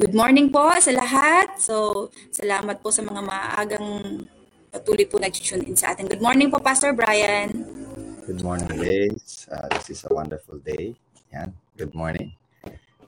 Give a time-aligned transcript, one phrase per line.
[0.00, 1.60] Good morning po sa lahat.
[1.60, 4.24] So, salamat po sa mga maagang
[4.72, 6.08] patuloy po nag-tune in sa atin.
[6.08, 7.68] Good morning po, Pastor Brian.
[8.24, 9.44] Good morning, ladies.
[9.52, 10.96] Uh, this is a wonderful day.
[11.36, 11.52] Yan.
[11.76, 12.32] Good morning.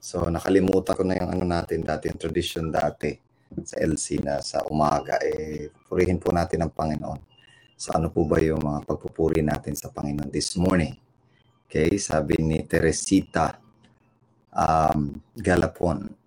[0.04, 3.16] So, nakalimutan ko na yung ano natin dati, yung tradition dati
[3.64, 7.20] sa LC na sa umaga, eh, purihin po natin ang Panginoon.
[7.72, 10.92] So, ano po ba yung mga pagpupuri natin sa Panginoon this morning?
[11.72, 13.56] Okay, sabi ni Teresita
[14.52, 16.20] um, Galapon,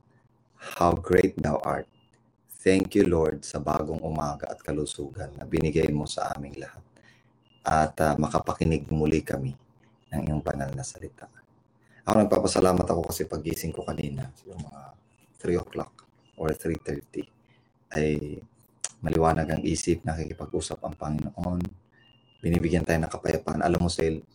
[0.74, 1.86] How great thou art.
[2.66, 6.82] Thank you, Lord, sa bagong umaga at kalusugan na binigay mo sa aming lahat.
[7.62, 9.54] At uh, makapakinig muli kami
[10.10, 11.30] ng iyong banal na salita.
[12.10, 14.82] Ako nagpapasalamat ako kasi pagising ko kanina, yung mga
[15.38, 15.94] 3 o'clock
[16.42, 17.30] or 3.30,
[17.94, 18.42] ay
[19.06, 21.62] maliwanag ang isip, nakikipag-usap ang Panginoon,
[22.42, 23.62] binibigyan tayo ng kapayapaan.
[23.62, 24.26] Alam mo, Sale,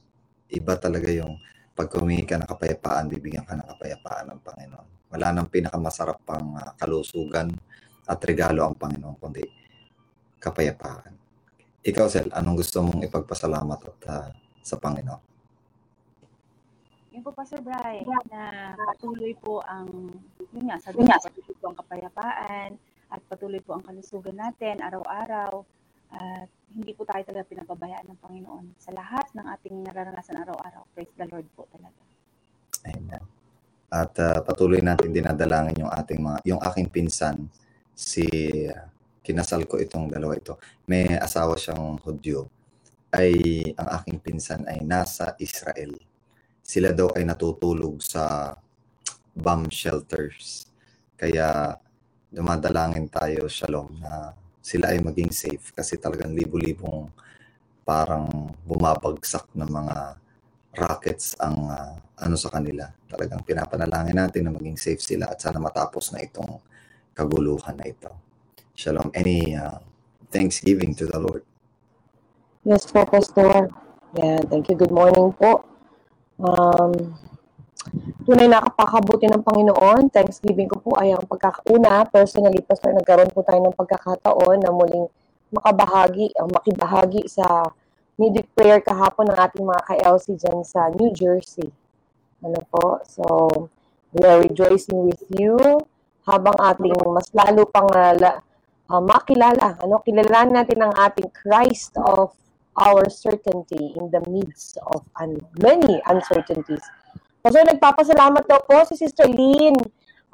[0.54, 1.34] iba talaga yung
[1.74, 4.99] pag humingi ka ng kapayapaan, bibigyan ka ng kapayapaan ng Panginoon.
[5.10, 7.50] Wala nang pinakamasarap pang uh, kalusugan
[8.06, 9.42] at regalo ang Panginoon, kundi
[10.38, 11.14] kapayapaan.
[11.80, 14.28] Ikaw, Sel, anong gusto mong ipagpasalamat at uh,
[14.62, 15.22] sa Panginoon?
[17.10, 20.14] Yun po, Pastor Brian, na patuloy po ang,
[20.54, 22.70] yun nga, sabi nga, patuloy po ang kapayapaan
[23.10, 25.66] at patuloy po ang kalusugan natin araw-araw
[26.10, 30.86] at hindi po tayo talaga pinapabayaan ng Panginoon sa lahat ng ating nararanasan araw-araw.
[30.94, 31.98] Praise the Lord po talaga.
[32.86, 33.39] Amen.
[33.90, 37.50] At uh, patuloy natin dinadalangin yung ating mga yung aking pinsan
[37.90, 38.24] si
[38.70, 38.86] uh,
[39.20, 40.56] kinasal ko itong dalawa ito.
[40.86, 42.46] May asawa siyang Hudyo.
[43.10, 43.34] Ay
[43.74, 45.98] ang aking pinsan ay nasa Israel.
[46.62, 48.54] Sila daw ay natutulog sa
[49.34, 50.70] bomb shelters.
[51.18, 51.74] Kaya
[52.30, 54.30] dumadalangin tayo, Shalom, na
[54.62, 57.10] sila ay maging safe kasi talagang libo-libong
[57.82, 60.19] parang bumabagsak na mga
[60.74, 62.86] rockets ang uh, ano sa kanila.
[63.10, 66.62] Talagang pinapanalangin natin na maging safe sila at sana matapos na itong
[67.16, 68.10] kaguluhan na ito.
[68.76, 69.10] Shalom.
[69.12, 69.82] Any uh,
[70.30, 71.42] thanksgiving to the Lord?
[72.62, 73.72] Yes po, Pastor.
[74.14, 74.76] Yeah, thank you.
[74.78, 75.64] Good morning po.
[76.40, 77.16] Um,
[78.28, 80.12] tunay nakapakabuti ng Panginoon.
[80.12, 82.06] Thanksgiving ko po ay ang pagkakauna.
[82.12, 85.08] Personally, Pastor, nagkaroon po tayo ng pagkakataon na muling
[85.50, 87.74] makabahagi, makibahagi sa
[88.52, 91.72] prayer kahapon ng ating mga ka-LC dyan sa New Jersey.
[92.44, 93.00] Ano po?
[93.08, 93.24] So,
[94.12, 95.56] we are rejoicing with you
[96.28, 102.36] habang ating mas lalo pang uh, makilala, ano, kilalanin natin ang ating Christ of
[102.76, 106.84] our certainty in the midst of un- many uncertainties.
[107.40, 109.80] So, nagpapasalamat daw po si Sister Lynn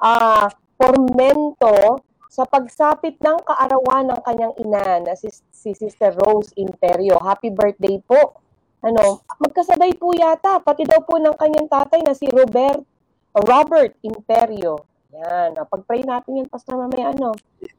[0.03, 7.17] uh, Formento sa pagsapit ng kaarawan ng kanyang ina na si, si Sister Rose Imperio.
[7.23, 8.39] Happy birthday po.
[8.83, 12.85] Ano, magkasabay po yata, pati daw po ng kanyang tatay na si Robert
[13.33, 14.85] Robert Imperio.
[15.13, 17.33] Yan, pag-pray natin yan, Pastor, mamaya ano.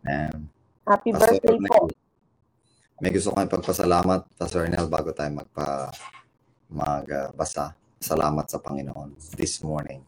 [0.07, 0.51] Amen.
[0.87, 1.79] Happy Pastor, birthday may, po.
[2.99, 5.93] May gusto kong pagpasalamat, Pastor Ernel, bago tayo magpa
[6.71, 7.75] magbasa.
[7.99, 10.03] Salamat sa Panginoon this morning.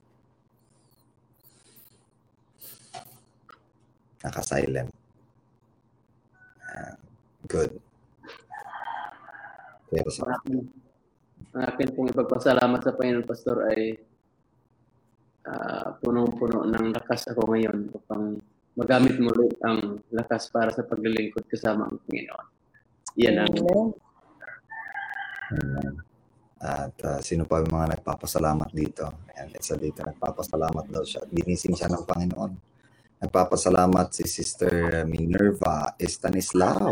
[4.21, 4.91] Naka-silent.
[6.71, 6.95] Uh,
[7.49, 7.73] good.
[9.91, 10.61] Pero sa akin,
[11.57, 13.99] ang akin pong ipagpasalamat sa Panginoon Pastor ay
[15.51, 18.39] uh, punong-puno ng lakas ako ngayon upang
[18.79, 22.47] magamit mo ulit ang lakas para sa paglilingkod kasama ang Panginoon.
[23.19, 23.55] Yan ang
[25.51, 25.95] Amen.
[26.61, 29.09] At uh, sino pa yung mga nagpapasalamat dito?
[29.33, 31.25] Ayan, isa dito nagpapasalamat daw siya.
[31.27, 32.70] Ginising siya ng Panginoon.
[33.21, 36.89] Nagpapasalamat si Sister Minerva Estanislao.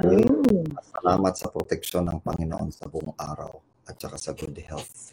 [0.00, 0.24] Okay.
[0.24, 0.72] Mm.
[0.98, 5.12] Salamat sa proteksyon ng Panginoon sa buong araw at saka sa good health.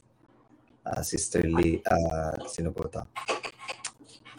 [0.87, 3.03] Uh, Sister Lee, uh, sino po ito?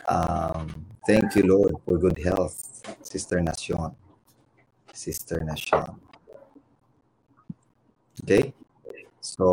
[0.08, 2.56] Um, thank you Lord for good health.
[3.04, 3.92] Sister Nacion.
[4.96, 6.00] Sister Nacion.
[8.24, 8.48] Okay?
[9.20, 9.52] So,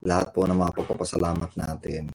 [0.00, 2.08] lahat po ng mga pagpapasalamat natin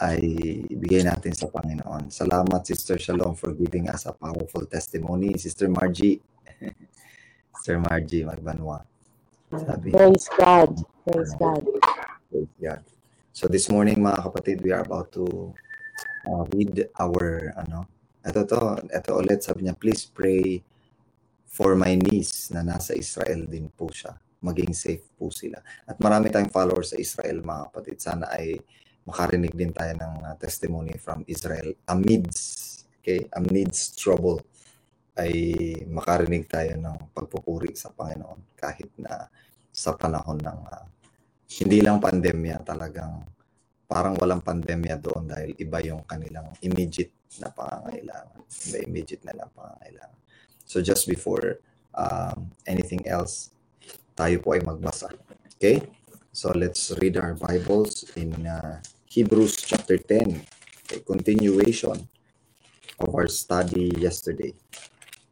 [0.00, 0.22] ay
[0.70, 2.08] ibigay natin sa Panginoon.
[2.08, 5.36] Salamat, Sister Shalom, for giving us a powerful testimony.
[5.36, 6.20] Sister Margie,
[7.56, 8.84] Sister Margie Magbanwa.
[9.52, 10.70] Sabi, Praise God.
[11.04, 11.62] Praise God.
[12.32, 12.82] Praise God.
[13.32, 15.52] So this morning, mga kapatid, we are about to
[16.28, 17.84] uh, read our, ano,
[18.22, 20.62] ito to, ito ulit, sabi niya, please pray
[21.44, 24.16] for my niece na nasa Israel din po siya.
[24.42, 25.60] Maging safe po sila.
[25.86, 27.96] At marami tayong followers sa Israel, mga kapatid.
[28.00, 28.56] Sana ay
[29.08, 34.40] makarinig din tayo ng uh, testimony from Israel amidst okay amidst trouble
[35.18, 35.34] ay
[35.90, 39.28] makarinig tayo ng pagpupuri sa Panginoon kahit na
[39.72, 40.86] sa panahon ng uh,
[41.60, 43.24] hindi lang pandemya talagang
[43.92, 47.12] parang walang pandemya doon dahil iba yung kanilang immediate
[47.44, 48.40] na pangangailangan.
[48.72, 50.20] Iba immediate na lang pangangailangan.
[50.64, 51.60] So just before
[51.92, 53.52] um, anything else,
[54.16, 55.12] tayo po ay magbasa.
[55.60, 55.84] Okay?
[56.32, 58.80] So let's read our Bibles in uh,
[59.12, 60.40] Hebrews chapter 10,
[60.96, 62.08] a continuation
[62.96, 64.56] of our study yesterday.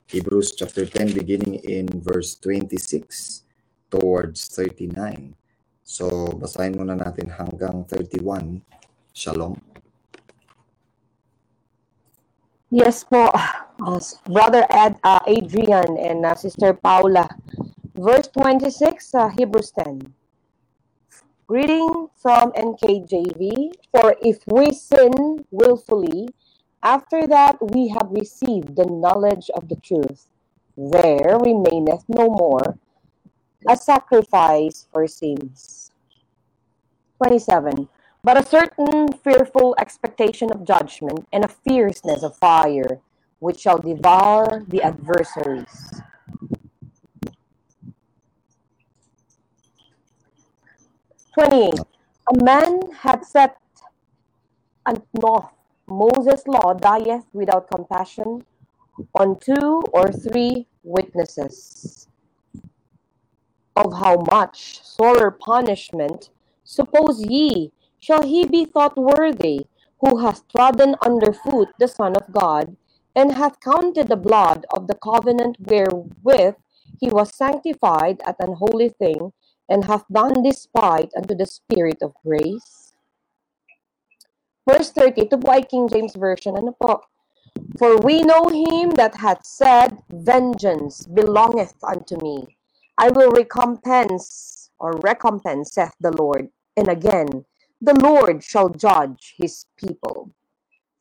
[0.04, 3.40] Hebrews chapter 10 beginning in verse 26
[3.88, 5.32] towards 39.
[5.80, 8.60] So basahin muna natin hanggang 31.
[9.16, 9.56] Shalom.
[12.68, 13.96] Yes po, uh,
[14.28, 17.32] Brother Ed, uh, Adrian and uh, Sister Paula.
[17.96, 20.19] Verse 26, uh, Hebrews 10.
[21.50, 26.28] Reading from NKJV, For if we sin willfully,
[26.80, 30.30] after that we have received the knowledge of the truth,
[30.76, 32.78] there remaineth no more
[33.68, 35.90] a sacrifice for sins.
[37.18, 37.88] 27.
[38.22, 43.00] But a certain fearful expectation of judgment and a fierceness of fire,
[43.40, 46.00] which shall devour the adversaries.
[51.40, 51.80] Twenty-eight.
[52.34, 53.56] A man had set
[54.84, 55.48] and oath.
[55.88, 58.44] Moses' law dieth without compassion
[59.14, 62.08] on two or three witnesses.
[63.74, 66.28] Of how much sorer punishment,
[66.62, 69.64] suppose ye, shall he be thought worthy,
[70.00, 72.76] who hath trodden under foot the Son of God,
[73.16, 76.56] and hath counted the blood of the covenant wherewith
[77.00, 79.32] he was sanctified at an holy thing,
[79.70, 82.92] and hath done despite unto the Spirit of grace?
[84.68, 87.06] Verse 30, ito po ay King James Version, ano po?
[87.78, 92.58] For we know him that hath said, Vengeance belongeth unto me.
[92.98, 96.50] I will recompense, or recompense, saith the Lord.
[96.76, 97.46] And again,
[97.80, 100.30] the Lord shall judge his people.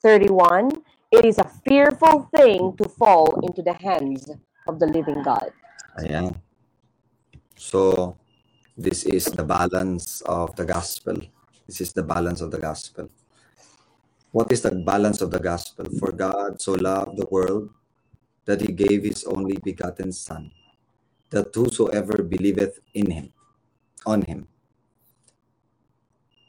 [0.01, 0.71] 31.
[1.11, 4.29] It is a fearful thing to fall into the hands
[4.67, 5.51] of the living God.
[5.99, 6.37] Ayan.
[7.57, 8.15] So,
[8.79, 11.19] this is the balance of the gospel.
[11.67, 13.11] This is the balance of the gospel.
[14.31, 15.91] What is the balance of the gospel?
[15.99, 17.75] For God so loved the world
[18.47, 20.49] that he gave his only begotten Son,
[21.29, 23.27] that whosoever believeth in him,
[24.07, 24.47] on him.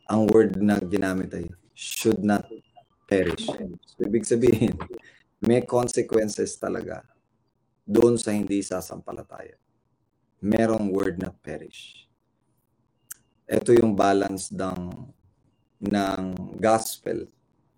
[0.06, 2.46] Ang word na ginamit ay should not
[3.10, 3.46] perish.
[3.46, 4.78] So, ibig sabihin,
[5.42, 7.02] may consequences talaga
[7.82, 9.58] doon sa hindi sasampalataya.
[10.38, 12.09] Merong word na perish.
[13.50, 14.94] Ito yung balance ng
[15.82, 16.22] ng
[16.62, 17.26] gospel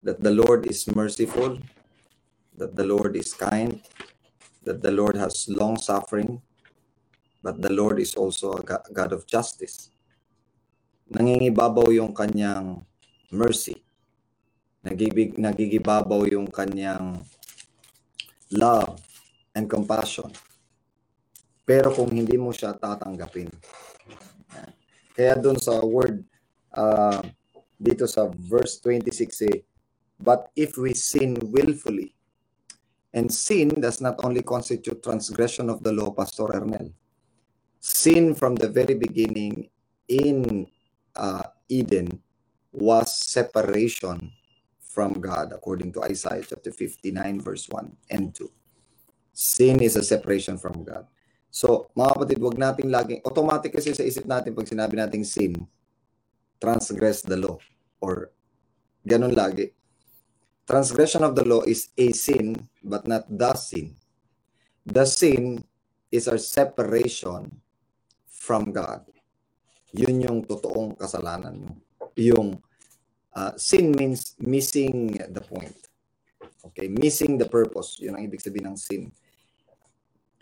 [0.04, 1.64] that the Lord is merciful,
[2.60, 3.80] that the Lord is kind,
[4.68, 6.44] that the Lord has long suffering,
[7.40, 9.88] but the Lord is also a God of justice.
[11.08, 12.84] Nangingibabaw yung kanyang
[13.32, 13.80] mercy.
[14.84, 17.22] Nagibig, nagigibabaw yung kanyang
[18.52, 19.00] love
[19.56, 20.28] and compassion.
[21.64, 23.48] Pero kung hindi mo siya tatanggapin.
[25.12, 26.24] Kaya doon sa word,
[26.72, 27.20] uh,
[27.76, 29.60] dito sa verse 26 eh,
[30.22, 32.14] But if we sin willfully,
[33.12, 36.92] and sin does not only constitute transgression of the law, Pastor Ernel.
[37.80, 39.68] Sin from the very beginning
[40.08, 40.66] in
[41.16, 42.08] uh, Eden
[42.72, 44.32] was separation
[44.80, 48.48] from God, according to Isaiah chapter 59, verse 1 and 2.
[49.32, 51.06] Sin is a separation from God.
[51.52, 55.52] So, mga kapatid, wag nating laging, automatic kasi sa isip natin pag sinabi nating sin,
[56.56, 57.60] transgress the law.
[58.00, 58.32] Or,
[59.04, 59.76] ganun lagi.
[60.64, 63.92] Transgression of the law is a sin, but not the sin.
[64.88, 65.60] The sin
[66.08, 67.52] is our separation
[68.32, 69.04] from God.
[69.92, 71.72] Yun yung totoong kasalanan mo.
[72.16, 72.56] Yung
[73.36, 75.76] uh, sin means missing the point.
[76.72, 78.00] Okay, missing the purpose.
[78.00, 79.12] Yun ang ibig sabihin ng sin.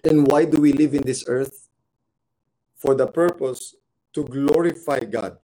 [0.05, 1.69] And why do we live in this earth?
[2.81, 3.77] For the purpose
[4.17, 5.37] to glorify God.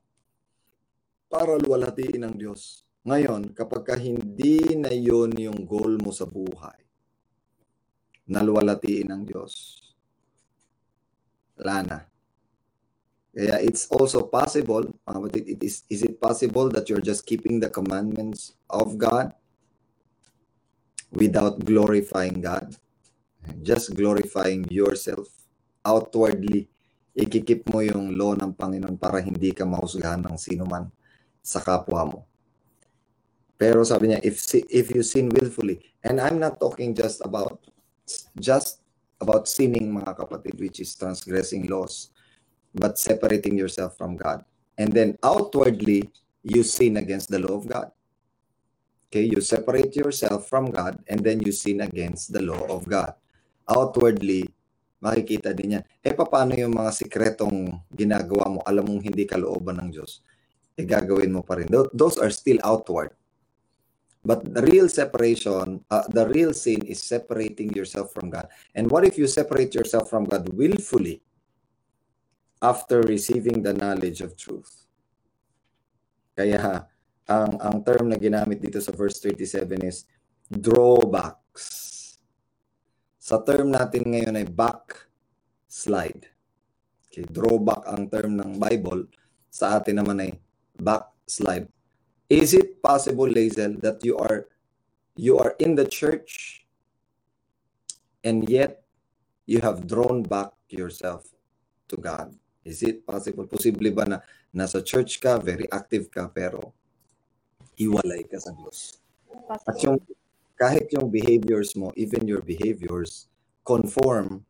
[1.28, 2.86] Para luwalhatiin ng Diyos.
[3.06, 6.74] Ngayon, kapag ka hindi na yon yung goal mo sa buhay,
[8.26, 9.78] naluwalhatiin ng Diyos,
[11.54, 11.98] wala na.
[13.36, 17.60] Kaya it's also possible, mga kapatid, it is, is it possible that you're just keeping
[17.60, 19.36] the commandments of God
[21.12, 22.74] without glorifying God?
[23.62, 25.28] Just glorifying yourself
[25.82, 26.68] outwardly.
[27.16, 30.92] Ikikip mo yung law ng Panginoon para hindi ka mahusgahan ng sino man
[31.40, 32.18] sa kapwa mo.
[33.56, 34.36] Pero sabi niya, if
[34.68, 37.64] if you sin willfully, and I'm not talking just about
[38.36, 38.84] just
[39.16, 42.12] about sinning mga kapatid, which is transgressing laws,
[42.76, 44.44] but separating yourself from God.
[44.76, 46.12] And then outwardly,
[46.44, 47.88] you sin against the law of God.
[49.08, 53.14] Okay, you separate yourself from God and then you sin against the law of God.
[53.66, 54.46] Outwardly,
[55.02, 55.84] makikita din yan.
[56.02, 60.22] Eh, paano yung mga sikretong ginagawa mo, alam mong hindi kalooban ng Diyos?
[60.78, 61.66] Eh, gagawin mo pa rin.
[61.66, 63.10] Tho- Those are still outward.
[64.26, 68.50] But the real separation, uh, the real sin is separating yourself from God.
[68.74, 71.22] And what if you separate yourself from God willfully
[72.58, 74.90] after receiving the knowledge of truth?
[76.34, 76.90] Kaya
[77.30, 80.10] ang ang term na ginamit dito sa verse 37 is
[80.50, 81.85] drawbacks.
[83.26, 86.30] Sa term natin ngayon ay backslide.
[87.10, 89.10] Okay, drawback ang term ng Bible.
[89.50, 90.38] Sa atin naman ay
[90.78, 91.66] backslide.
[92.30, 94.46] Is it possible, Lazel, that you are
[95.18, 96.62] you are in the church
[98.22, 98.86] and yet
[99.42, 101.26] you have drawn back yourself
[101.90, 102.30] to God?
[102.62, 103.50] Is it possible?
[103.50, 104.18] Posible ba na
[104.54, 106.70] nasa church ka, very active ka, pero
[107.74, 109.02] hiwalay ka sa Diyos?
[109.50, 109.98] At yung
[110.56, 113.28] kahit yung behaviors mo, even your behaviors,
[113.62, 114.44] conform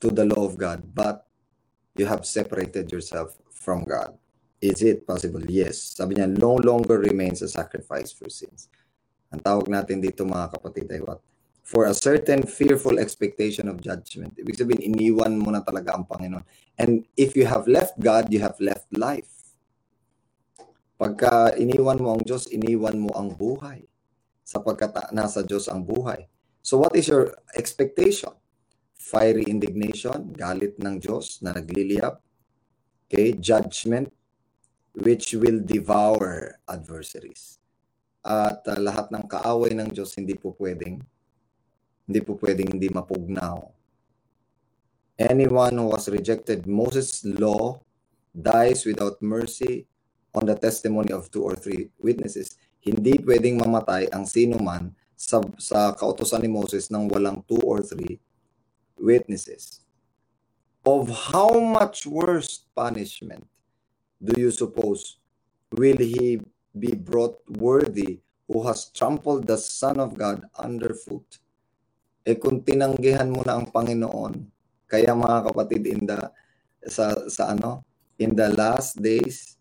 [0.00, 1.24] to the law of God, but
[1.96, 4.16] you have separated yourself from God.
[4.60, 5.40] Is it possible?
[5.48, 5.96] Yes.
[5.96, 8.68] Sabi niya, no longer remains a sacrifice for sins.
[9.32, 11.24] Ang tawag natin dito mga kapatid ay what?
[11.64, 14.36] For a certain fearful expectation of judgment.
[14.36, 16.42] Ibig sabihin, iniwan mo na talaga ang Panginoon.
[16.76, 19.30] And if you have left God, you have left life.
[21.00, 23.89] Pagka iniwan mo ang Diyos, iniwan mo ang buhay.
[24.50, 26.26] Sapagkat nasa Diyos ang buhay.
[26.58, 28.34] So what is your expectation?
[28.98, 32.18] Fiery indignation, galit ng Diyos na nagliliyab.
[33.06, 34.10] Okay, judgment,
[34.98, 37.62] which will devour adversaries.
[38.26, 40.98] At uh, lahat ng kaaway ng Diyos hindi po pwedeng
[42.10, 43.70] hindi po pwedeng hindi mapugnaw.
[45.14, 47.78] Anyone who has rejected Moses' law
[48.34, 49.86] dies without mercy
[50.34, 52.59] on the testimony of two or three witnesses.
[52.80, 57.84] Hindi pwedeng mamatay ang sino man sa, sa kautosan ni Moses ng walang two or
[57.84, 58.16] three
[58.96, 59.84] witnesses.
[60.80, 63.44] Of how much worse punishment
[64.16, 65.20] do you suppose
[65.76, 66.40] will he
[66.72, 71.36] be brought worthy who has trampled the Son of God underfoot?
[72.24, 74.48] Eh kung tinanggihan mo na ang Panginoon,
[74.88, 76.18] kaya mga kapatid in the
[76.88, 77.84] sa sa ano,
[78.16, 79.59] in the last days,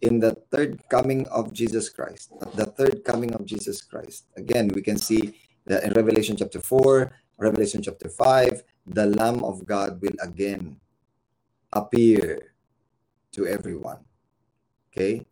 [0.00, 4.26] in the third coming of Jesus Christ, at the third coming of Jesus Christ.
[4.36, 5.36] Again, we can see
[5.68, 10.80] that in Revelation chapter 4, Revelation chapter 5, the Lamb of God will again
[11.72, 12.52] appear
[13.32, 14.00] to everyone.
[14.90, 15.24] Okay?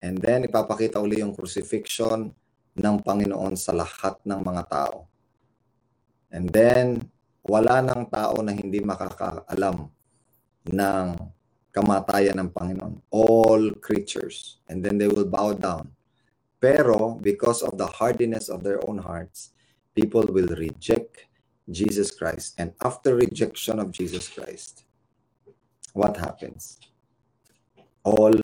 [0.00, 2.32] And then, ipapakita uli yung crucifixion
[2.78, 5.10] ng Panginoon sa lahat ng mga tao.
[6.30, 7.10] And then,
[7.42, 9.90] wala ng tao na hindi makakaalam
[10.68, 11.06] ng
[11.72, 13.00] kamatayan ng Panginoon.
[13.12, 14.58] All creatures.
[14.68, 15.92] And then they will bow down.
[16.58, 19.54] Pero, because of the hardiness of their own hearts,
[19.94, 21.28] people will reject
[21.70, 22.58] Jesus Christ.
[22.58, 24.82] And after rejection of Jesus Christ,
[25.94, 26.82] what happens?
[28.02, 28.34] All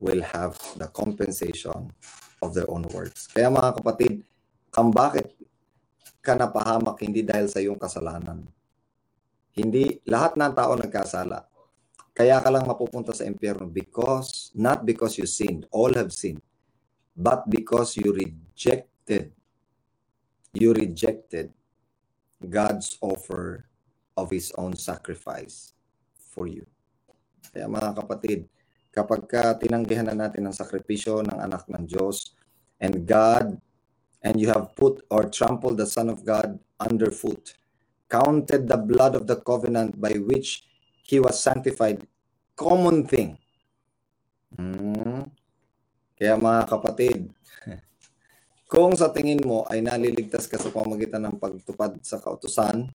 [0.00, 1.92] will have the compensation
[2.40, 3.28] of their own works.
[3.28, 4.24] Kaya mga kapatid,
[4.72, 5.30] kung bakit
[6.22, 8.46] ka napahamak hindi dahil sa iyong kasalanan.
[9.52, 11.51] Hindi, lahat ng tao nagkasala.
[12.12, 16.44] Kaya ka lang mapupunta sa impyerno because, not because you sinned, all have sinned,
[17.16, 19.32] but because you rejected,
[20.52, 21.48] you rejected
[22.44, 23.64] God's offer
[24.12, 25.72] of His own sacrifice
[26.20, 26.68] for you.
[27.48, 28.44] Kaya mga kapatid,
[28.92, 32.36] kapag ka tinanggihan na natin ang sakripisyo ng anak ng Diyos
[32.76, 33.56] and God
[34.20, 37.56] and you have put or trampled the Son of God underfoot,
[38.12, 40.68] counted the blood of the covenant by which
[41.12, 42.00] he was sanctified,
[42.56, 43.36] common thing.
[44.56, 45.28] Hmm.
[46.16, 47.28] Kaya mga kapatid,
[48.72, 52.88] kung sa tingin mo ay naliligtas ka sa pamagitan ng pagtupad sa kautusan,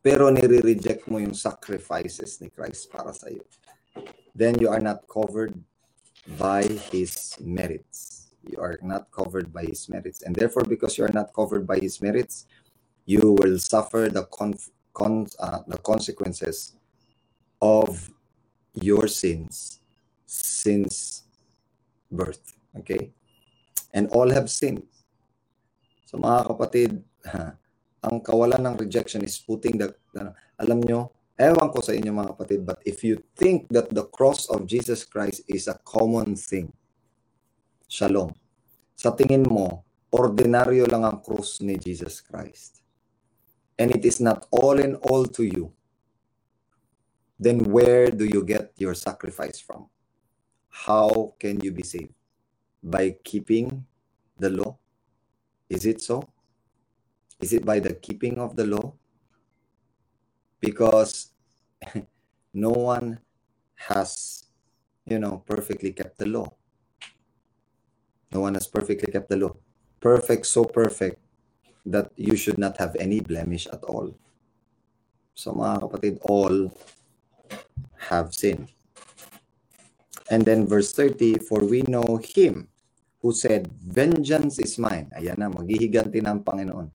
[0.00, 3.44] pero nire-reject mo yung sacrifices ni Christ para sa iyo,
[4.32, 5.52] then you are not covered
[6.40, 8.32] by His merits.
[8.42, 10.24] You are not covered by His merits.
[10.24, 12.48] And therefore, because you are not covered by His merits,
[13.04, 14.58] you will suffer the, con-
[14.92, 16.76] con- uh, the consequences
[17.60, 18.10] of
[18.74, 19.80] your sins
[20.26, 21.24] since
[22.10, 22.56] birth.
[22.76, 23.12] Okay?
[23.92, 24.84] And all have sinned.
[26.08, 26.90] So mga kapatid,
[28.06, 32.32] ang kawalan ng rejection is putting the, ano, alam nyo, ewan ko sa inyo mga
[32.36, 36.68] kapatid, but if you think that the cross of Jesus Christ is a common thing,
[37.88, 38.34] shalom.
[38.98, 42.81] Sa tingin mo, ordinaryo lang ang krus ni Jesus Christ.
[43.78, 45.72] And it is not all in all to you.
[47.38, 49.88] Then where do you get your sacrifice from?
[50.72, 52.16] how can you be saved?
[52.82, 53.84] By keeping
[54.38, 54.78] the law?
[55.68, 56.24] Is it so?
[57.38, 58.94] Is it by the keeping of the law?
[60.58, 61.30] Because
[62.54, 63.20] no one
[63.76, 64.44] has,
[65.06, 66.48] you know, perfectly kept the law.
[68.32, 69.54] No one has perfectly kept the law.
[70.00, 71.20] Perfect, so perfect
[71.86, 74.14] that you should not have any blemish at all.
[75.34, 76.70] So mga kapatid, all
[78.10, 78.70] have sinned.
[80.30, 82.68] And then verse 30, For we know him
[83.20, 85.10] who said, Vengeance is mine.
[85.14, 86.88] Ayan na, maghihiganti ng Panginoon.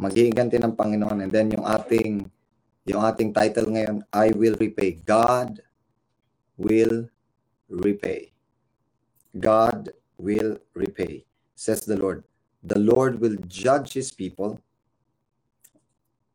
[0.00, 1.28] Maghihiganti ng Panginoon.
[1.28, 2.26] And then yung ating,
[2.88, 4.98] yung ating title ngayon, I will repay.
[5.04, 5.60] God
[6.56, 7.08] will
[7.68, 8.34] repay.
[9.34, 11.26] God will repay,
[11.58, 12.22] says the Lord.
[12.64, 14.56] The Lord will judge his people.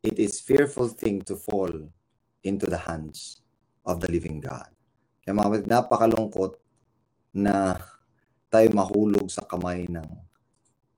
[0.06, 1.74] It is fearful thing to fall
[2.46, 3.42] into the hands
[3.82, 4.70] of the living God.
[5.26, 6.54] Kaya mga kapatid, napakalungkot
[7.34, 7.82] na
[8.54, 10.06] tayo mahulog sa kamay ng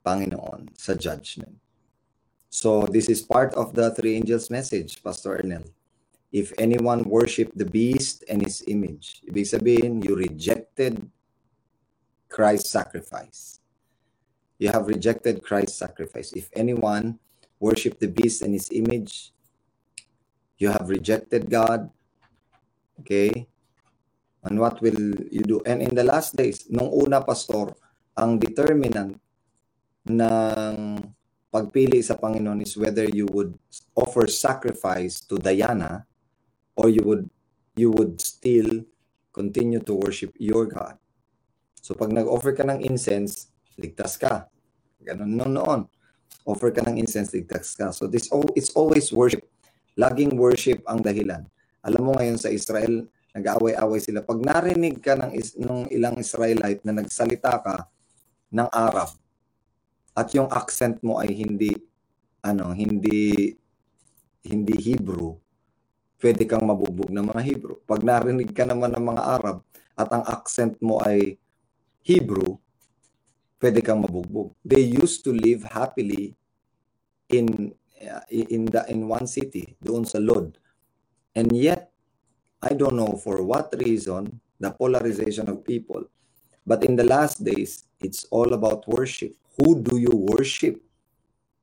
[0.04, 1.56] Panginoon sa judgment.
[2.52, 5.64] So this is part of the three angels message, Pastor Ernel.
[6.36, 11.00] If anyone worship the beast and his image, ibig sabihin, you rejected
[12.28, 13.61] Christ's sacrifice.
[14.62, 16.38] You have rejected Christ's sacrifice.
[16.38, 17.18] If anyone
[17.58, 19.34] worship the beast and his image,
[20.62, 21.90] you have rejected God.
[23.02, 23.50] Okay?
[24.46, 25.66] And what will you do?
[25.66, 27.74] And in the last days, nung una, Pastor,
[28.14, 29.18] ang determinant
[30.06, 30.78] ng
[31.50, 33.58] pagpili sa Panginoon is whether you would
[33.98, 36.06] offer sacrifice to Diana
[36.78, 37.26] or you would
[37.74, 38.86] you would still
[39.34, 41.02] continue to worship your God.
[41.82, 43.50] So pag nag-offer ka ng incense,
[43.80, 44.51] ligtas ka.
[45.02, 45.82] Ganun noon noon.
[46.46, 47.94] Offer ka ng incense, ligtas ka.
[47.94, 49.46] So this oh, it's always worship.
[50.00, 51.46] Laging worship ang dahilan.
[51.86, 53.06] Alam mo ngayon sa Israel,
[53.36, 54.22] nag-away-away sila.
[54.22, 57.76] Pag narinig ka ng, is, ng ilang Israelite na nagsalita ka
[58.52, 59.10] ng Arab
[60.12, 61.72] at yung accent mo ay hindi
[62.44, 63.54] ano, hindi
[64.42, 65.38] hindi Hebrew,
[66.22, 67.78] pwede kang mabubog ng mga Hebrew.
[67.86, 69.58] Pag narinig ka naman ng mga Arab
[69.98, 71.38] at ang accent mo ay
[72.02, 72.58] Hebrew,
[73.62, 74.58] pwede kang mabugbog.
[74.66, 76.34] They used to live happily
[77.30, 77.72] in
[78.02, 80.58] uh, in the in one city, doon sa Lod.
[81.38, 81.94] And yet,
[82.60, 86.10] I don't know for what reason, the polarization of people.
[86.66, 89.38] But in the last days, it's all about worship.
[89.62, 90.82] Who do you worship?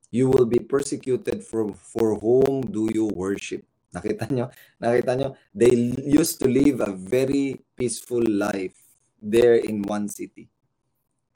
[0.09, 3.67] You will be persecuted for for whom do you worship?
[3.93, 4.49] Nakita nyo?
[4.81, 5.29] Nakita nyo?
[5.53, 8.77] They used to live a very peaceful life
[9.21, 10.49] there in one city.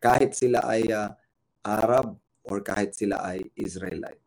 [0.03, 1.15] Kahit sila ay uh,
[1.63, 4.19] Arab or kahit sila ay Israelite.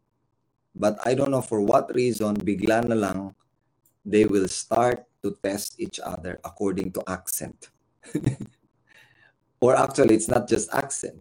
[0.73, 3.21] But I don't know for what reason, bigla na lang,
[4.05, 7.69] they will start to test each other according to accent.
[9.61, 11.21] or actually, it's not just accent.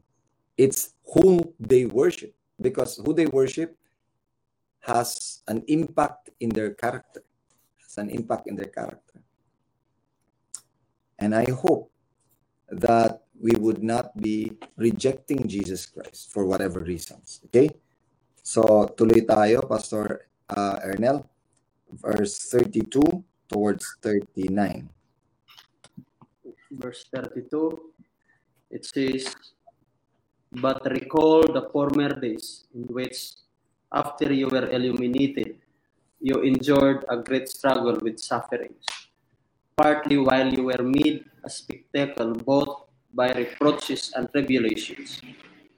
[0.57, 2.35] It's whom they worship.
[2.59, 3.75] Because who they worship
[4.79, 7.23] has an impact in their character.
[7.83, 9.19] Has an impact in their character.
[11.19, 11.91] And I hope
[12.69, 17.41] that we would not be rejecting Jesus Christ for whatever reasons.
[17.49, 17.69] Okay?
[18.43, 21.25] So, tuloy tayo, Pastor uh, Ernel,
[21.91, 23.01] verse 32
[23.49, 24.89] towards 39.
[26.75, 27.79] verse 32,
[28.71, 29.35] it says,
[30.51, 33.39] But recall the former days in which,
[33.91, 35.57] after you were illuminated,
[36.19, 38.85] you endured a great struggle with sufferings,
[39.77, 42.84] partly while you were made a spectacle both
[43.15, 45.23] by reproaches and tribulations,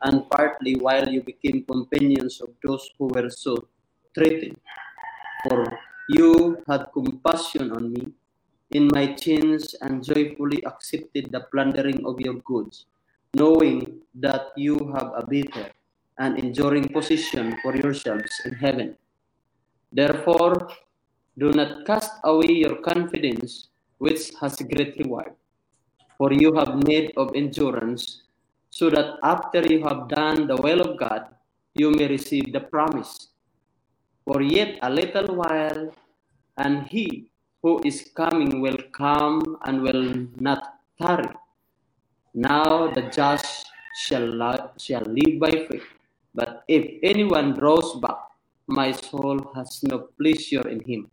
[0.01, 3.55] and partly while you became companions of those who were so
[4.17, 4.57] treated.
[5.45, 5.69] For
[6.09, 8.09] you had compassion on me
[8.71, 12.89] in my chains and joyfully accepted the plundering of your goods,
[13.33, 15.69] knowing that you have a better
[16.17, 18.97] and enduring position for yourselves in heaven.
[19.93, 20.67] Therefore,
[21.37, 23.69] do not cast away your confidence,
[23.99, 25.37] which has great reward.
[26.17, 28.23] For you have need of endurance,
[28.69, 31.29] so that after you have done the will of God,
[31.75, 33.29] you may receive the promise.
[34.25, 35.93] For yet a little while,
[36.57, 37.29] and he
[37.61, 41.29] who is coming will come and will not tarry.
[42.33, 45.85] Now the just shall, li- shall live by faith.
[46.33, 48.17] But if anyone draws back,
[48.67, 51.09] my soul has no pleasure in him.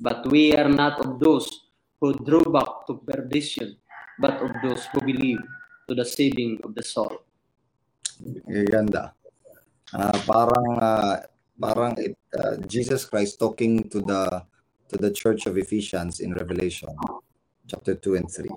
[0.00, 1.48] But we are not of those
[2.00, 3.76] who drew back to perdition,
[4.18, 5.40] but of those who believe
[5.88, 7.24] to the saving of the soul.
[8.70, 9.14] Ganda.
[9.94, 11.18] Ah, parang ah,
[11.56, 14.44] parang it, ah, Jesus Christ talking to the
[14.90, 16.92] to the church of Ephesians in Revelation
[17.68, 18.48] chapter 2 and 3.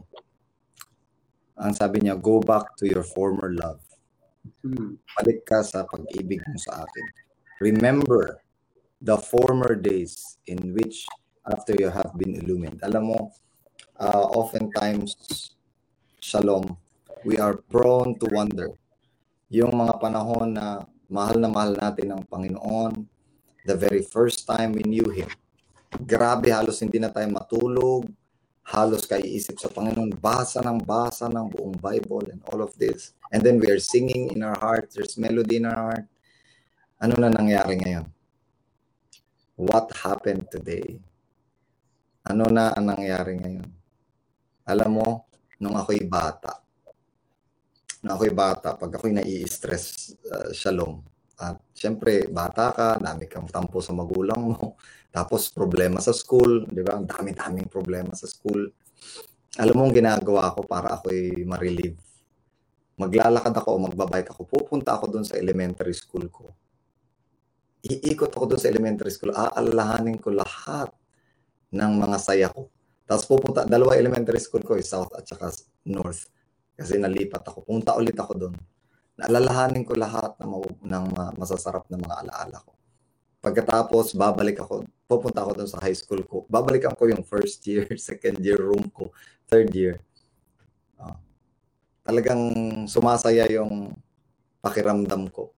[1.62, 3.84] Ang sabi niya, go back to your former love.
[4.64, 4.98] Mm.
[5.20, 7.06] Balik ka sa pag-ibig mo sa akin.
[7.62, 8.42] Remember
[9.04, 11.06] the former days in which
[11.46, 12.80] after you have been illumined.
[12.82, 13.20] Alam mo,
[14.02, 15.14] uh, oftentimes,
[16.18, 16.66] shalom,
[17.22, 18.74] we are prone to wonder.
[19.54, 23.06] Yung mga panahon na mahal na mahal natin ang Panginoon,
[23.70, 25.30] the very first time we knew Him,
[26.02, 28.10] grabe halos hindi na tayo matulog,
[28.66, 33.14] halos kaiisip sa Panginoon, basa ng basa ng buong Bible and all of this.
[33.30, 36.06] And then we are singing in our heart, there's melody in our heart.
[36.98, 38.06] Ano na nangyari ngayon?
[39.62, 40.98] What happened today?
[42.26, 43.81] Ano na ang nangyari ngayon?
[44.70, 45.08] Alam mo,
[45.58, 46.62] nung ako'y bata,
[48.06, 51.02] nung ako'y bata, pag ako'y nai-stress, uh, shalom.
[51.42, 54.78] At syempre, bata ka, dami kang tampo sa magulang mo,
[55.16, 56.98] tapos problema sa school, di ba?
[56.98, 58.70] Ang dami-daming problema sa school.
[59.58, 61.98] Alam mo ang ginagawa ko para ako'y ma-relieve.
[63.02, 66.54] Maglalakad ako o magbabike ako, pupunta ako doon sa elementary school ko.
[67.82, 70.94] Iikot ako doon sa elementary school, aalalahanin ko lahat
[71.74, 72.70] ng mga saya ko.
[73.12, 75.52] Tapos pupunta, dalawa elementary school ko, eh, south at saka
[75.84, 76.32] north.
[76.80, 77.68] Kasi nalipat ako.
[77.68, 78.56] Punta ulit ako doon.
[79.20, 82.72] Naalalahanin ko lahat ng, ng masasarap na mga alaala ko.
[83.44, 86.48] Pagkatapos, babalik ako, pupunta ako doon sa high school ko.
[86.48, 89.12] Babalikan ko yung first year, second year room ko,
[89.52, 90.00] third year.
[90.96, 91.20] Uh,
[92.08, 92.48] talagang
[92.88, 93.92] sumasaya yung
[94.64, 95.52] pakiramdam ko.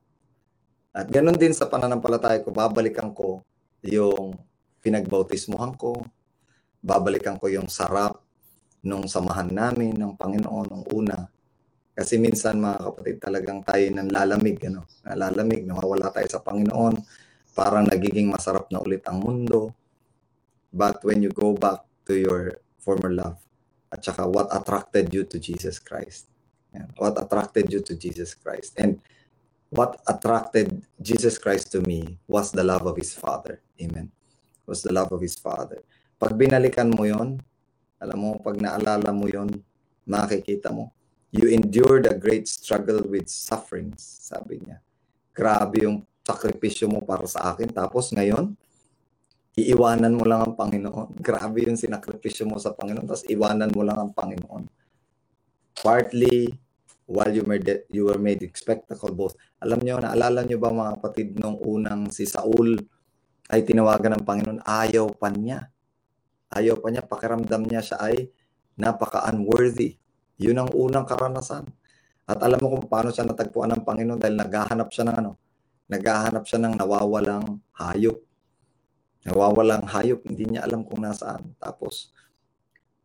[0.97, 3.45] At ganun din sa pananampalataya ko, babalikan ko
[3.85, 4.41] yung
[4.81, 6.01] pinagbautismuhan ko,
[6.83, 8.19] babalikan ko yung sarap
[8.83, 11.31] nung samahan namin ng Panginoon nung una.
[11.95, 14.91] Kasi minsan mga kapatid talagang tayo nang lalamig, ano?
[15.07, 16.95] Nalalamig, nawawala tayo sa Panginoon,
[17.55, 19.71] parang nagiging masarap na ulit ang mundo.
[20.75, 23.39] But when you go back to your former love,
[23.93, 26.33] at saka what attracted you to Jesus Christ.
[26.73, 26.89] Yeah.
[26.97, 28.81] What attracted you to Jesus Christ.
[28.81, 29.05] And
[29.69, 33.61] what attracted Jesus Christ to me was the love of His Father.
[33.77, 34.09] Amen.
[34.65, 35.85] Was the love of His Father.
[36.23, 37.43] Pag binalikan mo yon,
[37.99, 39.51] alam mo, pag naalala mo yon,
[40.07, 40.95] makikita mo,
[41.35, 44.79] you endured a great struggle with sufferings, sabi niya.
[45.35, 47.75] Grabe yung sakripisyo mo para sa akin.
[47.75, 48.55] Tapos ngayon,
[49.59, 51.19] iiwanan mo lang ang Panginoon.
[51.27, 54.71] Grabe yung sinakripisyo mo sa Panginoon, tapos iwanan mo lang ang Panginoon.
[55.75, 56.55] Partly,
[57.11, 59.35] while you, made, you were made spectacle both.
[59.59, 62.79] Alam niyo, naalala niyo ba mga kapatid nung unang si Saul
[63.51, 65.72] ay tinawagan ng Panginoon, ayaw pa niya.
[66.53, 68.29] Ayaw pa niya, pakiramdam niya siya ay
[68.77, 69.97] napaka-unworthy.
[70.37, 71.65] Yun ang unang karanasan.
[72.29, 75.33] At alam mo kung paano siya natagpuan ng Panginoon dahil naghahanap siya ng ano?
[75.89, 78.21] Naghahanap siya ng nawawalang hayop.
[79.25, 81.57] Nawawalang hayop, hindi niya alam kung nasaan.
[81.57, 82.13] Tapos,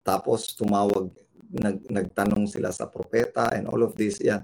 [0.03, 1.11] tapos tumawag
[1.51, 4.43] nag, nagtanong sila sa propeta and all of this, yan.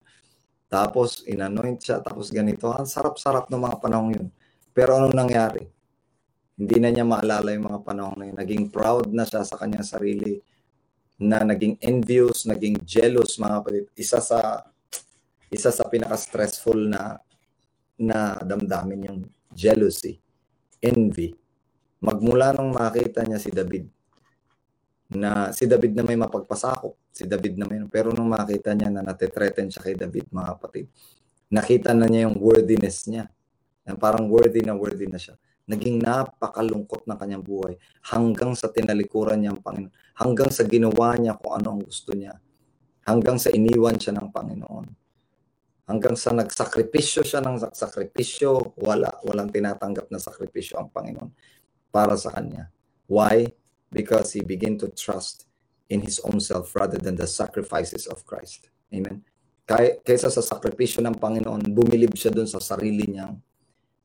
[0.71, 2.71] Tapos, inanoint siya, tapos ganito.
[2.71, 4.27] Ang sarap-sarap ng mga panahon yun.
[4.73, 5.69] Pero anong nangyari?
[6.53, 8.37] Hindi na niya maalala yung mga panahon na yun.
[8.37, 10.37] Naging proud na siya sa kanyang sarili
[11.17, 13.85] na naging envious, naging jealous mga kapatid.
[13.97, 14.69] Isa sa
[15.53, 17.21] isa sa pinaka-stressful na
[17.97, 19.19] na damdamin yung
[19.53, 20.17] jealousy,
[20.81, 21.37] envy.
[22.01, 23.85] Magmula nung makita niya si David,
[25.13, 29.05] na si David na may mapagpasakop, si David na may, pero nung makita niya na
[29.05, 30.89] natetreten siya kay David, mga kapatid,
[31.53, 33.29] nakita na niya yung worthiness niya.
[33.85, 35.37] Na parang worthy na worthy na siya.
[35.63, 37.79] Naging napakalungkot ng kanyang buhay
[38.11, 39.93] hanggang sa tinalikuran niya ang Panginoon.
[40.13, 42.35] Hanggang sa ginawa niya kung ano ang gusto niya.
[43.07, 44.85] Hanggang sa iniwan siya ng Panginoon.
[45.87, 51.31] Hanggang sa nagsakripisyo siya ng sakripisyo, wala, walang tinatanggap na sakripisyo ang Panginoon
[51.91, 52.71] para sa kanya.
[53.07, 53.51] Why?
[53.93, 55.45] because he began to trust
[55.87, 58.67] in his own self rather than the sacrifices of Christ.
[58.89, 59.21] Amen.
[59.63, 63.39] Kay, kaysa sa sakripisyo ng Panginoon, bumilib siya dun sa sarili niyang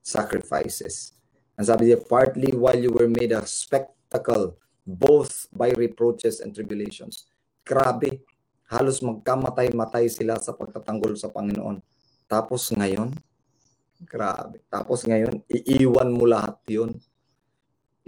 [0.05, 1.18] sacrifices.
[1.59, 4.55] And sabi niya, partly while you were made a spectacle,
[4.87, 7.27] both by reproaches and tribulations.
[7.67, 8.23] Grabe,
[8.71, 11.83] halos magkamatay-matay sila sa pagtatanggol sa Panginoon.
[12.31, 13.11] Tapos ngayon,
[14.07, 14.63] grabe.
[14.71, 16.95] Tapos ngayon, iiwan mo lahat yun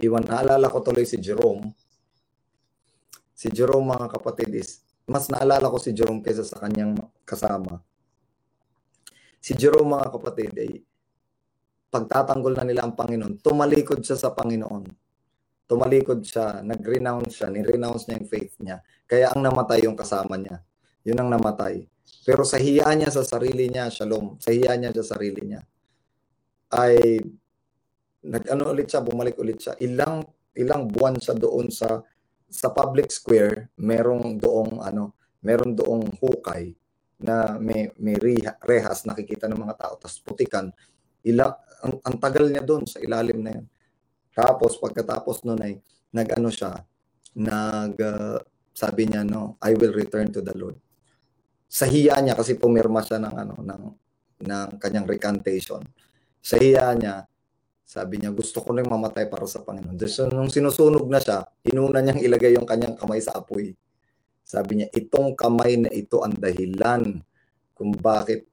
[0.01, 0.25] iwan.
[0.25, 1.71] Naalala ko tuloy si Jerome.
[3.37, 7.81] Si Jerome mga kapatid is, mas naalala ko si Jerome kaysa sa kanyang kasama.
[9.41, 10.85] Si Jerome mga kapatid ay
[11.91, 14.87] pagtatanggol na nila ang Panginoon, tumalikod siya sa Panginoon.
[15.67, 18.83] Tumalikod siya, nag-renounce siya, ni-renounce niya yung faith niya.
[19.07, 20.59] Kaya ang namatay yung kasama niya.
[21.07, 21.87] Yun ang namatay.
[22.27, 25.63] Pero sa hiya niya sa sarili niya, shalom, sa hiya niya sa sarili niya,
[26.75, 27.23] ay
[28.27, 29.79] nag-ano ulit siya, bumalik ulit siya.
[29.79, 30.27] Ilang
[30.59, 32.03] ilang buwan siya doon sa
[32.51, 36.75] sa public square, merong doong ano, meron doong hukay
[37.23, 40.67] na may, may reha- rehas nakikita ng mga tao, tapos putikan,
[41.27, 43.65] ila, ang, ang tagal niya doon sa ilalim na yan.
[44.31, 45.73] Tapos pagkatapos noon ay
[46.15, 46.79] nag-ano siya,
[47.35, 48.39] nag uh,
[48.71, 50.79] sabi niya no, I will return to the Lord.
[51.71, 53.83] Sa hiya niya kasi pumirma siya ng ano ng
[54.41, 55.83] ng kanyang recantation.
[56.41, 57.27] Sa hiya niya,
[57.85, 59.99] sabi niya gusto ko rin mamatay para sa Panginoon.
[60.07, 63.75] So, nung sinusunog na siya, inuna niyang ilagay yung kanyang kamay sa apoy.
[64.41, 67.19] Sabi niya, itong kamay na ito ang dahilan
[67.77, 68.47] kung bakit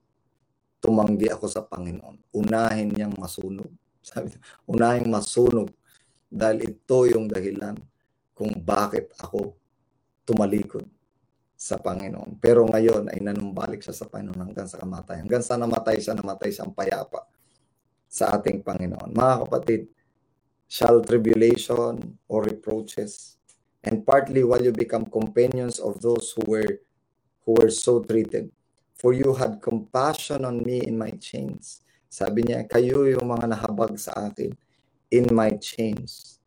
[0.78, 2.34] tumanggi ako sa Panginoon.
[2.34, 3.70] Unahin niyang masunog.
[4.08, 4.32] Sabi
[4.64, 5.68] unahin masunog
[6.28, 7.76] dahil ito yung dahilan
[8.32, 9.58] kung bakit ako
[10.22, 10.86] tumalikod
[11.58, 12.38] sa Panginoon.
[12.38, 15.26] Pero ngayon ay nanumbalik siya sa Panginoon hanggang sa kamatayan.
[15.26, 17.26] Hanggang sa namatay siya, namatay siyang payapa
[18.06, 19.10] sa ating Panginoon.
[19.10, 19.80] Mga kapatid,
[20.68, 23.40] shall tribulation or reproaches,
[23.82, 26.78] and partly while you become companions of those who were
[27.42, 28.52] who were so treated.
[28.98, 31.87] For you had compassion on me in my chains.
[32.11, 34.50] Sabi niya, kayo yung mga nahabag sa akin
[35.14, 36.42] in my chains.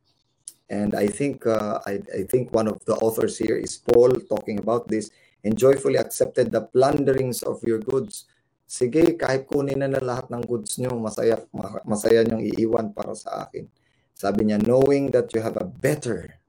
[0.67, 4.59] And I think uh, I, I think one of the authors here is Paul talking
[4.59, 5.11] about this
[5.43, 8.27] and joyfully accepted the plunderings of your goods.
[8.67, 11.39] Sige, kahit kunin na na lahat ng goods nyo, masaya,
[11.83, 13.67] masaya nyong iiwan para sa akin.
[14.15, 16.39] Sabi niya, knowing that you have a better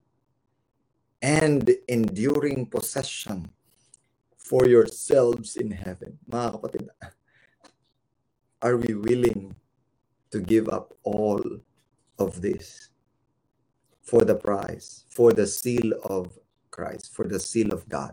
[1.23, 3.51] and enduring possession
[4.53, 6.21] for yourselves in heaven.
[6.29, 6.85] Mga kapatid,
[8.61, 9.57] are we willing
[10.29, 11.41] to give up all
[12.21, 12.93] of this
[14.05, 16.37] for the prize, for the seal of
[16.69, 18.13] Christ, for the seal of God,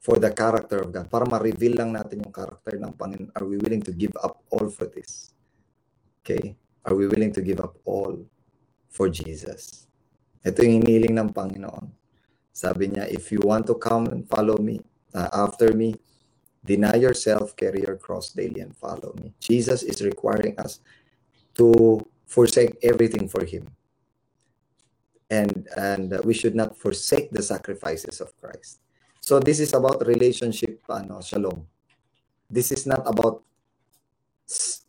[0.00, 1.12] for the character of God?
[1.12, 3.28] Para ma-reveal lang natin yung character ng Panginoon.
[3.36, 5.36] Are we willing to give up all for this?
[6.24, 6.56] Okay?
[6.88, 8.24] Are we willing to give up all
[8.88, 9.84] for Jesus?
[10.40, 11.97] Ito yung hiniling ng Panginoon.
[12.58, 14.82] Sabi niya, if you want to come and follow me,
[15.14, 15.94] uh, after me,
[16.66, 19.30] deny yourself, carry your cross daily and follow me.
[19.38, 20.82] Jesus is requiring us
[21.54, 23.70] to forsake everything for him.
[25.30, 28.82] And and we should not forsake the sacrifices of Christ.
[29.22, 31.62] So this is about relationship ano, shalom.
[32.50, 33.46] This is not about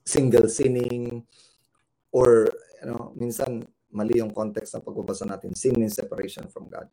[0.10, 1.22] single sinning
[2.10, 2.50] or
[2.82, 5.54] you know, minsan mali yung context ng pagbabasa natin.
[5.54, 6.90] Sin means separation from God.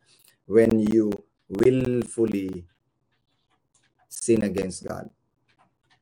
[0.47, 1.11] When you
[1.51, 2.65] willfully
[4.07, 5.11] sin against God,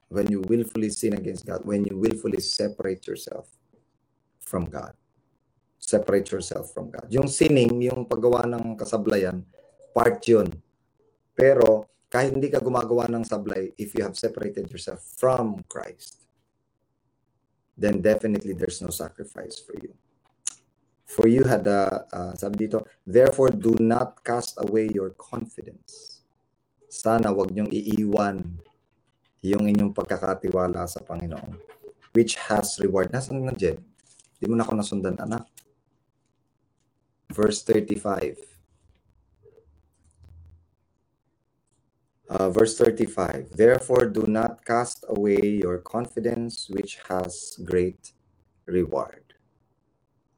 [0.08, 3.48] when you willfully sin against God, when you willfully separate yourself
[4.40, 4.94] from God,
[5.80, 7.08] separate yourself from God.
[7.10, 9.42] Yung sinning, yung paggawa ng kasablayan,
[9.96, 10.48] part yun.
[11.34, 16.22] Pero kahit hindi ka gumagawa ng sablay, if you have separated yourself from Christ,
[17.74, 19.90] then definitely there's no sacrifice for you.
[21.14, 26.26] For you had a, uh, sabi dito, therefore do not cast away your confidence.
[26.90, 28.42] Sana wag niyong iiwan
[29.46, 31.54] yung inyong pagkakatiwala sa Panginoon,
[32.18, 33.14] which has reward.
[33.14, 33.78] Nasaan na, Jed?
[34.42, 35.46] Di mo na ako nasundan, anak.
[37.30, 38.40] Verse 35.
[42.24, 48.16] Uh, verse 35 Therefore, do not cast away your confidence, which has great
[48.66, 49.23] reward.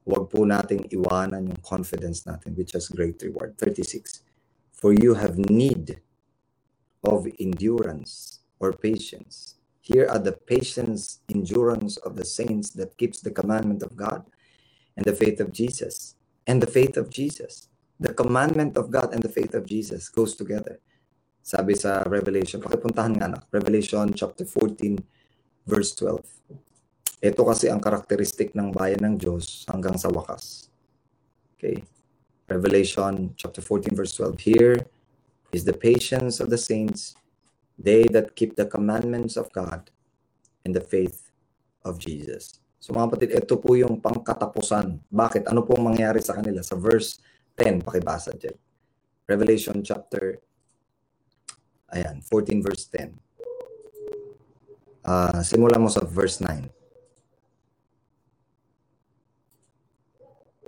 [0.07, 3.59] Huwag po nating iwanan yung confidence natin, which has great reward.
[3.59, 4.23] 36
[4.71, 5.99] For you have need
[7.03, 9.59] of endurance or patience.
[9.83, 14.27] Here are the patience, endurance of the saints that keeps the commandment of God
[14.95, 16.14] and the faith of Jesus.
[16.47, 17.66] And the faith of Jesus.
[17.99, 20.79] The commandment of God and the faith of Jesus goes together.
[21.42, 24.99] Sabi sa Revelation, pakipuntahan nga na, Revelation chapter 14,
[25.66, 26.23] verse 12.
[27.20, 30.68] Ito kasi ang karakteristik ng bayan ng Diyos hanggang sa wakas.
[31.57, 31.85] Okay.
[32.46, 34.38] Revelation chapter 14, verse 12.
[34.44, 34.76] Here
[35.50, 37.16] is the patience of the saints,
[37.74, 39.90] they that keep the commandments of God
[40.62, 41.33] and the faith
[41.83, 42.61] of Jesus.
[42.79, 45.00] So mga kapatid, ito po yung pangkatapusan.
[45.11, 45.50] Bakit?
[45.50, 46.62] Ano pong mangyari sa kanila?
[46.62, 47.18] Sa verse
[47.59, 48.55] 10, pakibasa dyan.
[49.26, 50.38] Revelation chapter
[51.94, 53.14] Ayan, 14 verse 10.
[55.07, 56.66] Uh, simulan mo sa verse 9.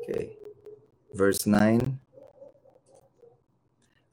[0.08, 0.40] Okay.
[1.12, 2.00] Verse 9.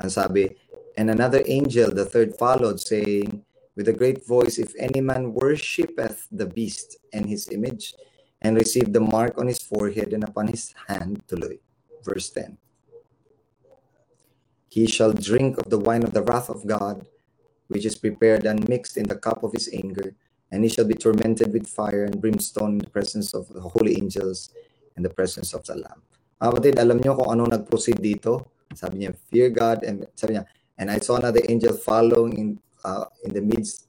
[0.04, 0.52] Ang sabi,
[1.00, 3.48] And another angel, the third, followed, saying
[3.80, 7.96] with a great voice, If any man worshippeth the beast and his image,
[8.44, 11.64] and receive the mark on his forehead and upon his hand, tuloy.
[12.04, 12.60] Verse 10.
[14.68, 17.08] He shall drink of the wine of the wrath of God,
[17.72, 20.14] which is prepared and mixed in the cup of his anger,
[20.52, 23.96] and he shall be tormented with fire and brimstone in the presence of the holy
[23.96, 24.52] angels
[24.96, 26.02] and the presence of the Lamb.
[26.40, 28.52] Mga kapatid, alam niyo kung ano nag-proceed dito?
[28.76, 30.44] Sabi niya, fear God, and sabi niya,
[30.76, 32.50] And I saw another angel following in,
[32.84, 33.88] uh, in the midst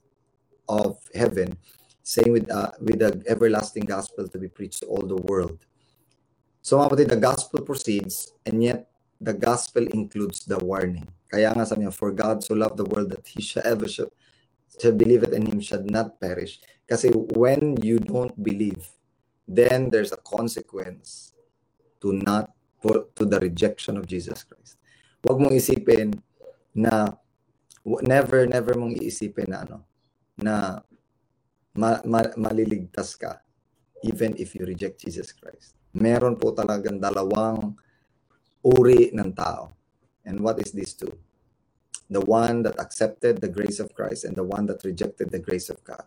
[0.71, 1.59] of heaven,
[2.03, 5.59] saying with, uh, with the everlasting gospel to be preached to all the world.
[6.63, 8.87] So mga kapatid, the gospel proceeds, and yet
[9.19, 11.07] the gospel includes the warning.
[11.27, 14.11] Kaya nga sabi niya, for God so loved the world that he shall ever shall,
[14.79, 16.63] shall believe it in him shall not perish.
[16.87, 18.87] Kasi when you don't believe,
[19.47, 21.33] then there's a consequence
[22.03, 22.51] to not
[22.83, 24.77] for, to the rejection of Jesus Christ.
[25.23, 26.13] Huwag mong isipin
[26.75, 27.15] na
[28.03, 29.77] never never mong iisipin na ano
[30.37, 30.83] na
[31.73, 33.41] ma, ma, maliligtas ka
[34.05, 35.73] even if you reject Jesus Christ.
[35.97, 37.73] Meron po talagang dalawang
[38.61, 39.73] uri ng tao.
[40.27, 41.09] And what is these two?
[42.11, 45.71] The one that accepted the grace of Christ and the one that rejected the grace
[45.71, 46.05] of God.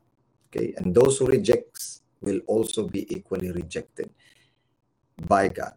[0.49, 0.77] Okay?
[0.79, 4.11] And those who rejects will also be equally rejected
[5.27, 5.75] by God.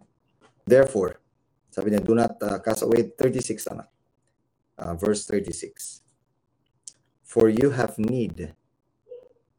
[0.65, 1.19] Therefore,
[1.71, 3.89] sabi niya, do not uh, cast away 36 anak.
[4.77, 6.01] Uh, verse 36.
[7.23, 8.53] For you have need,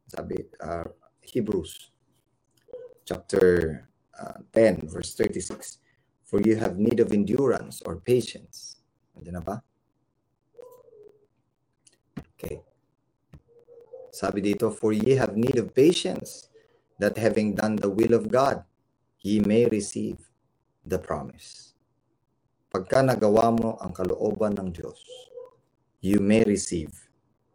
[0.09, 0.85] sabi, uh,
[1.23, 1.91] Hebrews
[3.05, 5.79] chapter uh, 10, verse 36.
[6.25, 8.83] For you have need of endurance or patience.
[9.15, 9.57] Nandiyan na ba?
[12.35, 12.63] Okay.
[14.11, 16.51] Sabi dito, for ye have need of patience,
[16.99, 18.63] that having done the will of God,
[19.25, 20.19] ye may receive
[20.85, 21.75] the promise.
[22.71, 24.99] Pagka nagawa mo ang kalooban ng Diyos,
[26.03, 26.91] you may receive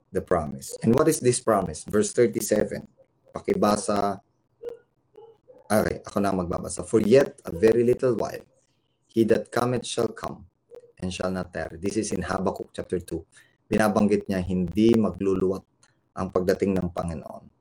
[0.10, 0.74] the promise.
[0.82, 1.86] And what is this promise?
[1.86, 2.88] Verse 37.
[3.36, 4.18] Pakibasa.
[5.70, 6.82] Okay, ako na magbabasa.
[6.82, 8.42] For yet a very little while,
[9.06, 10.50] he that cometh shall come
[10.98, 11.78] and shall not tarry.
[11.78, 13.70] This is in Habakkuk chapter 2.
[13.70, 15.62] Binabanggit niya, hindi magluluwat
[16.18, 17.59] ang pagdating ng Panginoon.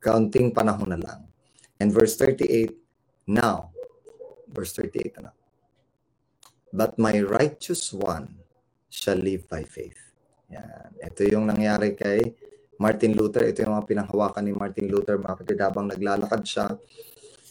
[0.00, 1.20] Kaunting panahon na lang.
[1.76, 2.72] And verse 38,
[3.28, 3.70] now,
[4.48, 5.32] verse 38 na.
[6.72, 8.40] But my righteous one
[8.88, 9.98] shall live by faith.
[10.50, 10.90] Yan.
[10.98, 12.34] Ito yung nangyari kay
[12.80, 13.46] Martin Luther.
[13.46, 15.18] Ito yung mga pinanghawakan ni Martin Luther.
[15.18, 16.66] Mga kapatid, habang naglalakad siya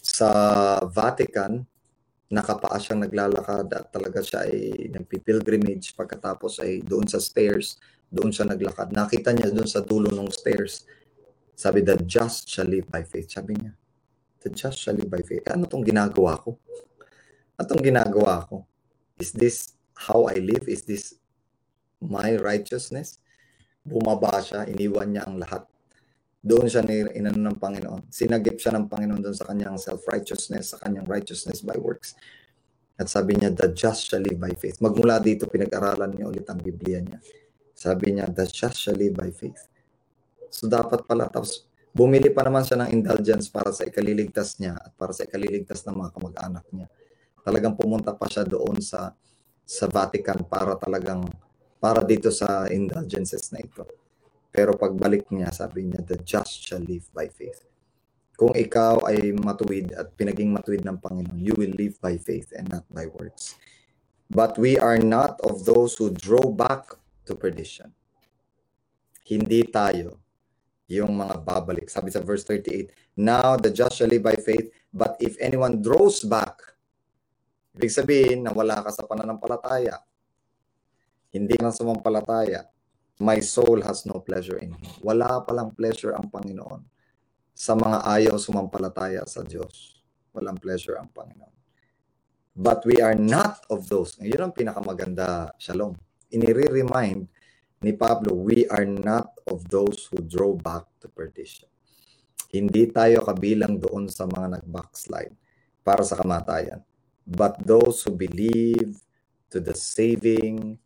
[0.00, 0.30] sa
[0.88, 1.64] Vatican,
[2.30, 8.46] nakapaa siyang naglalakad at talaga siya ay nagpipilgrimage pagkatapos ay doon sa stairs, doon siya
[8.46, 8.94] naglakad.
[8.94, 10.86] Nakita niya doon sa dulo ng stairs.
[11.60, 13.36] Sabi, the just shall live by faith.
[13.36, 13.76] Sabi niya,
[14.40, 15.44] the just shall live by faith.
[15.52, 16.56] Ano tong ginagawa ko?
[17.60, 18.64] Ano tong ginagawa ko?
[19.20, 20.64] Is this how I live?
[20.72, 21.20] Is this
[22.00, 23.20] my righteousness?
[23.84, 25.68] Bumaba siya, iniwan niya ang lahat.
[26.40, 28.08] Doon siya inano ng Panginoon.
[28.08, 32.16] Sinagip siya ng Panginoon doon sa kanyang self-righteousness, sa kanyang righteousness by works.
[32.96, 34.80] At sabi niya, the just shall live by faith.
[34.80, 37.20] Magmula dito, pinag-aralan niya ulit ang Biblia niya.
[37.76, 39.68] Sabi niya, the just shall live by faith.
[40.50, 44.92] So dapat pala, tapos bumili pa naman siya ng indulgence para sa ikaliligtas niya at
[44.98, 46.90] para sa ikaliligtas ng mga kamag-anak niya.
[47.46, 49.14] Talagang pumunta pa siya doon sa
[49.62, 51.22] sa Vatican para talagang
[51.78, 53.86] para dito sa indulgences na ito.
[54.50, 57.62] Pero pagbalik niya, sabi niya, the just shall live by faith.
[58.34, 62.66] Kung ikaw ay matuwid at pinaging matuwid ng Panginoon, you will live by faith and
[62.66, 63.54] not by words.
[64.26, 66.98] But we are not of those who draw back
[67.30, 67.94] to perdition.
[69.22, 70.18] Hindi tayo
[70.90, 71.86] yung mga babalik.
[71.86, 72.90] Sabi sa verse 38,
[73.22, 76.58] Now the just shall live by faith, but if anyone draws back,
[77.78, 80.02] ibig sabihin na wala ka sa pananampalataya,
[81.30, 82.66] hindi na sumampalataya,
[83.22, 84.90] my soul has no pleasure in Him.
[84.98, 86.82] Wala palang pleasure ang Panginoon
[87.54, 90.02] sa mga ayaw sumampalataya sa Diyos.
[90.34, 91.54] Walang pleasure ang Panginoon.
[92.50, 94.18] But we are not of those.
[94.18, 95.94] Yun ang pinakamaganda, Shalom.
[96.34, 97.30] Inire-remind
[97.80, 101.68] ni Pablo, we are not of those who draw back to perdition.
[102.52, 105.32] Hindi tayo kabilang doon sa mga nag-backslide
[105.80, 106.84] para sa kamatayan.
[107.24, 109.00] But those who believe
[109.48, 110.76] to the saving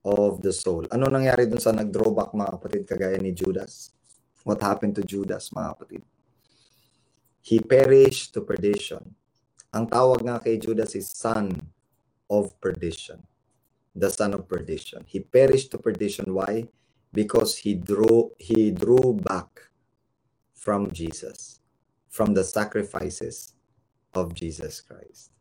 [0.00, 0.88] of the soul.
[0.88, 3.92] Ano nangyari dun sa nag-drawback mga kapatid kagaya ni Judas?
[4.42, 6.02] What happened to Judas mga kapatid?
[7.44, 9.12] He perished to perdition.
[9.70, 11.52] Ang tawag nga kay Judas is son
[12.32, 13.20] of perdition.
[13.94, 15.02] The son of perdition.
[15.06, 16.30] He perished to perdition.
[16.34, 16.70] Why?
[17.10, 19.70] Because he drew he drew back
[20.54, 21.58] from Jesus,
[22.06, 23.58] from the sacrifices
[24.14, 25.34] of Jesus Christ.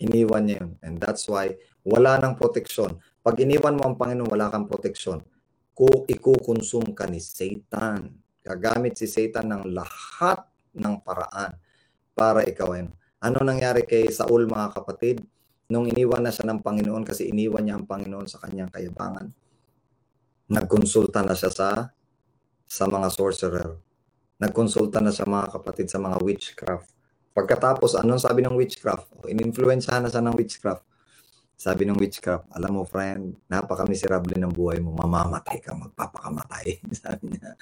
[0.00, 0.72] Iniwan niya yun.
[0.80, 2.96] And that's why wala nang proteksyon.
[3.20, 5.20] Pag iniwan mo ang Panginoon, wala kang proteksyon.
[5.76, 10.40] Kung ikukonsum ka ni Satan, gagamit si Satan ng lahat
[10.72, 11.52] ng paraan
[12.16, 12.88] para ikaw ay
[13.20, 15.20] ano nangyari kay Saul mga kapatid?
[15.70, 19.30] Nung iniwan na siya ng Panginoon kasi iniwan niya ang Panginoon sa kanyang kayabangan.
[20.50, 21.68] Nagkonsulta na siya sa
[22.66, 23.78] sa mga sorcerer.
[24.42, 26.90] Nagkonsulta na siya mga kapatid sa mga witchcraft.
[27.30, 29.30] Pagkatapos, anong sabi ng witchcraft?
[29.30, 30.82] In-influensyahan na siya ng witchcraft.
[31.54, 36.82] Sabi ng witchcraft, alam mo friend, napaka-miserable ng buhay mo, mamamatay ka, magpapakamatay.
[37.04, 37.54] Sabi niya,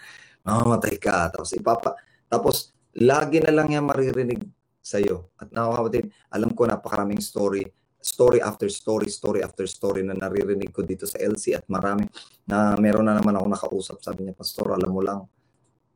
[0.47, 1.35] mamamatay ka.
[1.35, 1.99] Tapos ipapa,
[2.31, 4.41] tapos lagi na lang yan maririnig
[4.79, 5.35] sa'yo.
[5.37, 7.67] At nakakapatid, alam ko napakaraming story,
[8.09, 12.09] story after story, story after story na naririnig ko dito sa LC at marami
[12.49, 13.97] na meron na naman ako nakausap.
[14.01, 15.29] Sabi niya, Pastor, alam mo lang,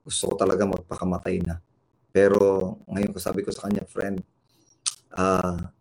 [0.05, 1.57] gusto ko talaga magpakamatay na.
[2.13, 4.21] Pero ngayon ko sabi ko sa kanya, friend,
[5.17, 5.73] ah,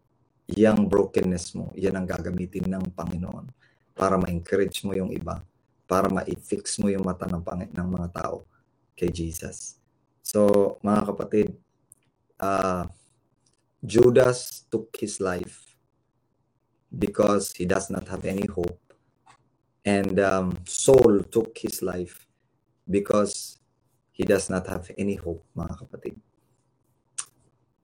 [0.47, 3.51] yung brokenness mo, yan ang gagamitin ng Panginoon
[3.91, 5.43] para ma-encourage mo yung iba,
[5.83, 8.47] para ma-fix mo yung mata ng, Pang- ng mga tao
[8.95, 9.75] kay Jesus.
[10.23, 11.47] So, mga kapatid,
[12.39, 12.87] uh,
[13.83, 15.70] Judas took his life
[16.97, 18.79] because he does not have any hope.
[19.85, 22.27] And um, Saul took his life
[22.89, 23.59] because
[24.11, 26.15] he does not have any hope, mga kapatid.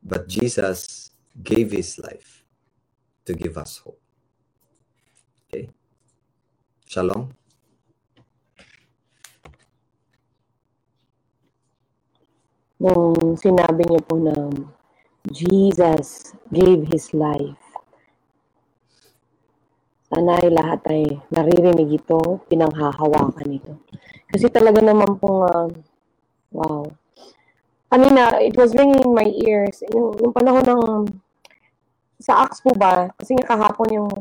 [0.03, 1.12] But Jesus
[1.43, 2.43] gave his life
[3.26, 3.99] to give us hope.
[5.47, 5.70] Okay?
[6.88, 7.32] Shalom.
[12.78, 14.38] Nung sinabi niyo po na
[15.34, 17.66] Jesus gave His life.
[20.08, 23.76] Sana ay lahat ay naririnig ito, pinanghahawakan ito.
[24.32, 25.68] Kasi talaga naman pong, uh,
[26.55, 26.88] wow.
[27.91, 29.84] Kanina, it was ringing in my ears.
[29.91, 30.84] Yung, yung panahon ng
[32.18, 34.12] sa Acts po ba, kasi nga kahapon yung,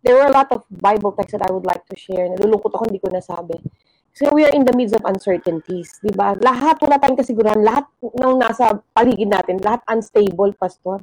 [0.00, 2.30] there were a lot of Bible texts that I would like to share.
[2.30, 3.60] Nalulungkot ako, hindi ko nasabi.
[4.10, 6.34] Kasi we are in the midst of uncertainties, di ba?
[6.42, 10.98] Lahat, wala tayong kasiguran, lahat ng nasa paligid natin, lahat unstable, pastor.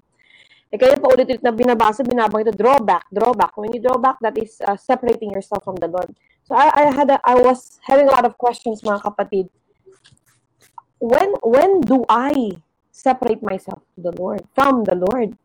[0.67, 3.55] Eh, kaya pa ulit-ulit na binabasa, binabang ito, drawback, drawback.
[3.55, 6.11] When you draw back, that is uh, separating yourself from the Lord.
[6.43, 9.47] So I, I had, a, I was having a lot of questions, mga kapatid.
[10.99, 12.59] When, when do I
[12.91, 15.39] separate myself to the Lord, from the Lord?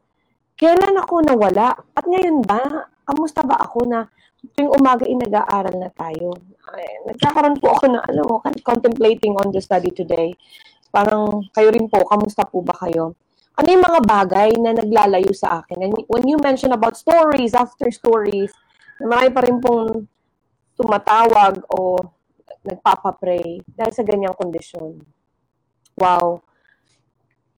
[0.59, 1.79] Kailan ako nawala?
[1.95, 4.11] At ngayon ba, kamusta ba ako na
[4.59, 6.35] tuwing umaga ay nag-aaral na tayo?
[6.75, 8.35] Ay, nagkakaroon po ako na, ano mo,
[8.66, 10.35] contemplating on the study today.
[10.91, 13.14] Parang kayo rin po, kamusta po ba kayo?
[13.53, 15.79] Ano yung mga bagay na naglalayo sa akin?
[15.85, 18.49] And when you mention about stories after stories,
[18.97, 20.09] na marami pa rin pong
[20.79, 22.01] tumatawag o
[22.65, 25.03] nagpapapray dahil sa ganyang kondisyon.
[25.99, 26.41] Wow.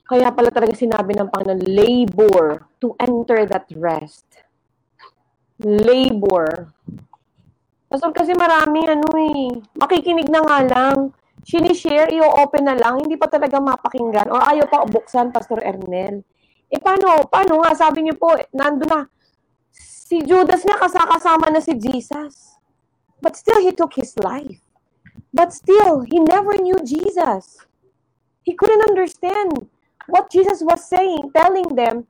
[0.04, 4.26] Kaya pala talaga sinabi ng Panginoon, labor to enter that rest.
[5.62, 6.74] Labor.
[7.88, 11.14] Pastor, kasi marami, ano eh, makikinig na nga lang,
[11.44, 16.24] sinishare, i-open na lang, hindi pa talaga mapakinggan, or ayaw pa buksan, Pastor Ernel.
[16.72, 17.28] Eh, paano?
[17.28, 17.76] Paano nga?
[17.76, 19.06] Sabi niyo po, nando na,
[19.70, 22.56] si Judas nga kasakasama na si Jesus.
[23.20, 24.60] But still, he took his life.
[25.32, 27.62] But still, he never knew Jesus.
[28.44, 29.68] He couldn't understand
[30.06, 32.04] what Jesus was saying, telling them,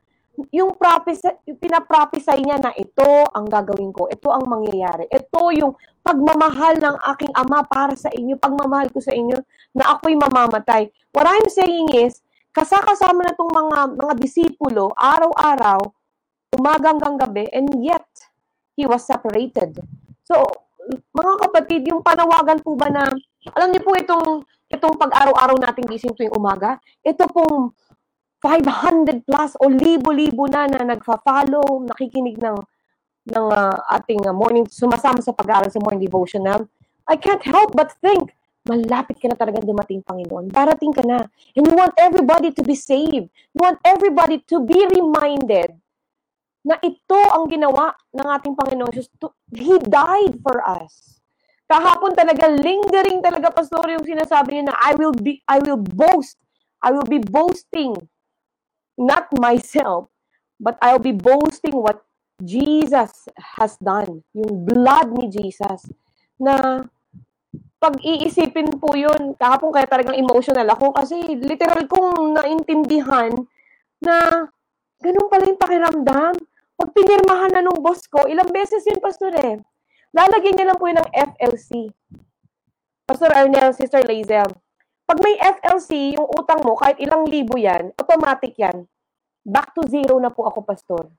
[0.50, 5.78] yung prophesy, yung pinaprophesy niya na ito ang gagawin ko, ito ang mangyayari, ito yung
[6.02, 9.38] pagmamahal ng aking ama para sa inyo, pagmamahal ko sa inyo
[9.78, 10.90] na ako'y mamamatay.
[11.14, 12.18] What I'm saying is,
[12.50, 15.80] kasakasama na itong mga, mga disipulo, araw-araw,
[16.54, 18.06] umaga hanggang gabi, and yet,
[18.74, 19.78] he was separated.
[20.26, 20.42] So,
[21.14, 23.08] mga kapatid, yung panawagan po ba na,
[23.54, 26.76] alam niyo po itong, itong pag-araw-araw nating gising tuwing umaga,
[27.06, 27.70] ito pong
[28.44, 32.60] 500 plus o libo-libo na na nagfa-follow, nakikinig ng
[33.24, 36.68] ng uh, ating uh, morning, sumasama sa pag-aaral sa morning devotional,
[37.08, 38.36] I can't help but think,
[38.68, 40.52] malapit ka na talaga dumating, Panginoon.
[40.52, 41.24] Darating ka na.
[41.56, 43.32] And you want everybody to be saved.
[43.32, 45.72] You want everybody to be reminded
[46.64, 49.08] na ito ang ginawa ng ating Panginoon Jesus.
[49.52, 51.20] He died for us.
[51.64, 56.36] Kahapon talaga, lingering talaga, Pastor, yung sinasabi niya na I will be, I will boast.
[56.84, 57.96] I will be boasting
[58.98, 60.10] not myself,
[60.58, 62.02] but I'll be boasting what
[62.42, 63.28] Jesus
[63.58, 64.26] has done.
[64.34, 65.90] Yung blood ni Jesus.
[66.38, 66.82] Na
[67.78, 73.30] pag iisipin po yun, kahapon kaya talagang emotional ako kasi literal kong naintindihan
[74.00, 74.48] na
[75.04, 76.34] ganun pala yung pakiramdam.
[76.74, 79.62] Pag pinirmahan na nung boss ko, ilang beses yun, Pastor eh.
[80.10, 81.92] Lalagyan niya lang po yun ng FLC.
[83.04, 84.48] Pastor Arnel, Sister Lazel,
[85.04, 88.88] pag may FLC, yung utang mo, kahit ilang libo yan, automatic yan.
[89.44, 91.12] Back to zero na po ako, Pastor.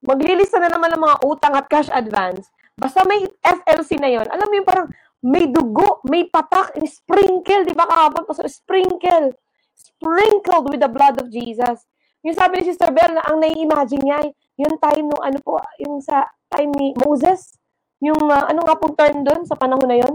[0.00, 2.48] Maglilista na naman ng mga utang at cash advance.
[2.78, 4.88] Basta may FLC na yon, alam mo yung parang
[5.20, 8.24] may dugo, may patak, sprinkle, di ba kahapon?
[8.24, 9.34] Pastor, sprinkle.
[9.74, 11.84] Sprinkled with the blood of Jesus.
[12.22, 14.20] Yung sabi ni Sister Bell na ang nai-imagine niya,
[14.58, 17.58] yung time nung ano po, yung sa time ni Moses,
[17.98, 20.14] yung uh, ano nga pong term doon sa panahon na yon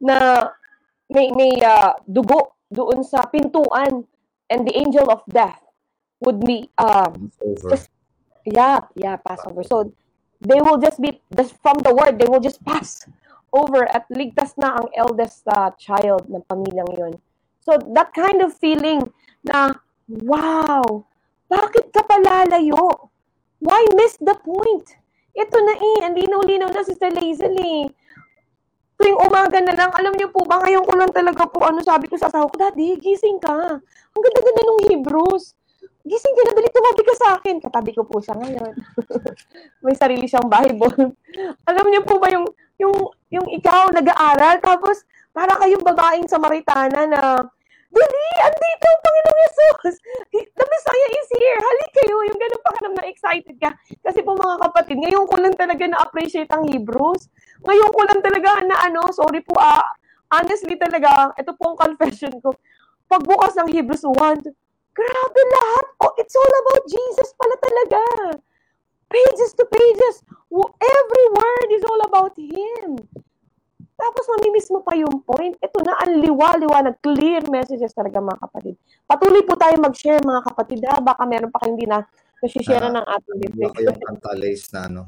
[0.00, 0.16] na
[1.08, 4.04] may, may uh, dugo doon sa pintuan
[4.48, 5.60] and the angel of death
[6.20, 7.08] would be uh,
[7.40, 7.76] Over.
[8.48, 9.62] Yeah, yeah, Passover.
[9.64, 9.92] So,
[10.40, 13.04] they will just be, just from the word, they will just pass
[13.52, 17.14] over at ligtas na ang eldest uh, child ng pamilyang yun.
[17.60, 19.12] So, that kind of feeling
[19.44, 19.76] na,
[20.08, 21.04] wow,
[21.48, 23.12] bakit ka palalayo?
[23.60, 24.96] Why miss the point?
[25.36, 27.84] Ito na eh, ang linaw-linaw na si Lazel eh.
[28.98, 32.10] Tuwing umaga na lang, alam niyo po ba, ngayon ko lang talaga po, ano sabi
[32.10, 33.78] ko sa asawa ko, Daddy, gising ka.
[33.78, 35.54] Ang ganda-ganda ng Hebrews.
[36.02, 37.56] Gising ka na, dali tumabi ka sa akin.
[37.62, 38.74] Katabi ko po siya ngayon.
[39.86, 41.14] May sarili siyang Bible.
[41.70, 42.50] alam niyo po ba yung,
[42.82, 42.96] yung,
[43.30, 47.20] yung ikaw nag-aaral, tapos para kayong babaeng Samaritana na,
[47.88, 49.94] Dali, andito ang Panginoong Yesus.
[50.32, 51.60] The Messiah is here.
[51.60, 52.16] Halik kayo.
[52.28, 53.70] Yung ganun pa ka na excited ka.
[54.04, 57.32] Kasi po mga kapatid, ngayon ko lang talaga na-appreciate ang Hebrews.
[57.64, 59.82] Ngayon ko lang talaga na ano, sorry po ah,
[60.28, 62.52] honestly talaga, ito po ang confession ko.
[63.08, 64.14] Pagbukas ng Hebrews 1,
[64.92, 65.86] grabe lahat.
[66.04, 68.00] Oh, it's all about Jesus pala talaga.
[69.08, 70.20] Pages to pages.
[70.76, 73.00] Every word is all about Him.
[73.98, 75.58] Tapos mamimiss mo pa yung point.
[75.58, 78.74] Ito na, ang liwa-liwanag, clear messages talaga mga kapatid.
[79.02, 81.02] Patuloy po tayo mag-share mga kapatid ha.
[81.02, 82.06] Baka meron pa kayong hindi na
[82.38, 83.74] nasishare Ah, ng ating reflection.
[83.74, 85.02] ko yung Cantalis na ano?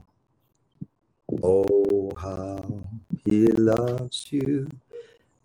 [1.39, 2.59] Oh, how
[3.23, 4.67] he loves you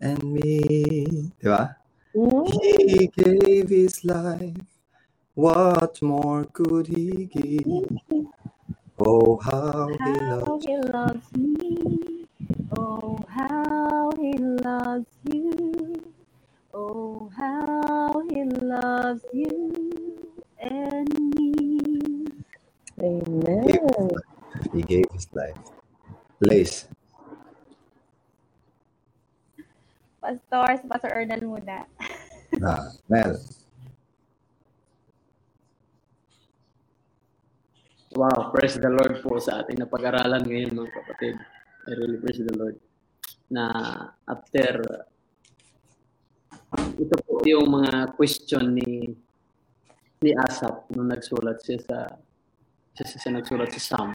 [0.02, 0.58] and me.
[1.38, 1.78] Di ba?
[2.18, 2.50] Mm.
[2.50, 4.58] He gave his life.
[5.38, 7.62] What more could he give?
[8.98, 12.15] Oh, how he How loves he loves me.
[12.74, 16.02] Oh, how he loves you.
[16.74, 19.70] Oh, how he loves you
[20.58, 21.06] and
[21.38, 22.26] me.
[22.98, 24.10] Amen.
[24.74, 25.54] He gave his life.
[26.42, 26.90] Lace.
[30.18, 31.86] Pastor, si Pastor Ernal muna.
[32.66, 33.38] Ah, Mel.
[38.16, 41.36] Wow, praise the Lord po sa ating napag-aralan ngayon mga kapatid.
[41.86, 42.82] I really praise the Lord.
[43.46, 43.70] Na
[44.26, 44.82] after,
[46.98, 49.14] ito po yung mga question ni
[50.18, 51.98] ni Asap nung nagsulat siya sa
[52.90, 54.10] siya, siya nagsulat sa Psalm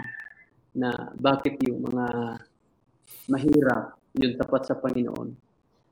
[0.76, 2.07] na bakit yung mga
[3.32, 5.32] mahirap yung tapat sa Panginoon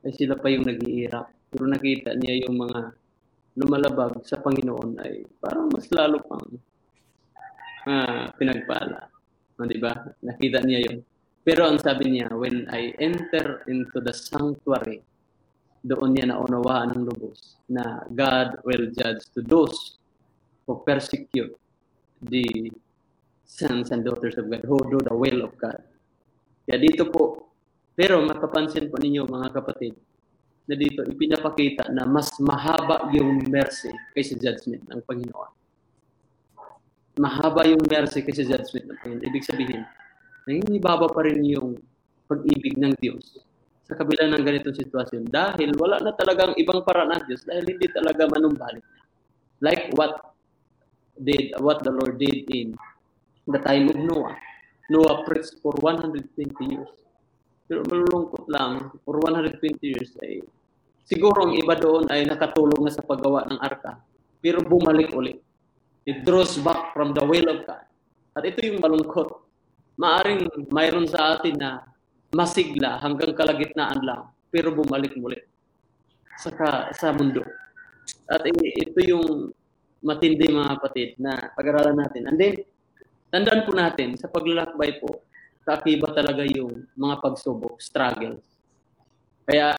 [0.03, 1.31] ay sila pa yung nag-iirap.
[1.47, 2.91] Pero nakita niya yung mga
[3.55, 6.43] lumalabag sa Panginoon ay parang mas lalo pang
[7.87, 9.07] ah, pinagpala.
[9.55, 9.95] Ah, di ba?
[10.23, 10.99] Nakita niya yun.
[11.43, 15.01] Pero ang sabi niya, when I enter into the sanctuary,
[15.79, 19.95] doon niya naunawaan ng lubos na God will judge to those
[20.67, 21.55] who persecute
[22.19, 22.67] the
[23.47, 25.79] sons and daughters of God, who do the will of God.
[26.67, 27.49] Kaya dito po,
[27.95, 29.95] pero mapapansin po ninyo mga kapatid,
[30.69, 35.59] na dito ipinapakita na mas mahaba yung mercy kaysa judgment ng Panginoon
[37.19, 39.27] mahaba yung mercy kasi judgment ng Panginoon.
[39.27, 39.83] Ibig sabihin,
[40.49, 41.77] nangingibaba pa rin yung
[42.25, 43.37] pag-ibig ng Diyos
[43.85, 47.85] sa kabila ng ganitong sitwasyon dahil wala na talagang ibang paraan ng Diyos dahil hindi
[47.93, 49.01] talaga manumbalik na.
[49.61, 50.33] Like what
[51.13, 52.73] did what the Lord did in
[53.45, 54.37] the time of Noah.
[54.89, 56.25] Noah preached for 120
[56.65, 56.93] years.
[57.69, 60.41] Pero malulungkot lang, for 120 years ay
[61.05, 64.01] siguro ang iba doon ay nakatulong na sa paggawa ng arka
[64.39, 65.43] pero bumalik ulit.
[66.07, 67.85] It draws back from the will of God.
[68.33, 69.48] At ito yung malungkot.
[69.99, 71.83] Maaring mayroon sa atin na
[72.31, 75.37] masigla hanggang kalagitnaan lang, pero bumalik muli
[76.39, 77.43] sa, ka, sa mundo.
[78.31, 79.51] At ito yung
[79.99, 82.31] matindi mga kapatid na pag-aralan natin.
[82.31, 82.53] And then,
[83.27, 85.27] tandaan po natin, sa paglalakbay po,
[85.67, 88.39] kaakiba talaga yung mga pagsubok, struggles.
[89.43, 89.75] Kaya,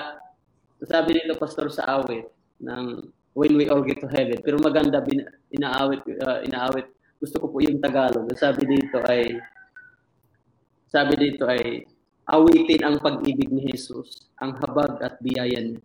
[0.84, 2.28] sabi nila pastor sa awit
[2.60, 4.38] ng when we all get to heaven.
[4.44, 6.90] Pero maganda, bin, inaawit, uh, inaawit.
[7.20, 8.28] Gusto ko po yung Tagalog.
[8.36, 9.38] Sabi dito ay,
[10.90, 11.86] sabi dito ay,
[12.26, 15.82] awitin ang pag-ibig ni Jesus, ang habag at biyaya niya.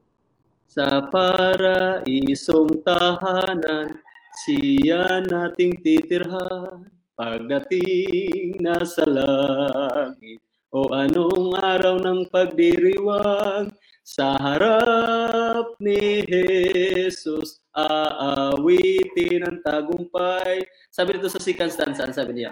[0.66, 4.02] Sa paraisong tahanan,
[4.44, 6.90] siya nating titirhan.
[7.16, 13.72] Pagdating na sa langit, o anong araw ng pagdiriwang,
[14.04, 20.62] sa harap ni Jesus, aawitin ang tagumpay.
[20.92, 22.52] Sabi dito sa second stanza, sabi niya,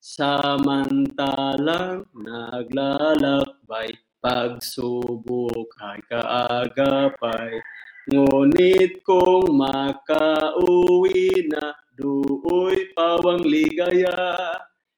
[0.00, 3.92] Samantalang naglalakbay,
[4.24, 7.60] pagsubok ay kaagapay.
[8.08, 14.40] Ngunit kung makauwi na, duoy pawang ligaya.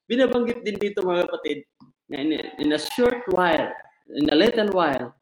[0.07, 1.67] Binabanggit din dito mga kapatid,
[2.15, 3.75] in, in a short while,
[4.07, 5.19] in a little while,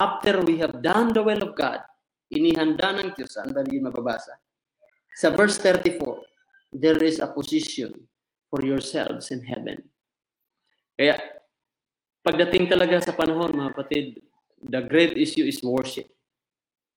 [0.00, 1.84] after we have done the will of God,
[2.32, 4.32] inihanda ng Diyos, saan ba mababasa?
[5.12, 8.07] Sa verse 34, there is a position
[8.48, 9.84] for yourselves in heaven.
[10.98, 11.14] Kaya,
[12.26, 14.06] pagdating talaga sa panahon, mga kapatid,
[14.66, 16.10] the great issue is worship.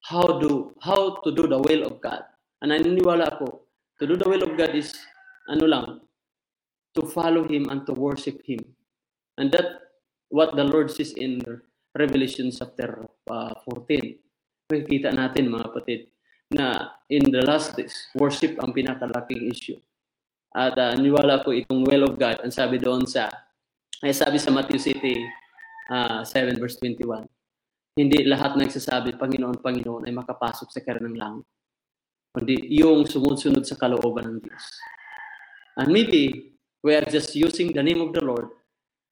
[0.02, 2.26] How do how to do the will of God.
[2.58, 3.62] And naniniwala ako,
[4.02, 4.90] to do the will of God is
[5.46, 5.86] ano lang,
[6.98, 8.66] to follow Him and to worship Him.
[9.38, 9.94] And that
[10.32, 11.38] what the Lord says in
[11.92, 14.16] Revelation chapter uh, 14.
[14.72, 16.00] Makikita natin mga kapatid
[16.48, 19.76] na in the last days, worship ang pinakalaking issue.
[20.52, 23.32] At uh, niwala ko itong will of God, ang sabi doon sa,
[24.04, 25.16] ay sabi sa Matthew City
[25.88, 27.24] uh, 7 verse 21,
[27.96, 31.48] hindi lahat nagsasabi, Panginoon, Panginoon, ay makapasok sa karen ng langit.
[32.32, 34.64] Kundi yung sumunod-sunod sa kalooban ng Diyos.
[35.76, 36.52] And maybe
[36.84, 38.52] we are just using the name of the Lord,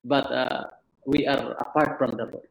[0.05, 0.69] but uh,
[1.09, 2.49] we are apart from the Lord.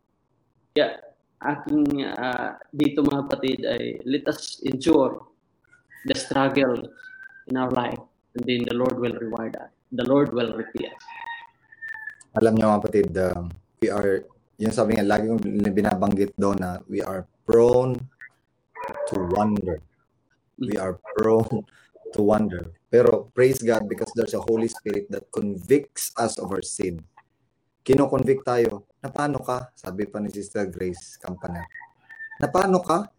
[0.73, 1.01] Kaya
[1.39, 5.23] aking uh, dito mga kapatid ay let us endure
[6.09, 6.77] the struggle
[7.49, 8.08] in our life
[8.43, 9.71] then the Lord will reward us.
[9.91, 11.01] The Lord will repay us.
[12.37, 13.49] Alam niyo mga kapatid, um,
[13.81, 14.21] we are,
[14.61, 15.41] yun sabi nga, lagi kong
[15.73, 17.97] binabanggit doon na we are prone
[19.09, 19.81] to wonder.
[20.61, 21.65] We are prone
[22.13, 22.69] to wonder.
[22.89, 27.01] Pero praise God because there's a Holy Spirit that convicts us of our sin.
[27.85, 28.85] Kino-convict tayo.
[29.01, 29.73] Na paano ka?
[29.73, 31.65] Sabi pa ni Sister Grace Campaner.
[32.37, 33.09] Na paano ka?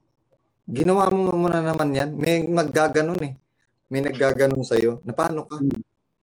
[0.71, 2.14] Ginawa mo muna naman yan.
[2.14, 3.35] May naggaganon eh.
[3.91, 5.03] May naggaganon sa'yo.
[5.03, 5.59] Na paano ka?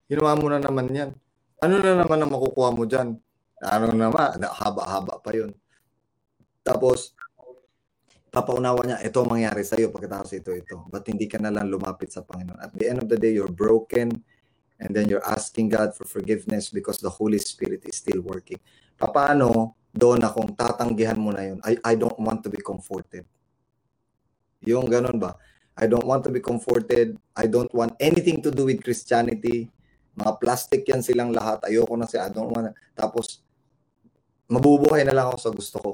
[0.07, 1.11] Ginawa mo na naman yan.
[1.59, 3.19] Ano na naman ang makukuha mo dyan?
[3.59, 4.39] Ano naman?
[4.39, 5.51] Haba-haba pa yun.
[6.63, 7.11] Tapos,
[8.31, 10.87] papaunawa niya, ito ang mangyari sa'yo pagkatapos ito, ito.
[10.87, 12.59] Ba't hindi ka na lang lumapit sa Panginoon?
[12.63, 14.15] At the end of the day, you're broken
[14.79, 18.61] and then you're asking God for forgiveness because the Holy Spirit is still working.
[18.95, 23.25] Paano doon na kung tatanggihan mo na yun, I, I don't want to be comforted.
[24.63, 25.33] Yung ganun ba?
[25.77, 27.21] I don't want to be comforted.
[27.37, 29.69] I don't want anything to do with Christianity.
[30.17, 31.61] Mga plastic yan silang lahat.
[31.69, 32.25] Ayoko na siya.
[32.25, 33.45] I don't want Tapos,
[34.49, 35.91] mabubuhay na lang ako sa gusto ko.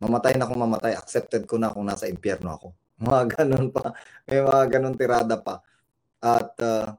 [0.00, 0.96] Mamatay na kung mamatay.
[0.96, 2.72] Accepted ko na kung nasa impyerno ako.
[3.04, 3.92] Mga ganun pa.
[4.24, 5.60] May mga ganun tirada pa.
[6.22, 6.94] At uh,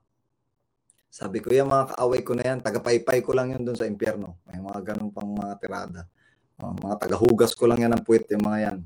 [1.07, 4.35] sabi ko, yung mga kaaway ko na yan, tagapaypay ko lang yun doon sa impyerno.
[4.51, 6.01] May mga ganun pang mga tirada.
[6.59, 8.77] Uh, mga tagahugas ko lang yan ng puwit, yung mga yan.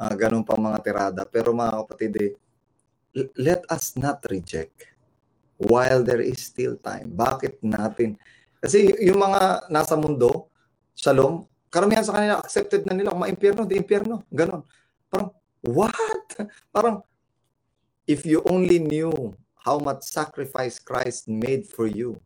[0.00, 1.22] Uh, ganun pang mga tirada.
[1.28, 2.32] Pero mga kapatid, eh,
[3.14, 4.88] let us not reject
[5.58, 7.10] while there is still time.
[7.12, 8.14] Bakit natin?
[8.58, 10.50] Kasi yung mga nasa mundo,
[10.94, 14.22] shalom, karamihan sa kanila accepted na nila, kung ma-impyerno, di impyerno.
[14.30, 14.62] Ganon.
[15.10, 15.30] Parang,
[15.62, 16.26] what?
[16.70, 17.02] Parang,
[18.06, 22.18] if you only knew how much sacrifice Christ made for you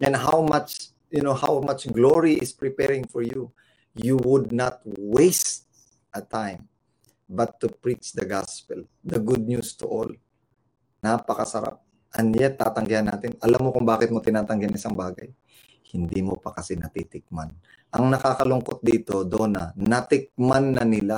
[0.00, 3.50] and how much, you know, how much glory is preparing for you,
[3.96, 5.64] you would not waste
[6.12, 6.68] a time
[7.26, 10.10] but to preach the gospel, the good news to all.
[11.02, 11.82] Napakasarap.
[12.16, 13.36] And yet, tatanggihan natin.
[13.42, 15.28] Alam mo kung bakit mo tinatanggihan isang bagay?
[15.92, 17.52] Hindi mo pa kasi natitikman.
[17.92, 21.16] Ang nakakalungkot dito, Donna, natikman na nila.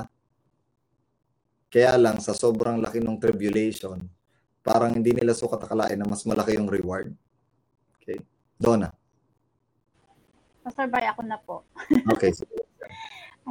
[1.68, 4.00] Kaya lang, sa sobrang laki ng tribulation,
[4.64, 7.12] parang hindi nila sukat akalain na mas malaki yung reward.
[8.00, 8.20] Okay?
[8.56, 8.92] Donna.
[10.64, 11.64] Pastor Bray, ako na po.
[12.12, 12.32] Okay.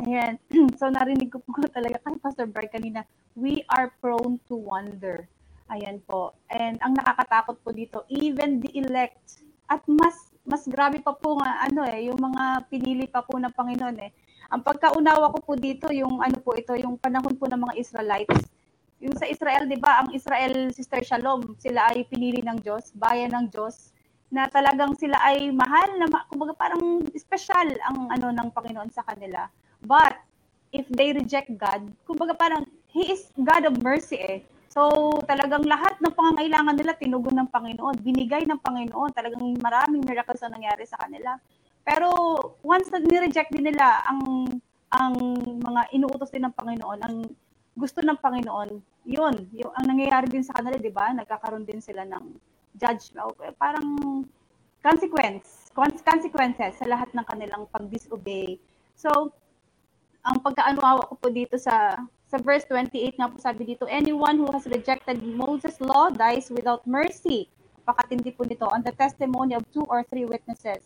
[0.05, 0.37] Ayan.
[0.79, 3.01] So, narinig ko po talaga kay Pastor Bray kanina,
[3.33, 5.25] we are prone to wonder.
[5.73, 6.31] Ayan po.
[6.47, 11.59] And ang nakakatakot po dito, even the elect, at mas mas grabe pa po nga
[11.67, 14.15] ano eh, yung mga pinili pa po ng Panginoon eh.
[14.47, 18.47] Ang pagkaunawa ko po dito, yung ano po ito, yung panahon po ng mga Israelites.
[19.03, 23.35] Yung sa Israel, 'di ba, ang Israel Sister Shalom, sila ay pinili ng Diyos, bayan
[23.35, 23.91] ng Diyos
[24.31, 29.51] na talagang sila ay mahal na kumbaga parang special ang ano ng Panginoon sa kanila.
[29.83, 30.17] But
[30.73, 34.39] if they reject God, kumbaga parang he is God of mercy eh.
[34.67, 39.09] So, talagang lahat ng pangangailangan nila tinugon ng Panginoon, binigay ng Panginoon.
[39.09, 41.33] Talagang maraming miracles ang nangyari sa kanila.
[41.87, 42.11] Pero
[42.61, 44.45] once na ni-reject din nila ang
[44.91, 45.15] ang
[45.63, 47.15] mga inuutos din ng Panginoon, ang
[47.73, 48.69] gusto ng Panginoon,
[49.07, 51.09] yun, yung ang nangyayari din sa kanila, 'di ba?
[51.15, 52.37] Nagkakaroon din sila ng
[52.77, 53.87] judgment, parang
[54.83, 55.73] consequence,
[56.05, 58.61] consequences sa lahat ng kanilang pag-disobey.
[58.93, 59.33] So,
[60.27, 61.95] ang pagkaanuawa ko po dito sa
[62.27, 66.83] sa verse 28 nga po sabi dito, anyone who has rejected Moses' law dies without
[66.83, 67.47] mercy.
[67.87, 70.83] Pakatindi po nito on the testimony of two or three witnesses.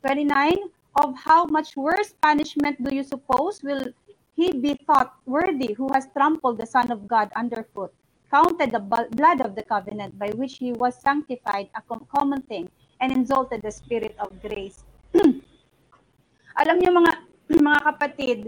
[0.00, 0.56] 29,
[0.96, 3.84] of how much worse punishment do you suppose will
[4.32, 7.92] he be thought worthy who has trampled the Son of God underfoot,
[8.32, 12.70] counted the blood of the covenant by which he was sanctified a common thing,
[13.00, 14.82] and insulted the Spirit of grace.
[16.58, 17.12] Alam niyo mga
[17.68, 18.38] mga kapatid,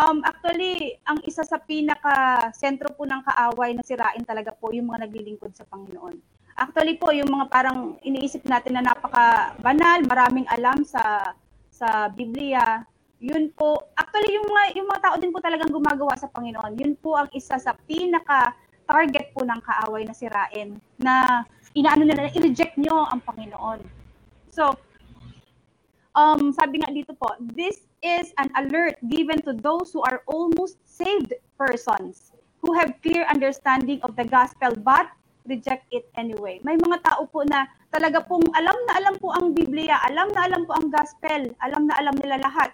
[0.00, 4.88] Um, actually, ang isa sa pinaka sentro po ng kaaway na sirain talaga po yung
[4.88, 6.16] mga naglilingkod sa Panginoon.
[6.56, 11.36] Actually po, yung mga parang iniisip natin na napaka banal, maraming alam sa
[11.68, 12.80] sa Biblia,
[13.20, 16.96] yun po, actually yung mga, yung mga tao din po talagang gumagawa sa Panginoon, yun
[16.96, 18.56] po ang isa sa pinaka
[18.88, 21.44] target po ng kaaway na sirain na
[21.76, 23.80] inaano nila, i-reject nyo ang Panginoon.
[24.48, 24.72] So,
[26.16, 30.80] um, sabi nga dito po, this is an alert given to those who are almost
[30.84, 35.08] saved persons who have clear understanding of the gospel but
[35.48, 36.60] reject it anyway.
[36.62, 40.46] May mga tao po na talaga pong alam na alam po ang Biblia, alam na
[40.46, 42.70] alam po ang gospel, alam na alam nila lahat,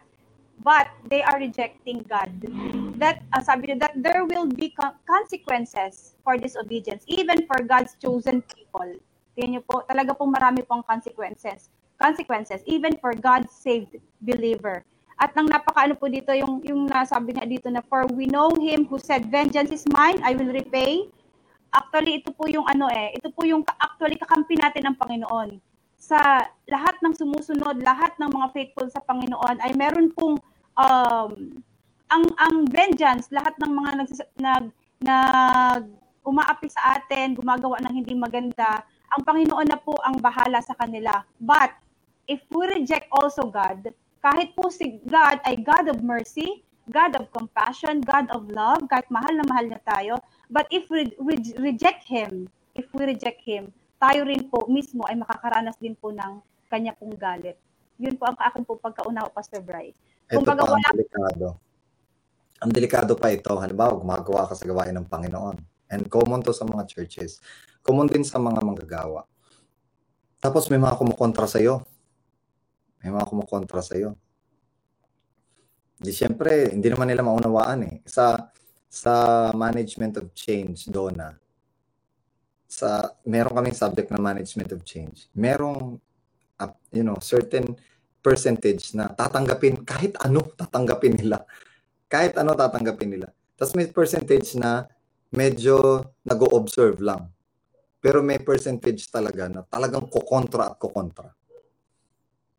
[0.60, 2.30] but they are rejecting God.
[2.98, 7.94] That uh, sabi niyo that there will be co- consequences for disobedience even for God's
[8.02, 8.98] chosen people.
[9.38, 11.70] Tingnan niyo po, talaga pong marami pong consequences.
[11.96, 14.84] Consequences even for God's saved believer.
[15.16, 18.84] At nang napakaano po dito yung yung nasabi nga dito na for we know him
[18.84, 21.08] who said vengeance is mine, I will repay.
[21.72, 25.56] Actually ito po yung ano eh, ito po yung actually kakampi natin ng Panginoon.
[25.96, 26.20] Sa
[26.68, 30.36] lahat ng sumusunod, lahat ng mga faithful sa Panginoon ay meron pong
[30.76, 31.30] um,
[32.12, 34.64] ang ang vengeance, lahat ng mga nag nag,
[35.00, 35.82] nag
[36.26, 41.22] umaapi sa atin, gumagawa ng hindi maganda, ang Panginoon na po ang bahala sa kanila.
[41.40, 41.72] But
[42.26, 43.94] if we reject also God,
[44.26, 49.06] kahit po si God ay God of mercy, God of compassion, God of love, kahit
[49.06, 50.18] mahal na mahal niya tayo,
[50.50, 53.70] but if we re- reject Him, if we reject Him,
[54.02, 57.54] tayo rin po mismo ay makakaranas din po ng kanya pong galit.
[58.02, 59.94] Yun po ang akin po pagkaunawa, Pastor Bryce.
[60.26, 61.46] Ito Kumbaga, pa ang wala- delikado.
[62.56, 65.56] Ang delikado pa ito, halimbawa, gumagawa ka sa gawain ng Panginoon.
[65.86, 67.38] And common to sa mga churches.
[67.86, 69.22] Common din sa mga manggagawa.
[70.42, 71.86] Tapos may mga kumukontra sa iyo.
[73.06, 74.18] May mga kumukontra sa iyo.
[75.94, 77.96] Di syempre, hindi naman nila maunawaan eh.
[78.02, 78.50] Sa
[78.90, 79.14] sa
[79.54, 81.30] management of change, Donna,
[82.66, 85.30] sa meron kaming subject na management of change.
[85.38, 86.02] Merong
[86.58, 87.78] uh, you know, certain
[88.26, 91.46] percentage na tatanggapin kahit ano tatanggapin nila.
[92.10, 93.30] Kahit ano tatanggapin nila.
[93.54, 94.90] Tapos may percentage na
[95.30, 97.30] medyo nag-observe lang.
[98.02, 101.35] Pero may percentage talaga na talagang kukontra at kukontra.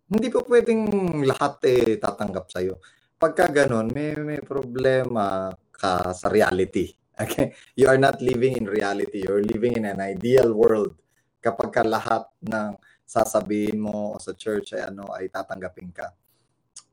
[0.08, 0.88] Hindi po pwedeng
[1.28, 2.80] lahat eh tatanggap sa'yo.
[3.20, 6.92] Pagka ganun, may, may problema ka sa reality.
[7.18, 7.50] Okay?
[7.74, 9.26] You are not living in reality.
[9.26, 10.94] You're living in an ideal world.
[11.42, 16.14] Kapag ka lahat ng sasabihin mo sa church ay ano ay tatanggapin ka.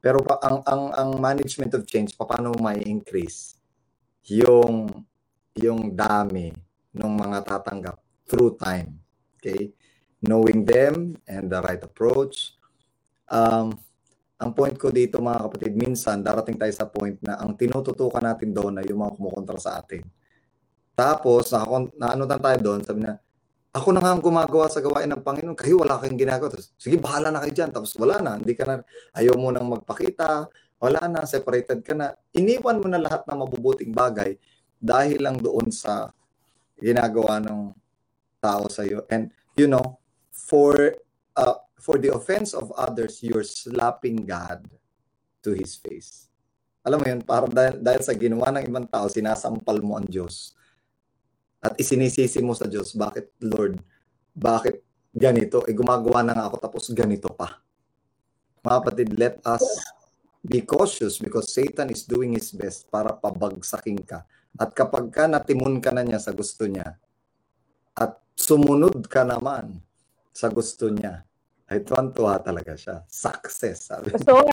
[0.00, 3.60] Pero pa, ang ang ang management of change paano may increase
[4.32, 4.88] yung
[5.52, 6.56] yung dami
[6.96, 8.96] ng mga tatanggap through time.
[9.36, 9.76] Okay?
[10.24, 12.56] Knowing them and the right approach.
[13.30, 13.72] Um,
[14.34, 18.50] ang point ko dito mga kapatid, minsan darating tayo sa point na ang tinututukan natin
[18.52, 20.04] doon ay yung mga kumukontra sa atin.
[20.94, 21.66] Tapos, na,
[21.98, 23.18] na ano tayo doon, sabi na,
[23.74, 26.46] ako na nga ang gumagawa sa gawain ng Panginoon, kayo wala kayong ginagawa.
[26.46, 27.70] Tapos, sige, bahala na kayo dyan.
[27.74, 28.74] Tapos wala na, hindi ka na,
[29.18, 30.46] ayaw mo nang magpakita,
[30.78, 32.14] wala na, separated ka na.
[32.38, 34.38] Iniwan mo na lahat ng mabubuting bagay
[34.78, 36.14] dahil lang doon sa
[36.78, 37.74] ginagawa ng
[38.38, 39.02] tao sa iyo.
[39.10, 39.98] And, you know,
[40.30, 40.94] for,
[41.34, 44.64] uh, for the offense of others, you're slapping God
[45.44, 46.32] to His face.
[46.80, 50.56] Alam mo yun, para dahil, dahil sa ginawa ng ibang tao, sinasampal mo ang Diyos
[51.64, 53.80] at isinisisi mo sa Diyos, bakit Lord,
[54.36, 54.84] bakit
[55.16, 55.64] ganito?
[55.64, 57.56] Eh gumagawa na nga ako tapos ganito pa.
[58.60, 59.64] Mga kapatid, let us
[60.44, 64.28] be cautious because Satan is doing his best para pabagsakin ka.
[64.60, 67.00] At kapag ka natimun ka na niya sa gusto niya
[67.96, 69.80] at sumunod ka naman
[70.36, 71.24] sa gusto niya,
[71.72, 73.00] ay tuwan-tuwa talaga siya.
[73.08, 74.12] Success, sabi.
[74.12, 74.44] Pastor,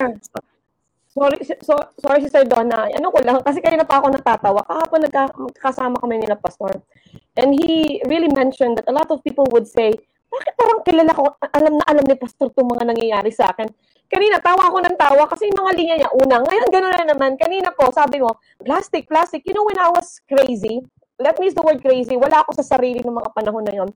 [1.12, 2.88] sorry, so, sorry si Sir Donna.
[2.88, 4.64] Ano ko lang, kasi kanina pa ako natatawa.
[4.64, 6.72] Kahapon nagka, magkasama kami nila, Pastor.
[7.36, 9.92] And he really mentioned that a lot of people would say,
[10.32, 13.68] bakit parang kilala ko, alam na alam ni Pastor itong mga nangyayari sa akin.
[14.08, 16.36] Kanina, tawa ako ng tawa kasi yung mga linya niya, una.
[16.44, 17.36] Ngayon, gano'n na naman.
[17.36, 19.44] Kanina po, sabi mo, plastic, plastic.
[19.48, 20.84] You know, when I was crazy,
[21.20, 23.90] let me use the word crazy, wala ako sa sarili ng mga panahon na yon.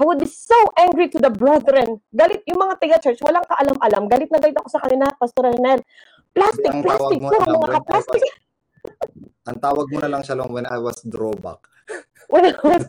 [0.00, 2.00] I would be so angry to the brethren.
[2.08, 4.08] Galit, yung mga tiga-church, walang kaalam-alam.
[4.08, 5.84] Galit na galit ako sa kanila, Pastor Renel.
[6.32, 8.24] Plastic, Ang plastic, puro mga ka-plastic.
[9.44, 11.68] Ang tawag mo na lang siya lang when I was drawback.
[12.32, 12.88] when I was,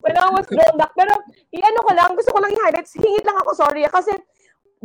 [0.00, 0.96] when I was grown back.
[0.96, 1.20] Pero,
[1.52, 4.16] i-ano ko lang, gusto ko lang i-highlight, hingit lang ako, sorry, ah, kasi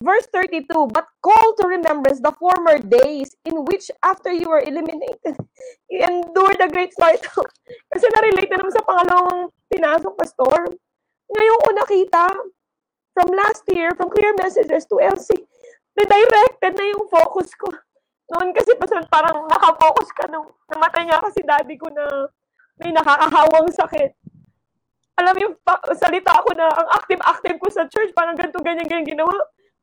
[0.04, 5.40] verse 32, but call to remembrance the former days in which after you were eliminated,
[5.88, 7.48] you endured the great sorrow.
[7.96, 9.40] kasi na-relate na naman sa pangalawang
[9.72, 10.60] pinasok, Pastor.
[11.32, 12.24] Ngayon ko nakita,
[13.14, 15.38] from last year, from clear messages to LC,
[15.94, 17.70] redirected na yung focus ko.
[18.34, 22.28] Noon kasi Pastor, parang nakafocus ka nung namatay nga kasi daddy ko na
[22.82, 24.12] may nakakahawang sakit.
[25.14, 29.14] alam yung pa- salita ako na ang active-active ko sa church, parang ganito, ganyan, ganyan
[29.14, 29.30] ginawa.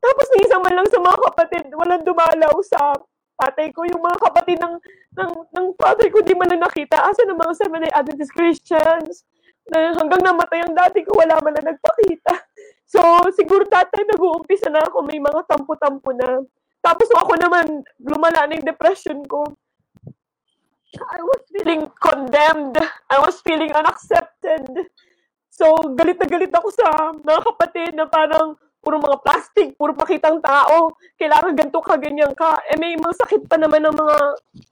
[0.03, 2.99] Tapos ni isa man lang sa mga kapatid, walang dumalaw sa
[3.39, 3.87] tatay ko.
[3.87, 4.75] Yung mga kapatid ng,
[5.15, 6.99] ng, ng father ko, di man lang nakita.
[6.99, 9.23] Asa ng mga Seventh-day Adventist Christians?
[9.71, 12.33] Na hanggang namatay ang dati ko, wala man lang nagpakita.
[12.91, 12.99] So,
[13.31, 16.43] siguro tatay nag-uumpisa na ako, may mga tampo-tampo na.
[16.83, 19.47] Tapos ako naman, lumala na yung depression ko.
[20.99, 22.75] I was feeling condemned.
[23.07, 24.91] I was feeling unaccepted.
[25.47, 30.41] So, galit na galit ako sa mga kapatid na parang puro mga plastic, puro pakitang
[30.43, 30.91] tao.
[31.15, 32.59] Kailangan ganito ka, ganyan ka.
[32.67, 34.15] Eh, may mga sakit pa naman ng mga,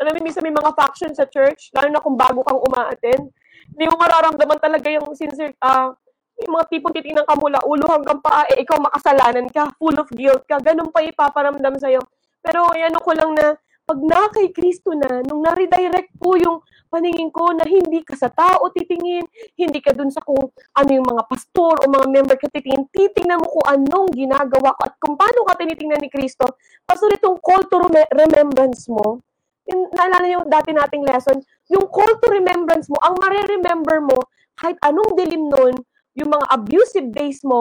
[0.02, 3.32] alam mo, minsan may mga faction sa church, lalo na kung bago kang umaaten.
[3.74, 5.94] Hindi mo mararamdaman talaga yung sincere, ah,
[6.40, 10.08] yung mga tipong titingnan ka mula ulo hanggang paa, eh, ikaw makasalanan ka, full of
[10.16, 12.00] guilt ka, ganun pa ipaparamdam sa'yo.
[12.40, 13.60] Pero, ano ko lang na,
[13.90, 16.62] pag na kay Kristo na, nung na-redirect po yung
[16.94, 19.26] paningin ko na hindi ka sa tao titingin,
[19.58, 23.42] hindi ka dun sa kung ano yung mga pastor o mga member ka titingin, titingnan
[23.42, 26.46] mo kung anong ginagawa ko at kung paano ka tinitingnan ni Kristo.
[26.86, 29.26] Pastor, itong call to rem- remembrance mo,
[29.68, 31.38] yung, naalala niyo yung dati nating lesson,
[31.68, 34.18] yung call to remembrance mo, ang mare-remember mo,
[34.55, 35.76] kahit anong dilim nun,
[36.16, 37.60] yung mga abusive days mo,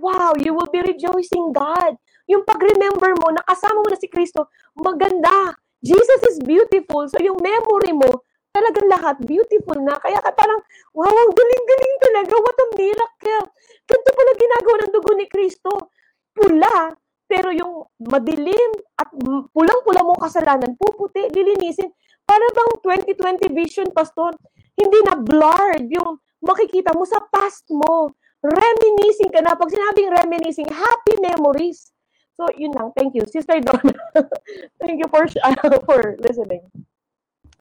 [0.00, 1.94] wow, you will be rejoicing God.
[2.26, 5.54] Yung pag-remember mo, nakasama mo na si Kristo, maganda.
[5.84, 7.04] Jesus is beautiful.
[7.12, 8.24] So yung memory mo,
[8.54, 9.98] talagang lahat beautiful na.
[10.00, 10.60] Kaya ka parang,
[10.96, 12.34] wow, ang galing-galing talaga.
[12.38, 13.44] What a miracle.
[13.84, 15.70] Ganito pala ginagawa ng dugo ni Kristo.
[16.32, 19.08] Pula, pero yung madilim at
[19.50, 21.88] pulang-pula mong kasalanan, puputi, lilinisin.
[22.24, 22.72] Para bang
[23.10, 24.32] 2020 vision, Pastor,
[24.76, 28.12] hindi na blurred yung makikita mo sa past mo.
[28.44, 29.56] Reminiscing ka na.
[29.56, 31.92] Pag sinabing reminiscing, happy memories.
[32.36, 32.92] So, yun lang.
[32.92, 33.24] Thank you.
[33.24, 33.94] Sister Donna,
[34.82, 35.24] thank you for
[35.88, 36.66] for listening.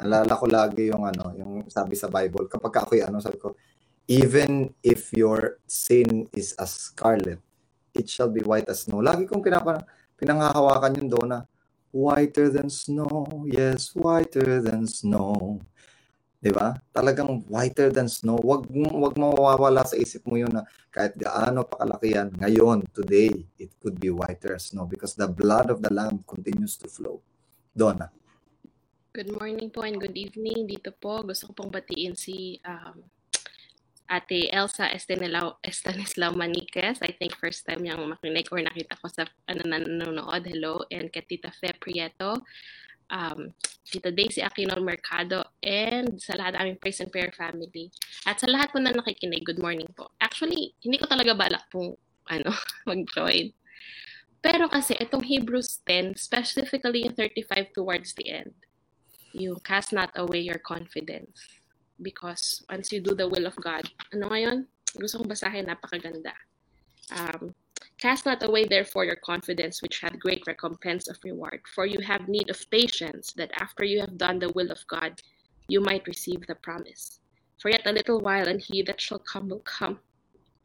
[0.01, 3.53] Alala ko lagi yung ano, yung sabi sa Bible, kapag ako ano, sabi ko,
[4.09, 7.39] even if your sin is as scarlet,
[7.93, 8.99] it shall be white as snow.
[8.99, 9.85] Lagi kong pinapa,
[10.17, 11.39] pinangahawakan yung doon na,
[11.93, 15.61] whiter than snow, yes, whiter than snow.
[16.43, 16.75] 'Di ba?
[16.91, 18.35] Talagang whiter than snow.
[18.43, 23.31] Wag wag mawawala sa isip mo 'yun na kahit gaano pa kalaki yan, ngayon, today,
[23.55, 27.23] it could be whiter as snow because the blood of the lamb continues to flow.
[27.71, 28.11] Donna.
[29.13, 30.65] Good morning po and good evening.
[30.65, 32.97] Dito po, gusto ko pong batiin si um,
[34.09, 36.99] Ate Elsa Estanislao, Estanislao Maniquez.
[37.01, 40.43] I think first time niyang makinig or nakita ko sa ano, nanonood.
[40.43, 40.83] Hello.
[40.91, 42.43] And kay Tita Fe Prieto,
[43.07, 43.55] um,
[43.87, 47.87] Tita Daisy Aquino Mercado, and sa lahat ng aming Praise and Prayer family.
[48.27, 50.11] At sa lahat po na nakikinig, good morning po.
[50.19, 51.95] Actually, hindi ko talaga balak pong
[52.27, 52.51] ano,
[52.89, 53.55] mag-join.
[54.43, 58.51] Pero kasi itong Hebrews 10, specifically yung 35 towards the end,
[59.31, 61.62] you cast not away your confidence
[62.01, 64.65] because once you do the will of God, ano ngayon?
[64.97, 66.33] Gusto kong basahin, napakaganda.
[67.11, 67.53] Um,
[67.97, 72.27] cast not away therefore your confidence which had great recompense of reward, for you have
[72.27, 75.21] need of patience that after you have done the will of God,
[75.67, 77.19] you might receive the promise.
[77.59, 79.99] For yet a little while and he that shall come will come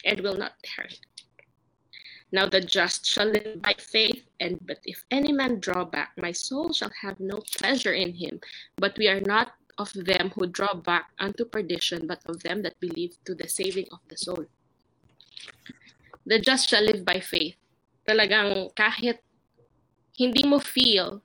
[0.05, 0.99] and will not tarry.
[2.31, 6.33] Now the just shall live by faith, and but if any man draw back, my
[6.33, 8.41] soul shall have no pleasure in him.
[8.76, 12.79] But we are not of them who draw back unto perdition, but of them that
[12.83, 14.45] believe to the saving of the soul.
[16.26, 17.57] The just shall live by faith.
[18.05, 19.22] Talagang kahit
[20.18, 21.22] hindi mo feel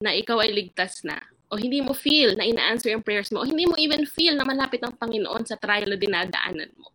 [0.00, 1.20] na ikaw ay ligtas na,
[1.52, 4.48] o hindi mo feel na ina-answer yung prayers mo, o hindi mo even feel na
[4.48, 6.90] malapit ang Panginoon sa trial na dinadaanan mo.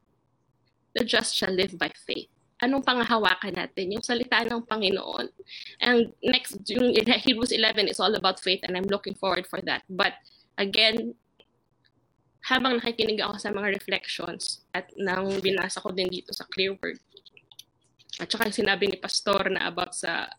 [0.98, 2.34] The just shall live by faith
[2.64, 3.92] anong pangahawakan natin?
[3.92, 5.28] Yung salita ng Panginoon.
[5.84, 9.84] And next, yung Hebrews 11 is all about faith and I'm looking forward for that.
[9.92, 10.16] But
[10.58, 11.14] again,
[12.46, 17.02] habang nakikinig ako sa mga reflections at nang binasa ko din dito sa Clear Word,
[18.22, 20.30] at saka yung sinabi ni Pastor na about sa,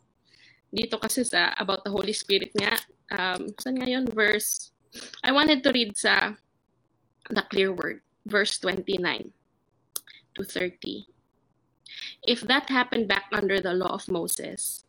[0.71, 2.79] dito kasi sa about the Holy Spirit niya,
[3.13, 4.07] um, saan nga yun?
[4.09, 4.71] Verse,
[5.27, 6.39] I wanted to read sa
[7.29, 9.35] the Clear Word, verse 29
[10.39, 11.11] to 30
[12.27, 14.85] if that happened back under the law of Moses,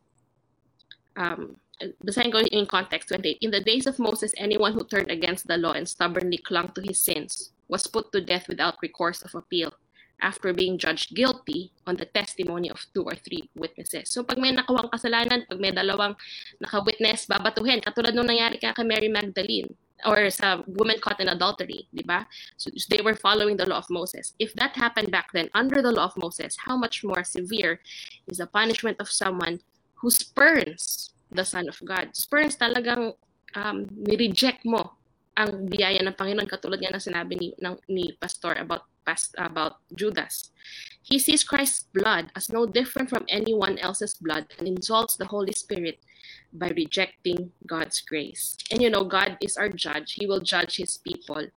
[1.15, 1.55] um,
[2.03, 3.37] basahin ko in context 28.
[3.41, 6.81] In the days of Moses, anyone who turned against the law and stubbornly clung to
[6.81, 9.73] his sins was put to death without recourse of appeal
[10.21, 14.09] after being judged guilty on the testimony of two or three witnesses.
[14.09, 16.17] So pag may nakawang kasalanan, pag may dalawang
[16.57, 17.85] naka-witness, babatuhin.
[17.85, 19.69] Katulad nung nangyari kay Mary Magdalene
[20.05, 22.25] or sa woman caught in adultery, di ba?
[22.57, 24.33] So they were following the law of Moses.
[24.37, 27.81] If that happened back then under the law of Moses, how much more severe
[28.25, 29.61] is the punishment of someone
[30.01, 32.11] who spurns the Son of God?
[32.13, 33.15] Spurns talagang
[33.55, 34.97] um, ni-reject mo
[35.37, 39.79] ang biyaya ng Panginoon katulad nga ng sinabi ni, ng, ni Pastor about past about
[39.95, 40.51] Judas.
[40.99, 45.55] He sees Christ's blood as no different from anyone else's blood and insults the Holy
[45.55, 46.03] Spirit
[46.51, 48.59] by rejecting God's grace.
[48.67, 50.19] And you know, God is our judge.
[50.19, 51.47] He will judge his people.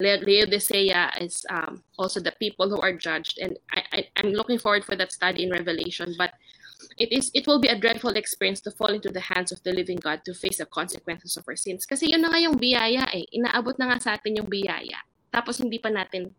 [0.00, 3.38] Laodicea is um, also the people who are judged.
[3.38, 6.14] And I, I, I'm looking forward for that study in Revelation.
[6.18, 6.32] But
[6.98, 9.72] it is it will be a dreadful experience to fall into the hands of the
[9.74, 11.86] living God to face the consequences of our sins.
[11.86, 13.26] Kasi yun na nga yung biyaya eh.
[13.34, 14.98] Inaabot na nga sa atin yung biyaya.
[15.34, 16.30] Tapos hindi pa natin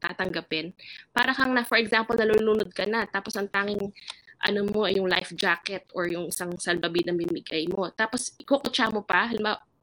[0.00, 0.72] tatanggapin.
[1.12, 3.92] Para kang na, for example, nalulunod ka na, tapos ang tanging
[4.40, 7.92] ano mo, yung life jacket or yung isang salbabid na binigay mo.
[7.92, 9.28] Tapos, ikukutsa mo pa,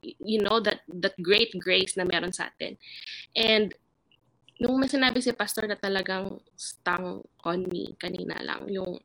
[0.02, 2.74] you know, that, that great grace na meron sa atin.
[3.38, 3.70] And,
[4.58, 8.98] nung may sinabi si pastor na talagang stang on me kanina lang, yung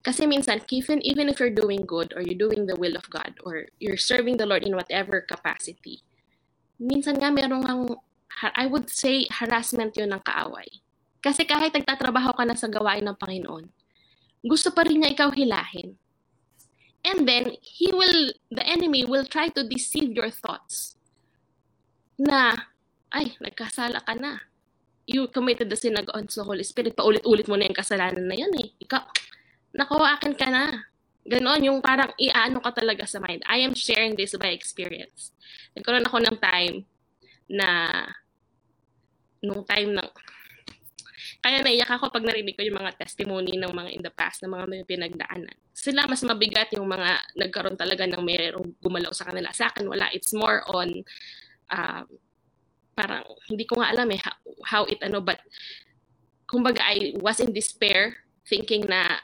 [0.00, 3.36] kasi minsan, even, even if you're doing good or you're doing the will of God
[3.44, 6.00] or you're serving the Lord in whatever capacity,
[6.80, 7.84] minsan nga meron kang,
[8.56, 10.68] I would say, harassment yun ng kaaway.
[11.20, 13.68] Kasi kahit nagtatrabaho ka na sa gawain ng Panginoon,
[14.40, 16.00] gusto pa rin niya ikaw hilahin.
[17.04, 20.96] And then, he will, the enemy will try to deceive your thoughts.
[22.16, 22.56] Na,
[23.12, 24.48] ay, nagkasala ka na.
[25.04, 26.96] You committed the sin against the Holy Spirit.
[26.96, 28.72] Paulit-ulit mo na yung kasalanan na yan eh.
[28.84, 29.00] Ikaw,
[29.74, 30.84] nako, akin ka na.
[31.20, 33.44] Ganon, yung parang iaano ka talaga sa mind.
[33.46, 35.36] I am sharing this by experience.
[35.76, 36.76] Nagkaroon ako ng time
[37.46, 37.68] na,
[39.44, 40.08] nung time ng,
[41.40, 44.50] kaya naiyak ako pag narinig ko yung mga testimony ng mga in the past na
[44.50, 45.56] mga may pinagdaanan.
[45.72, 49.48] Sila mas mabigat yung mga nagkaroon talaga ng mayroong gumalaw sa kanila.
[49.54, 50.08] Sa akin, wala.
[50.12, 51.04] It's more on,
[51.72, 52.06] um,
[52.96, 55.40] parang, hindi ko nga alam eh, how, how it ano, but,
[56.50, 59.20] kumbaga, I was in despair, thinking na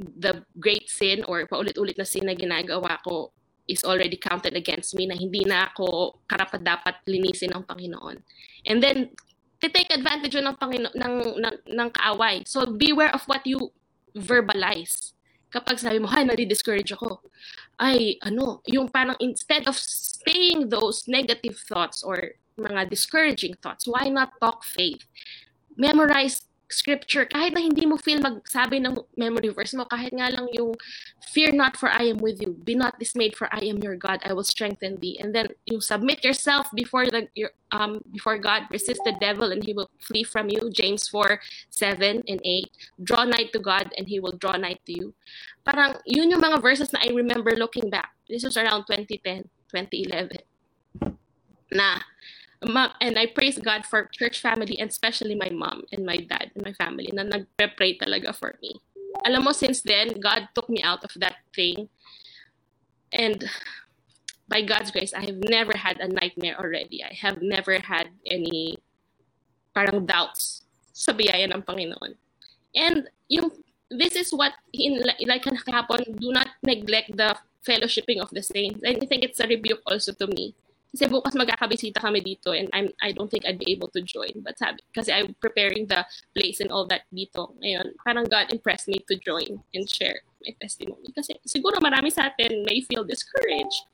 [0.00, 3.32] the great sin or paulit-ulit na sin na ginagawa ko
[3.68, 8.18] is already counted against me na hindi na ako karapat dapat linisin ng Panginoon.
[8.66, 9.14] And then
[9.60, 12.42] take advantage ng Panginoon ng, ng ng kaaway.
[12.48, 13.70] So beware of what you
[14.16, 15.12] verbalize.
[15.52, 17.20] Kapag sabi mo, "Hay, nadi-discourage ako."
[17.76, 24.08] Ay, ano, yung parang instead of staying those negative thoughts or mga discouraging thoughts, why
[24.08, 25.04] not talk faith?
[25.76, 30.48] Memorize scripture, kahit na hindi mo feel magsabi ng memory verse mo, kahit nga lang
[30.54, 30.74] yung,
[31.30, 34.18] fear not for I am with you, be not dismayed for I am your God,
[34.26, 35.18] I will strengthen thee.
[35.22, 39.62] And then you submit yourself before the your, um before God, resist the devil and
[39.62, 40.70] he will flee from you.
[40.74, 41.38] James 4,
[41.70, 42.70] 7 and 8.
[43.02, 45.14] Draw nigh to God and he will draw nigh to you.
[45.64, 48.10] Parang yun yung mga verses na I remember looking back.
[48.28, 50.42] This was around 2010, 2011.
[51.70, 52.02] Na
[52.62, 56.64] and I praise God for church family and especially my mom and my dad and
[56.64, 58.76] my family na nagpe-pray talaga for me.
[59.26, 61.88] Alam mo, since then, God took me out of that thing.
[63.12, 63.44] And
[64.48, 67.02] by God's grace, I have never had a nightmare already.
[67.02, 68.78] I have never had any
[69.74, 72.14] parang doubts sa biyaya ng Panginoon.
[72.76, 73.50] And yung,
[73.90, 77.34] this is what, in, like kahapon, do not neglect the
[77.66, 78.80] fellowshipping of the saints.
[78.84, 80.54] And I think it's a rebuke also to me
[80.90, 84.42] Kasi bukas magkakabisita kami dito and I'm, I don't think I'd be able to join.
[84.42, 86.02] But sabi, kasi I'm preparing the
[86.34, 87.54] place and all that dito.
[87.62, 91.14] Ngayon, parang God impressed me to join and share my testimony.
[91.14, 93.86] Kasi siguro marami sa atin may feel discouraged.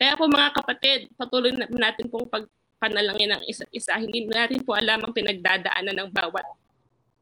[0.00, 3.92] Kaya po mga kapatid, patuloy na natin pong pagpanalangin ng isa't isa.
[4.00, 6.48] Hindi natin po alam ang pinagdadaanan ng bawat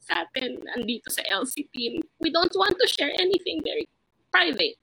[0.07, 1.99] sa atin andito sa LC team.
[2.23, 3.91] We don't want to share anything very
[4.31, 4.79] private.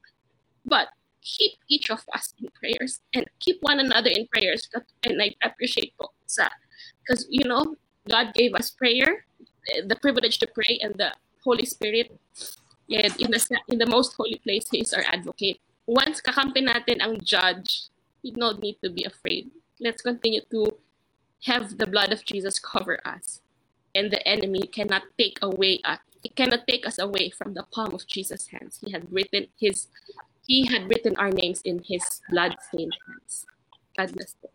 [0.68, 0.92] But
[1.24, 4.70] keep each of us in prayers and keep one another in prayers.
[5.04, 5.94] And I appreciate
[6.28, 6.50] sa,
[7.02, 7.76] because, you know,
[8.08, 9.26] God gave us prayer,
[9.88, 11.14] the privilege to pray, and the
[11.44, 12.12] Holy Spirit.
[12.90, 15.60] And in the, in the most holy place, He our advocate.
[15.88, 17.88] Once kakampi natin ang judge,
[18.24, 19.52] we don't need to be afraid.
[19.80, 20.72] Let's continue to
[21.44, 23.40] have the blood of Jesus cover us.
[23.96, 26.00] And the enemy cannot take away us.
[26.24, 28.80] It cannot take us away from the palm of Jesus' hands.
[28.84, 29.88] He had written his
[30.44, 33.48] He had written our names in His blood-stained hands.
[33.96, 34.52] God bless you.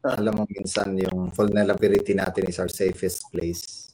[0.00, 3.92] Alam mo, minsan yung vulnerability natin is our safest place.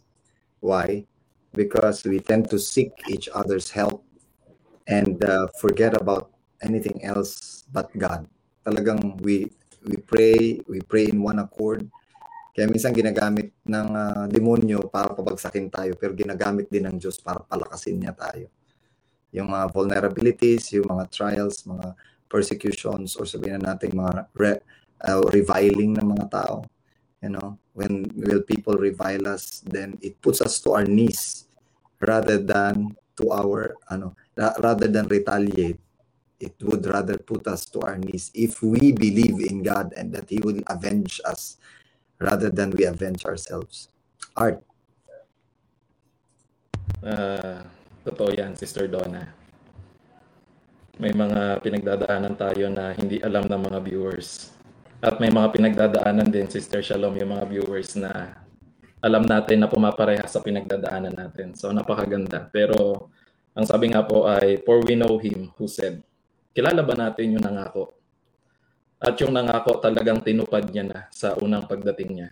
[0.58, 1.06] Why?
[1.54, 4.06] Because we tend to seek each other's help
[4.86, 6.30] and uh, forget about
[6.62, 8.26] anything else but God.
[8.66, 9.50] Talagang we
[9.86, 11.86] we pray, we pray in one accord.
[12.54, 17.42] Kaya minsan ginagamit ng uh, demonyo para pabagsakin tayo, pero ginagamit din ng Diyos para
[17.46, 18.50] palakasin niya tayo
[19.36, 21.92] yung mga vulnerabilities, yung mga trials, mga
[22.24, 24.56] persecutions, or sabihin na natin mga re,
[25.04, 26.64] uh, reviling ng mga tao.
[27.20, 31.44] You know, when will people revile us, then it puts us to our knees
[32.00, 35.80] rather than to our, ano, rather than retaliate.
[36.36, 40.28] It would rather put us to our knees if we believe in God and that
[40.28, 41.56] He will avenge us
[42.20, 43.88] rather than we avenge ourselves.
[44.36, 44.60] Art.
[47.00, 47.64] Ah,
[48.06, 49.26] totoo yan, Sister Donna.
[50.96, 54.54] May mga pinagdadaanan tayo na hindi alam ng mga viewers.
[55.02, 58.38] At may mga pinagdadaanan din, Sister Shalom, yung mga viewers na
[59.02, 61.52] alam natin na pumapareha sa pinagdadaanan natin.
[61.52, 62.48] So, napakaganda.
[62.48, 63.10] Pero,
[63.52, 66.00] ang sabi nga po ay, For we know Him who said,
[66.56, 67.92] kilala ba natin yung nangako?
[68.96, 72.30] At yung nangako talagang tinupad niya na sa unang pagdating niya.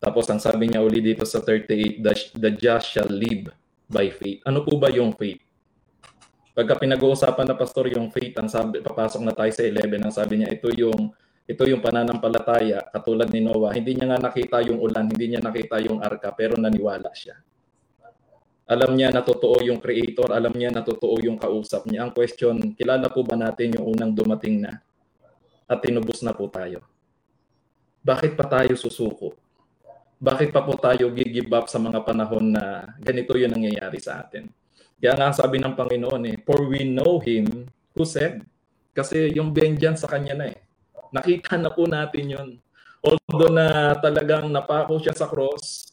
[0.00, 3.52] Tapos ang sabi niya uli dito sa 38, the, the just shall live
[3.92, 4.40] by faith.
[4.48, 5.44] Ano po ba yung faith?
[6.56, 10.40] Pagka pinag-uusapan na pastor yung faith, ang sabi, papasok na tayo sa 11, ang sabi
[10.40, 11.12] niya, ito yung
[11.42, 13.74] ito yung pananampalataya, katulad ni Noah.
[13.74, 17.34] Hindi niya nga nakita yung ulan, hindi niya nakita yung arka, pero naniwala siya.
[18.70, 22.06] Alam niya na totoo yung creator, alam niya na totoo yung kausap niya.
[22.06, 24.80] Ang question, kilala po ba natin yung unang dumating na
[25.66, 26.80] at tinubos na po tayo?
[28.06, 29.34] Bakit pa tayo susuko?
[30.22, 34.46] Bakit pa po tayo give up sa mga panahon na ganito yung nangyayari sa atin?
[35.02, 38.38] Kaya nga sabi ng Panginoon eh, for we know Him who said.
[38.94, 40.62] Kasi yung vengeance sa Kanya na eh.
[41.10, 42.48] Nakita na po natin yun.
[43.02, 45.90] Although na talagang napako siya sa cross,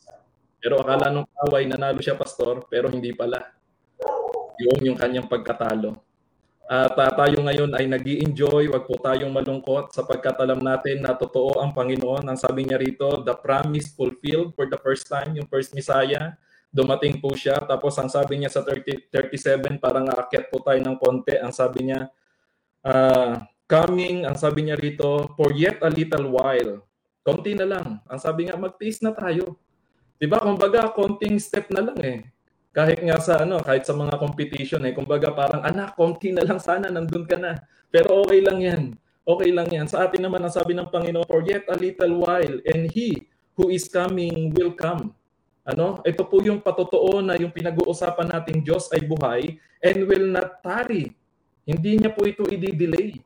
[0.61, 3.41] pero akala nung away nanalo siya pastor, pero hindi pala.
[4.61, 5.97] Yun yung kanyang pagkatalo.
[6.69, 11.17] At uh, tayo ngayon ay nag enjoy wag po tayong malungkot sapagkat alam natin na
[11.17, 12.29] totoo ang Panginoon.
[12.29, 16.37] Ang sabi niya rito, the promise fulfilled for the first time, yung first Messiah,
[16.69, 17.57] dumating po siya.
[17.65, 21.41] Tapos ang sabi niya sa 30, 37, parang aakyat po tayo ng konti.
[21.41, 22.05] Ang sabi niya,
[22.85, 26.85] uh, coming, ang sabi niya rito, for yet a little while.
[27.25, 27.97] Konti na lang.
[28.05, 29.57] Ang sabi nga, mag-taste na tayo.
[30.19, 30.37] 'Di ba?
[30.43, 32.19] Kumbaga, konting step na lang eh.
[32.79, 36.63] Kahit nga sa ano, kahit sa mga competition eh, kumbaga parang anak, konti na lang
[36.63, 37.59] sana nandun ka na.
[37.91, 38.95] Pero okay lang 'yan.
[39.27, 39.83] Okay lang 'yan.
[39.91, 43.27] Sa atin naman ang sabi ng Panginoon, for yet a little while and he
[43.59, 45.11] who is coming will come.
[45.67, 45.99] Ano?
[46.07, 51.11] Ito po yung patotoo na yung pinag-uusapan nating Diyos ay buhay and will not tarry.
[51.67, 53.19] Hindi niya po ito i-delay.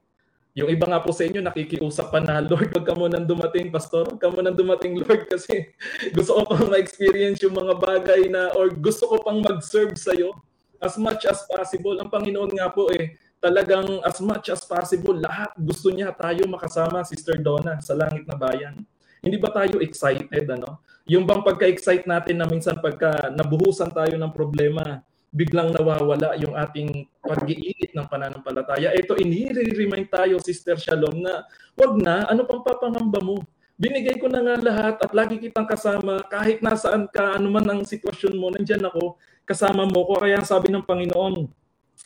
[0.53, 3.73] Yung iba nga po sa inyo nakikiusap pa na, Lord, wag ka mo nang dumating,
[3.73, 4.05] Pastor.
[4.05, 5.73] Wag ka mo nang dumating, Lord, kasi
[6.13, 10.29] gusto ko pang ma-experience yung mga bagay na, or gusto ko pang mag-serve sa'yo
[10.77, 11.97] as much as possible.
[11.97, 17.01] Ang Panginoon nga po eh, talagang as much as possible, lahat gusto niya tayo makasama,
[17.01, 18.77] Sister Donna, sa langit na bayan.
[19.25, 20.85] Hindi ba tayo excited, ano?
[21.09, 25.01] Yung bang pagka-excite natin na minsan pagka nabuhusan tayo ng problema,
[25.33, 28.93] biglang nawawala yung ating pag-iinit ng pananampalataya.
[28.93, 31.41] Ito, inire-remind tayo, Sister Shalom, na
[31.73, 33.41] wag na, ano pang papangamba mo?
[33.73, 37.81] Binigay ko na nga lahat at lagi kitang kasama kahit nasaan ka, ano man ang
[37.81, 39.17] sitwasyon mo, nandyan ako,
[39.49, 40.21] kasama mo ko.
[40.21, 41.49] Kaya sabi ng Panginoon,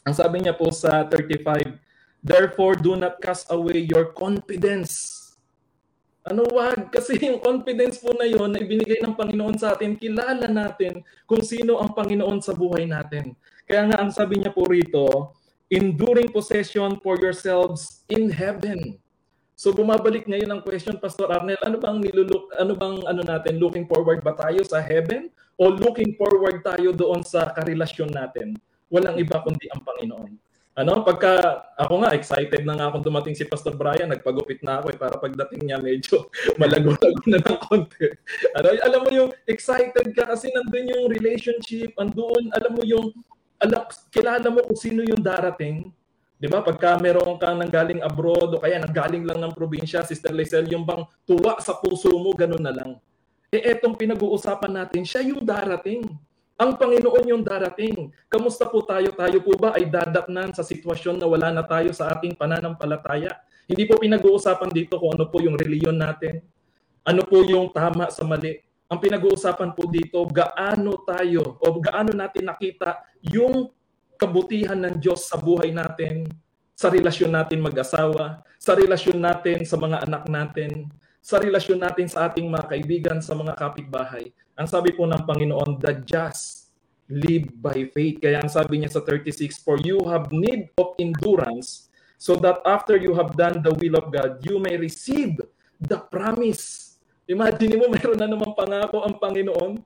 [0.07, 1.75] ang sabi niya po sa 35,
[2.23, 5.16] Therefore, do not cast away your confidence
[6.27, 6.91] ano wag?
[6.91, 11.39] Kasi yung confidence po na yon na ibinigay ng Panginoon sa atin, kilala natin kung
[11.39, 13.33] sino ang Panginoon sa buhay natin.
[13.67, 15.35] Kaya nga ang sabi niya po rito,
[15.67, 18.95] enduring possession for yourselves in heaven.
[19.57, 23.89] So bumabalik ngayon ang question Pastor Arnel, ano bang niluluk ano bang ano natin looking
[23.89, 28.53] forward ba tayo sa heaven o looking forward tayo doon sa karelasyon natin?
[28.87, 30.46] Walang iba kundi ang Panginoon.
[30.77, 34.93] Ano, pagka ako nga excited na nga akong dumating si Pastor Brian, nagpagupit na ako
[34.93, 36.29] eh para pagdating niya medyo
[36.61, 38.05] malago-lago na ng konti.
[38.53, 43.09] Ano, alam mo yung excited ka kasi nandun yung relationship, andoon, alam mo yung
[43.57, 45.89] alam, kilala mo kung sino yung darating.
[46.37, 46.61] 'Di ba?
[46.61, 51.01] Pagka meron kang nanggaling abroad o kaya nanggaling lang ng probinsya, Sister Lizelle, yung bang
[51.25, 53.01] tuwa sa puso mo, ganun na lang.
[53.49, 56.05] Eh etong pinag-uusapan natin, siya yung darating.
[56.57, 58.09] Ang Panginoon yung darating.
[58.25, 59.13] Kamusta po tayo?
[59.13, 63.29] Tayo po ba ay dadapnan sa sitwasyon na wala na tayo sa ating pananampalataya?
[63.69, 66.41] Hindi po pinag-uusapan dito kung ano po yung reliyon natin.
[67.05, 68.57] Ano po yung tama sa mali.
[68.89, 73.69] Ang pinag-uusapan po dito, gaano tayo o gaano natin nakita yung
[74.17, 76.25] kabutihan ng Diyos sa buhay natin,
[76.73, 80.89] sa relasyon natin mag-asawa, sa relasyon natin sa mga anak natin,
[81.21, 84.33] sa relasyon natin sa ating mga kaibigan, sa mga kapitbahay.
[84.57, 86.73] Ang sabi po ng Panginoon, the just
[87.05, 88.17] live by faith.
[88.17, 92.97] Kaya ang sabi niya sa 36, For you have need of endurance, so that after
[92.97, 95.37] you have done the will of God, you may receive
[95.77, 96.97] the promise.
[97.29, 99.77] Imagine mo, meron na namang pangako ang Panginoon.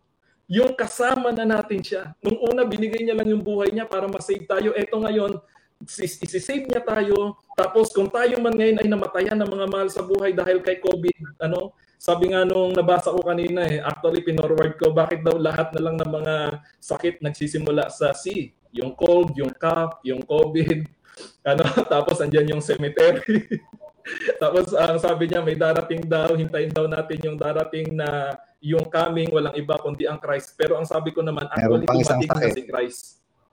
[0.51, 2.15] Yung kasama na natin siya.
[2.23, 4.71] Nung una, binigay niya lang yung buhay niya para masave tayo.
[4.71, 5.35] Ito ngayon,
[5.83, 7.39] isi-save niya tayo.
[7.59, 11.43] Tapos kung tayo man ngayon ay namatayan ng mga mahal sa buhay dahil kay COVID,
[11.43, 15.85] ano, sabi nga nung nabasa ko kanina eh, actually pinorward ko, bakit daw lahat na
[15.85, 16.35] lang ng mga
[16.81, 18.57] sakit nagsisimula sa C?
[18.73, 20.81] Yung cold, yung cough, yung COVID,
[21.53, 21.61] ano,
[21.93, 23.21] tapos andyan yung cemetery.
[24.41, 29.29] Tapos ang sabi niya may darating daw, hintayin daw natin yung darating na yung coming
[29.29, 30.57] walang iba kundi ang Christ.
[30.57, 32.57] Pero ang sabi ko naman Meron actually pang isang dumating na sakit.
[32.57, 33.01] si Christ.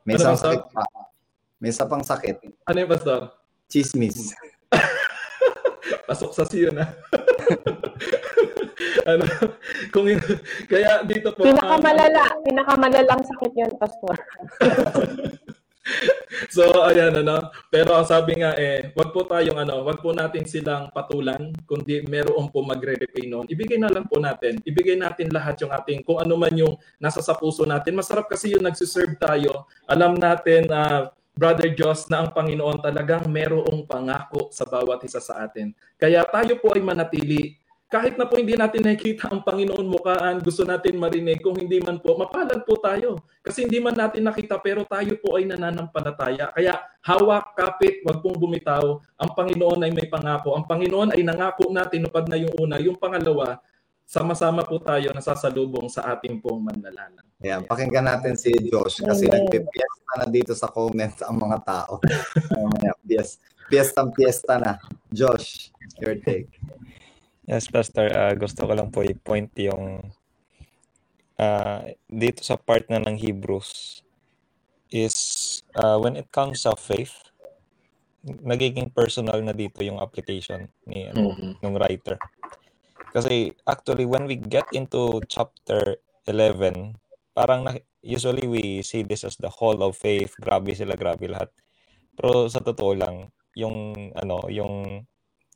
[0.08, 0.84] May Ano isang sakit pa.
[1.60, 2.36] May isa pang sakit.
[2.64, 3.20] Ano yung pastor?
[3.68, 4.32] Chismis.
[6.08, 6.96] Pasok sa siyo na.
[9.10, 9.24] ano,
[9.90, 10.22] kung yun,
[10.70, 14.14] kaya dito po um, Pinakamalala, pinakamalalang sakit yun, Pastor.
[16.52, 20.44] So ayan ano, pero ang sabi nga eh, wag po tayong ano, wag po natin
[20.44, 23.48] silang patulan kundi meron po magre-repay noon.
[23.48, 24.60] Ibigay na lang po natin.
[24.62, 27.96] Ibigay natin lahat yung ating kung ano man yung nasa sa puso natin.
[27.96, 29.66] Masarap kasi yung nagsiserve tayo.
[29.88, 35.46] Alam natin na Brother Joss na ang Panginoon talagang merong pangako sa bawat isa sa
[35.46, 35.70] atin.
[35.94, 37.54] Kaya tayo po ay manatili
[37.88, 41.96] kahit na po hindi natin nakikita ang Panginoon mukaan, gusto natin marinig, kung hindi man
[42.04, 43.16] po, mapalad po tayo.
[43.40, 46.52] Kasi hindi man natin nakita, pero tayo po ay nananampalataya.
[46.52, 49.00] Kaya hawak, kapit, wag pong bumitaw.
[49.16, 50.52] Ang Panginoon ay may pangako.
[50.52, 52.76] Ang Panginoon ay nangako natin upad na yung una.
[52.76, 53.56] Yung pangalawa,
[54.04, 57.24] sama-sama po tayo nasasalubong sa ating pong manlalalang.
[57.40, 59.48] Ayan, pakinggan natin si Josh kasi Amen.
[59.48, 62.04] nagpipiesta na dito sa comment ang mga tao.
[62.84, 63.40] Ayan, pies,
[63.72, 64.76] piestang piesta na.
[65.08, 65.72] Josh,
[66.04, 66.52] your take.
[67.48, 68.12] Yes, Pastor.
[68.12, 70.04] Ah, gusto ko lang po i-point yung
[71.40, 74.04] ah, dito sa part na ng Hebrews
[74.92, 75.16] is
[75.72, 77.32] ah, when it comes sa faith,
[78.20, 81.32] nagiging personal na dito yung application ni ano,
[81.64, 82.20] ng writer.
[83.16, 85.96] Kasi actually when we get into chapter
[86.28, 87.00] 11,
[87.32, 91.48] parang na, usually we see this as the hall of faith, grabe sila, grabe lahat.
[92.12, 95.00] Pero sa totoo lang, yung ano, yung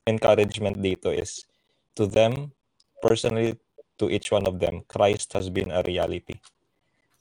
[0.09, 1.52] encouragement dito is
[1.97, 2.53] to them,
[3.03, 3.59] personally,
[3.99, 6.35] to each one of them, Christ has been a reality.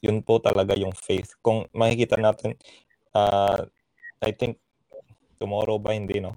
[0.02, 1.34] Yun po talaga yung faith.
[1.44, 2.58] Kung makikita natin,
[3.14, 3.62] uh,
[4.22, 4.58] I think,
[5.38, 6.34] tomorrow ba hindi, no?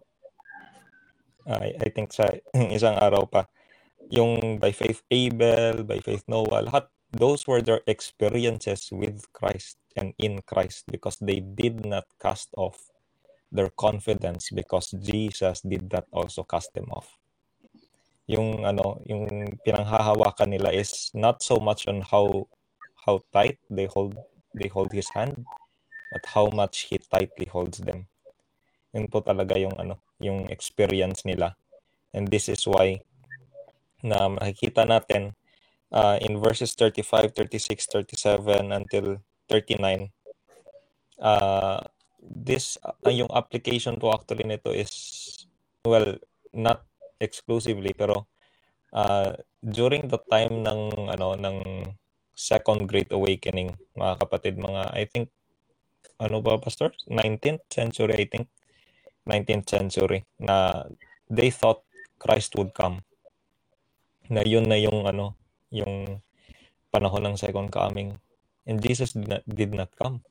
[1.46, 2.30] I, I think sa
[2.78, 3.46] isang araw pa,
[4.10, 10.14] yung by faith Abel, by faith Noah, lahat, those were their experiences with Christ and
[10.20, 12.92] in Christ because they did not cast off
[13.54, 17.08] their confidence because Jesus did that also cast them off
[18.26, 22.50] yung ano yung pinanghahawakan nila is not so much on how
[23.06, 24.18] how tight they hold
[24.58, 25.46] they hold his hand
[26.10, 28.10] but how much he tightly holds them.
[28.96, 31.54] Yun po talaga yung ano yung experience nila.
[32.16, 33.04] And this is why
[34.02, 35.38] na makikita natin
[35.94, 40.10] uh, in verses 35 36 37 until 39
[41.22, 41.82] uh,
[42.22, 44.94] this uh, yung application po actually nito is
[45.86, 46.18] well
[46.56, 46.86] not
[47.20, 48.28] exclusively pero
[48.96, 51.58] uh, during the time ng ano ng
[52.36, 55.32] second great awakening mga kapatid mga I think
[56.20, 56.96] ano ba pastor?
[57.12, 58.48] 19th century I think.
[59.26, 60.86] 19th century na
[61.34, 61.82] they thought
[62.22, 63.02] Christ would come.
[64.30, 65.34] Na yun na yung ano
[65.74, 66.22] yung
[66.94, 68.16] panahon ng second coming.
[68.70, 70.22] And Jesus did not, did not come.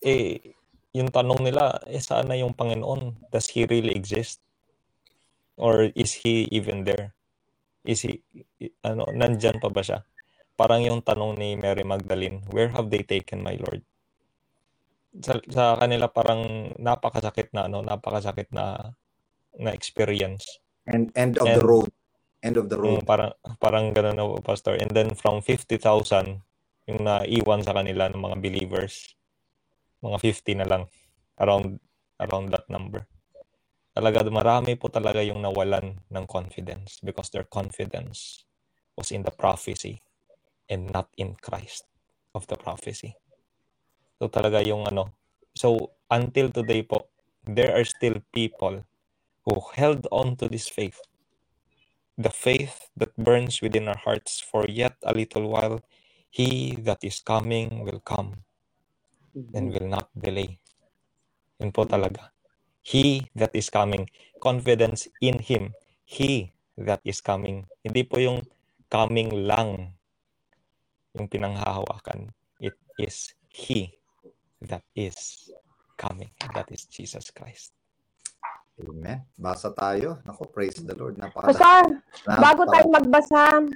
[0.00, 0.54] Eh
[0.94, 3.28] yung tanong nila eh saan na yung Panginoon?
[3.28, 4.40] Does he really exist
[5.60, 7.12] or is he even there?
[7.84, 8.24] Is he
[8.80, 10.00] ano nandyan pa ba siya?
[10.56, 13.84] Parang yung tanong ni Mary Magdalene, where have they taken my Lord?
[15.20, 18.96] Sa, sa kanila parang napakasakit na ano, napakasakit na
[19.56, 20.60] na experience.
[20.88, 21.90] And end of And- the road.
[22.40, 23.04] End of the road.
[23.04, 24.80] Mm, parang parang ganun na pastor.
[24.80, 26.40] And then from 50,000
[26.88, 29.12] yung naiwan sa kanila ng mga believers,
[30.00, 30.82] mga 50 na lang
[31.36, 31.76] around
[32.16, 33.04] around that number.
[34.00, 38.48] Talaga marami po talaga yung nawalan ng confidence because their confidence
[38.96, 40.00] was in the prophecy
[40.72, 41.84] and not in Christ
[42.32, 43.12] of the prophecy.
[44.16, 45.12] So talaga yung ano.
[45.52, 47.12] So until today po,
[47.44, 48.88] there are still people
[49.44, 50.96] who held on to this faith.
[52.16, 55.84] The faith that burns within our hearts for yet a little while.
[56.32, 58.48] He that is coming will come
[59.52, 60.56] and will not delay.
[61.60, 62.32] Yun po talaga.
[62.90, 64.10] He that is coming.
[64.42, 65.78] Confidence in Him.
[66.02, 67.70] He that is coming.
[67.86, 68.42] Hindi po yung
[68.90, 69.94] coming lang
[71.14, 72.34] yung pinanghahawakan.
[72.58, 73.94] It is He
[74.66, 75.46] that is
[75.94, 76.34] coming.
[76.50, 77.70] That is Jesus Christ.
[78.80, 79.22] Amen.
[79.38, 80.18] Basa tayo.
[80.26, 81.14] Nako, praise the Lord.
[81.14, 83.70] Napaka Pastor, bago tayo magbasa,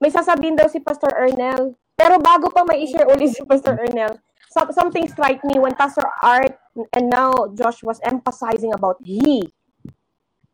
[0.00, 1.76] may sasabihin daw si Pastor Ernel.
[1.98, 4.16] Pero bago pa may i-share ulit si Pastor Ernel,
[4.50, 6.58] some, something strike me when Pastor Art
[6.92, 9.46] and now Josh was emphasizing about he.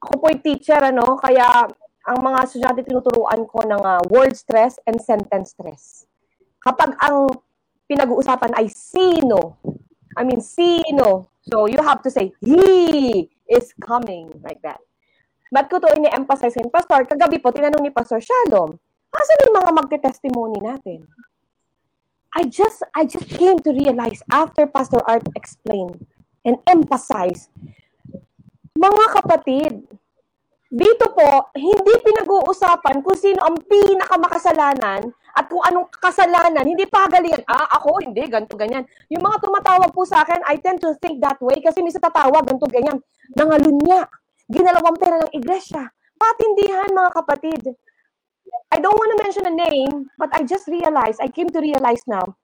[0.04, 1.66] Ako po yung teacher, ano, kaya
[2.06, 6.06] ang mga estudyante tinuturuan ko ng ah, word stress and sentence stress.
[6.62, 7.26] Kapag ang
[7.90, 9.58] pinag-uusapan ay sino,
[10.14, 14.82] I mean, sino, so you have to say he, is coming like that.
[15.54, 17.06] Ba't ko to ini-emphasize in Pastor?
[17.06, 18.74] Kagabi po, tinanong ni Pastor Shalom,
[19.14, 21.06] asan yung mga magte-testimony natin?
[22.36, 26.04] I just I just came to realize after Pastor Art explained
[26.44, 27.48] and emphasize,
[28.76, 29.88] mga kapatid,
[30.68, 37.80] dito po, hindi pinag-uusapan kung sino ang pinakamakasalanan at kung anong kasalanan, hindi pagalingan, ah,
[37.80, 38.84] ako, hindi, ganito, ganyan.
[39.08, 42.44] Yung mga tumatawag po sa akin, I tend to think that way kasi minsan tatawag,
[42.44, 43.00] ganito, ganyan.
[43.32, 44.12] Nangalunya,
[44.52, 45.88] ginalawang pera ng iglesia.
[46.20, 47.62] Patindihan, mga kapatid.
[48.72, 52.02] I don't want to mention a name, but I just realized, I came to realize
[52.04, 52.36] now,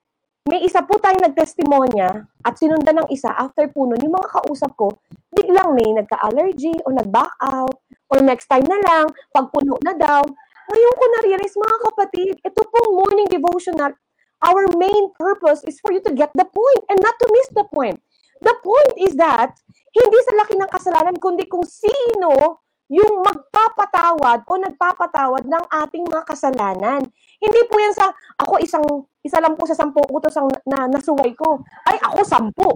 [0.43, 4.75] may isa po tayong nagtestimonya at sinundan ng isa after po nun, yung mga kausap
[4.75, 4.91] ko,
[5.31, 7.79] biglang may nagka-allergy o nag-back out
[8.11, 10.19] or next time na lang, pag puno na daw.
[10.67, 13.95] Ngayon ko na-realize, mga kapatid, ito pong morning devotional,
[14.43, 17.65] our main purpose is for you to get the point and not to miss the
[17.71, 17.99] point.
[18.43, 19.55] The point is that,
[19.95, 26.23] hindi sa laki ng kasalanan, kundi kung sino yung magpapatawad o nagpapatawad ng ating mga
[26.27, 27.01] kasalanan.
[27.39, 28.85] Hindi po yan sa, ako isang,
[29.23, 31.63] isa lang po sa sampung utos ang na, nasuway ko.
[31.87, 32.69] Ay, ako sampu.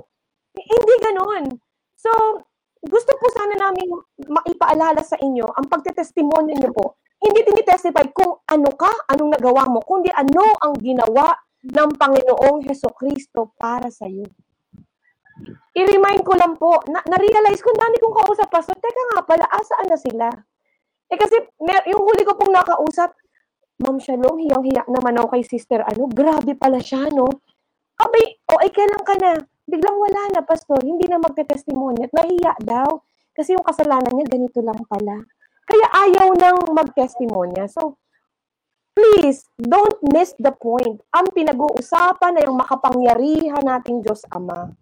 [0.56, 1.60] Hindi ganon.
[1.98, 2.10] So,
[2.84, 3.90] gusto po sana namin
[4.30, 7.02] maipaalala sa inyo ang pagtetestimonyo niyo po.
[7.18, 11.34] Hindi tinitestify kung ano ka, anong nagawa mo, kundi ano ang ginawa
[11.66, 14.30] ng Panginoong Heso Kristo para sa iyo.
[15.78, 19.88] I-remind ko lang po, na- na-realize ko, dami kong kausap, Pastor, teka nga pala, asaan
[19.90, 20.28] na sila?
[21.08, 23.14] Eh kasi, mer- yung huli ko pong nakausap,
[23.78, 27.30] Ma'am Shalom, hiyang-hiya naman ako kay sister, ano, grabe pala siya, no?
[28.02, 29.38] Abay, o ay kailan ka na?
[29.70, 33.06] Biglang wala na, Pastor, hindi na magte-testimonya at nahiya daw.
[33.38, 35.22] Kasi yung kasalanan niya, ganito lang pala.
[35.70, 37.70] Kaya ayaw nang mag-testimonya.
[37.70, 38.02] So,
[38.98, 41.06] please, don't miss the point.
[41.14, 44.74] Ang pinag-uusapan na yung makapangyarihan nating Diyos Ama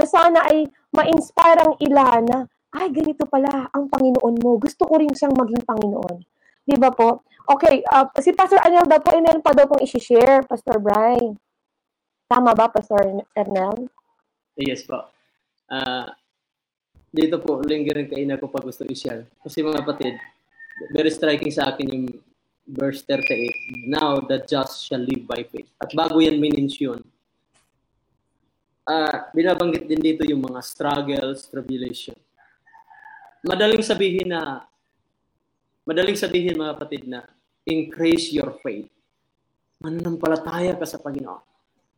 [0.00, 0.64] na sana ay
[0.96, 2.38] ma-inspire ang ilan na,
[2.70, 4.56] ay, ganito pala ang Panginoon mo.
[4.56, 6.16] Gusto ko rin siyang maging Panginoon.
[6.64, 7.26] Di ba po?
[7.50, 11.34] Okay, uh, si Pastor Arnel daw po, meron pa daw pong isi-share, Pastor Brian.
[12.30, 13.90] Tama ba, Pastor Arnel?
[14.54, 15.02] Yes po.
[15.66, 16.14] Ah,
[17.10, 19.26] dito po, lingering kaina ko pa gusto i-share.
[19.42, 20.14] Kasi mga kapatid,
[20.94, 22.06] very striking sa akin yung
[22.70, 23.90] verse 38.
[23.90, 25.66] Now the just shall live by faith.
[25.82, 27.02] At bago yan minensyon,
[28.90, 32.18] ah binabanggit din dito yung mga struggles, tribulation.
[33.46, 34.66] Madaling sabihin na,
[35.86, 37.22] madaling sabihin mga kapatid na,
[37.70, 38.90] increase your faith.
[39.78, 41.40] Mananampalataya ka sa Panginoon.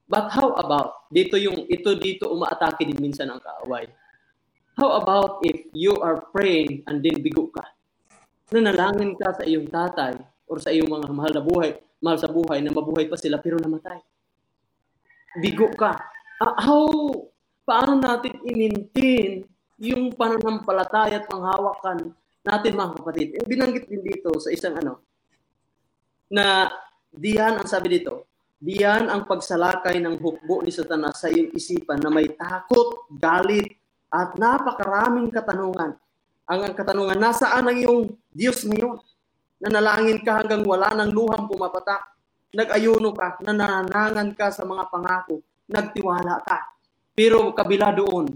[0.06, 3.88] But how about, dito yung, ito dito umaatake din minsan ang kaaway.
[4.76, 7.64] How about if you are praying and then bigo ka?
[8.52, 12.60] Nanalangin ka sa iyong tatay or sa iyong mga mahal na buhay, mahal sa buhay
[12.60, 14.00] na mabuhay pa sila pero namatay.
[15.40, 15.96] Bigo ka.
[16.42, 16.90] Ah, how,
[17.62, 19.46] paano natin i-maintain
[19.78, 23.28] yung pananampalataya at panghawakan natin mga kapatid?
[23.38, 25.06] Eh, binanggit din dito sa isang ano,
[26.26, 26.66] na
[27.14, 28.26] diyan ang sabi dito,
[28.58, 33.78] diyan ang pagsalakay ng hukbo ni Satanas sa iyong isipan na may takot, galit,
[34.10, 35.94] at napakaraming katanungan.
[36.50, 38.98] Ang ang katanungan, nasaan ang iyong Diyos ngayon?
[39.62, 42.02] Nanalangin ka hanggang wala ng luhang pumapatak.
[42.50, 46.58] Nag-ayuno ka, nananangan ka sa mga pangako, nagtiwala ka.
[47.12, 48.32] Pero kabila doon,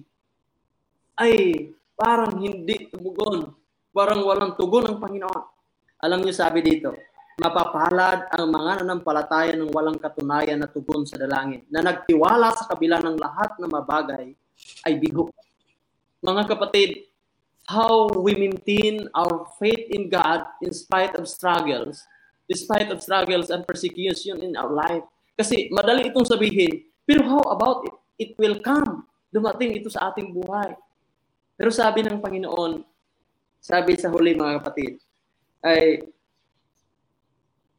[1.17, 3.49] ay parang hindi tumugon.
[3.91, 5.45] Parang walang tugon ang Panginoon.
[6.05, 6.93] Alam niyo sabi dito,
[7.41, 13.01] mapapalad ang mga nanampalataya ng walang katunayan na tugon sa dalangin, na nagtiwala sa kabila
[13.01, 14.37] ng lahat na mabagay
[14.85, 15.33] ay bigo.
[16.21, 17.09] Mga kapatid,
[17.69, 22.05] how we maintain our faith in God in spite of struggles,
[22.47, 25.05] despite of struggles and persecution in our life.
[25.37, 27.97] Kasi madali itong sabihin, pero how about it?
[28.19, 29.07] It will come.
[29.31, 30.75] Dumating ito sa ating buhay.
[31.55, 32.83] Pero sabi ng Panginoon,
[33.63, 34.99] sabi sa huli mga kapatid,
[35.63, 36.03] ay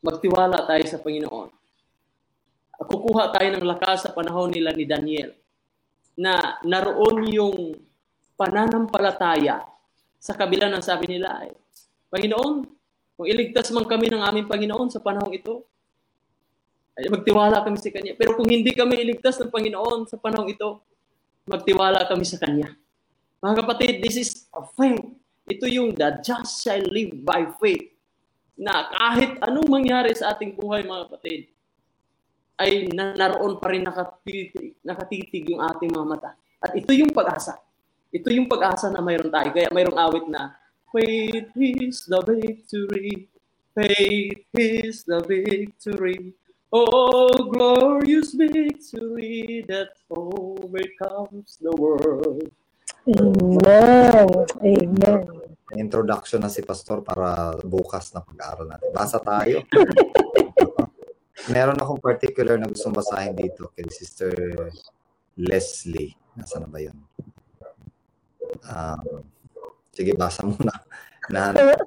[0.01, 1.49] magtiwala tayo sa Panginoon.
[2.77, 5.33] Kukuha tayo ng lakas sa panahon nila ni Daniel
[6.17, 7.57] na naroon yung
[8.37, 9.65] pananampalataya
[10.17, 11.49] sa kabila ng sabi nila ay,
[12.09, 12.65] Panginoon,
[13.17, 15.65] kung iligtas man kami ng aming Panginoon sa panahong ito,
[16.97, 18.17] ay magtiwala kami sa Kanya.
[18.17, 20.81] Pero kung hindi kami iligtas ng Panginoon sa panahong ito,
[21.45, 22.73] magtiwala kami sa Kanya.
[23.37, 25.05] Mga kapatid, this is a faith.
[25.45, 27.93] Ito yung the just shall live by faith.
[28.57, 31.53] Na kahit anong mangyari sa ating buhay, mga kapatid,
[32.57, 36.33] ay naroon pa rin nakatitig, nakatitig yung ating mga mata.
[36.57, 37.61] At ito yung pag-asa.
[38.09, 39.53] Ito yung pag-asa na mayroon tayo.
[39.53, 40.57] Kaya mayroong awit na,
[40.87, 43.29] Faith is the victory.
[43.75, 46.33] Faith is the victory.
[46.67, 52.43] Oh, glorious victory that overcomes the world.
[53.07, 54.27] Amen.
[54.59, 55.23] Amen.
[55.79, 58.91] Introduction na si Pastor para bukas na pag-aaral natin.
[58.91, 59.63] Basa tayo.
[61.55, 64.35] Meron akong particular na gustong basahin dito kay Sister
[65.39, 66.19] Leslie.
[66.35, 66.97] Nasaan na ba yun?
[68.67, 69.23] Um,
[69.95, 70.75] sige, basa muna.
[71.31, 71.79] Nahanap.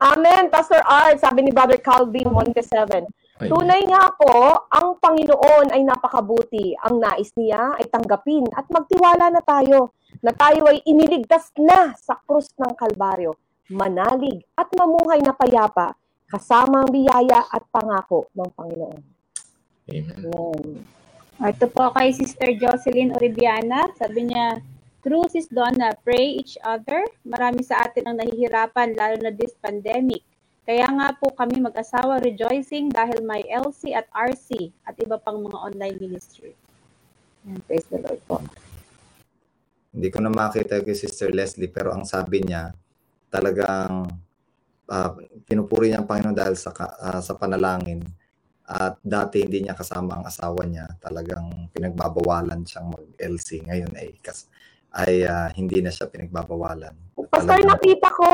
[0.00, 3.04] Amen, Pastor Art, sabi ni Brother Calvin Monte 7.
[3.44, 6.72] Ay, Tunay nga po, ang Panginoon ay napakabuti.
[6.80, 9.92] Ang nais niya ay tanggapin at magtiwala na tayo
[10.24, 13.36] na tayo ay iniligtas na sa krus ng Kalbaryo,
[13.68, 15.92] manalig at mamuhay na payapa
[16.32, 19.00] kasama ang biyaya at pangako ng Panginoon.
[19.92, 20.24] Amen.
[20.24, 20.80] Amen.
[21.44, 23.92] Ito po kay Sister Jocelyn Oribiana.
[24.00, 24.56] Sabi niya,
[25.04, 27.04] True Sis Donna, pray each other.
[27.28, 30.24] Marami sa atin ang nahihirapan, lalo na this pandemic.
[30.64, 35.60] Kaya nga po kami mag-asawa rejoicing dahil may LC at RC at iba pang mga
[35.60, 36.56] online ministry.
[37.44, 38.40] Yan, praise the Lord po.
[39.92, 42.72] Hindi ko na makita kay Sister Leslie pero ang sabi niya
[43.28, 44.08] talagang
[44.88, 45.12] ah,
[45.44, 48.00] pinupuri niya ang Panginoon dahil sa ah, sa panalangin
[48.64, 54.48] at dati hindi niya kasama ang asawa niya talagang pinagbabawalan siyang mag-LC ngayon ay kas
[54.96, 56.96] ay ah, hindi na siya pinagbabawalan
[57.28, 58.28] Pastor, Talagang- nakita ko.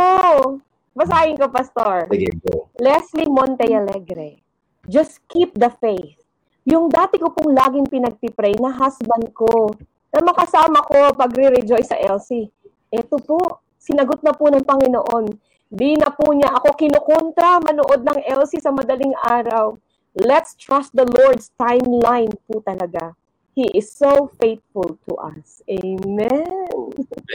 [1.01, 2.05] Basahin ko, Pastor.
[2.13, 4.45] sige go Leslie Monte Alegre.
[4.85, 6.21] Just keep the faith.
[6.69, 9.73] Yung dati ko pong laging pinagpipray na husband ko,
[10.13, 12.51] na makasama ko pag re-rejoice sa LC.
[12.93, 15.25] Eto po, sinagot na po ng Panginoon.
[15.71, 19.79] Di na po niya ako kinukontra manood ng LC sa madaling araw.
[20.19, 23.15] Let's trust the Lord's timeline po talaga.
[23.55, 25.63] He is so faithful to us.
[25.71, 26.60] Amen.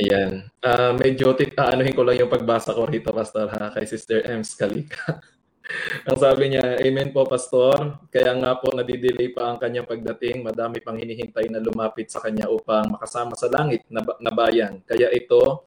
[0.01, 0.49] Ayan.
[0.63, 4.57] Ah, medyo tit aanuhin ko lang yung pagbasa ko rito, Pastor, ha, kay Sister Ems
[4.57, 5.21] Kalika.
[6.09, 8.05] ang sabi niya, Amen po, Pastor.
[8.09, 10.45] Kaya nga po, nadidelay pa ang kanyang pagdating.
[10.45, 14.81] Madami pang hinihintay na lumapit sa kanya upang makasama sa langit na, na bayan.
[14.85, 15.65] Kaya ito,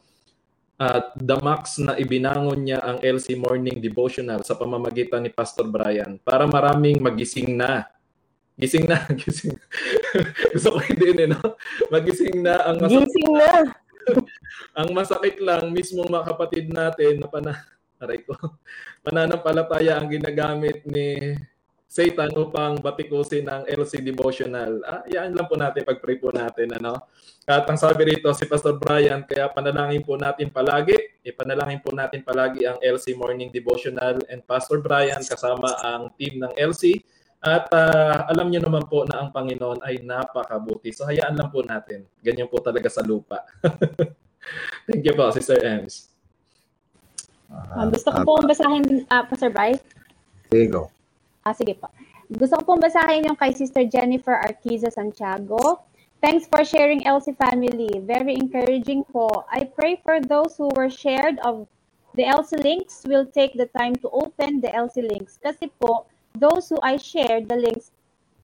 [0.79, 6.23] at the max na ibinangon niya ang LC Morning Devotional sa pamamagitan ni Pastor Brian
[6.23, 7.91] para maraming magising na.
[8.59, 9.55] Gising na, gising.
[10.51, 11.39] Gusto ko hindi eh, no?
[11.95, 13.51] Magising na ang masakit Gising na.
[14.81, 17.55] ang masakit lang mismo mga kapatid natin na pana
[17.99, 18.35] aray ko,
[19.07, 21.35] mananampalataya ang ginagamit ni
[21.89, 24.85] Satan upang batikusin ang LC devotional.
[24.85, 27.09] Ah, yan lang po natin pag-pray po natin ano.
[27.49, 30.95] At ang sabi rito si Pastor Brian, kaya panalangin po natin palagi,
[31.25, 36.53] ipanalangin po natin palagi ang LC morning devotional and Pastor Brian kasama ang team ng
[36.61, 37.01] LC
[37.39, 40.91] at ah, alam niyo naman po na ang Panginoon ay napakabuti.
[40.91, 42.03] So hayaan lang po natin.
[42.19, 43.47] Ganyan po talaga sa lupa.
[44.91, 46.11] Thank you po, Sister Ems.
[47.49, 49.81] Ah, gusto ko ah, po basahin, ah, Pastor Bryce.
[50.53, 50.91] sige go
[51.47, 51.89] Ah, sige po.
[52.29, 55.81] Gusto ko pong basahin yung kay Sister Jennifer Arquiza Santiago.
[56.21, 58.03] Thanks for sharing LC family.
[58.05, 59.47] Very encouraging po.
[59.49, 61.65] I pray for those who were shared of
[62.19, 65.39] the LC links will take the time to open the LC links.
[65.41, 66.05] Kasi po,
[66.35, 67.93] those who I shared the links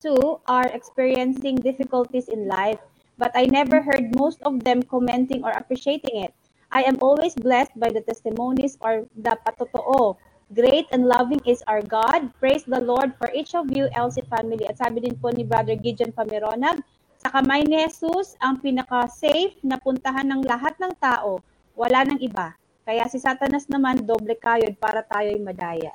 [0.05, 2.79] to are experiencing difficulties in life.
[3.17, 6.33] But I never heard most of them commenting or appreciating it.
[6.71, 10.17] I am always blessed by the testimonies or the patotoo.
[10.53, 12.29] Great and loving is our God.
[12.37, 14.67] Praise the Lord for each of you, LC family.
[14.69, 16.85] At sabi din po ni Brother Gideon Pameronag,
[17.17, 21.41] sa kamay ni Jesus, ang pinaka-safe na puntahan ng lahat ng tao.
[21.73, 22.53] Wala nang iba.
[22.85, 25.89] Kaya si Satanas naman, doble kayod para tayo'y madaya.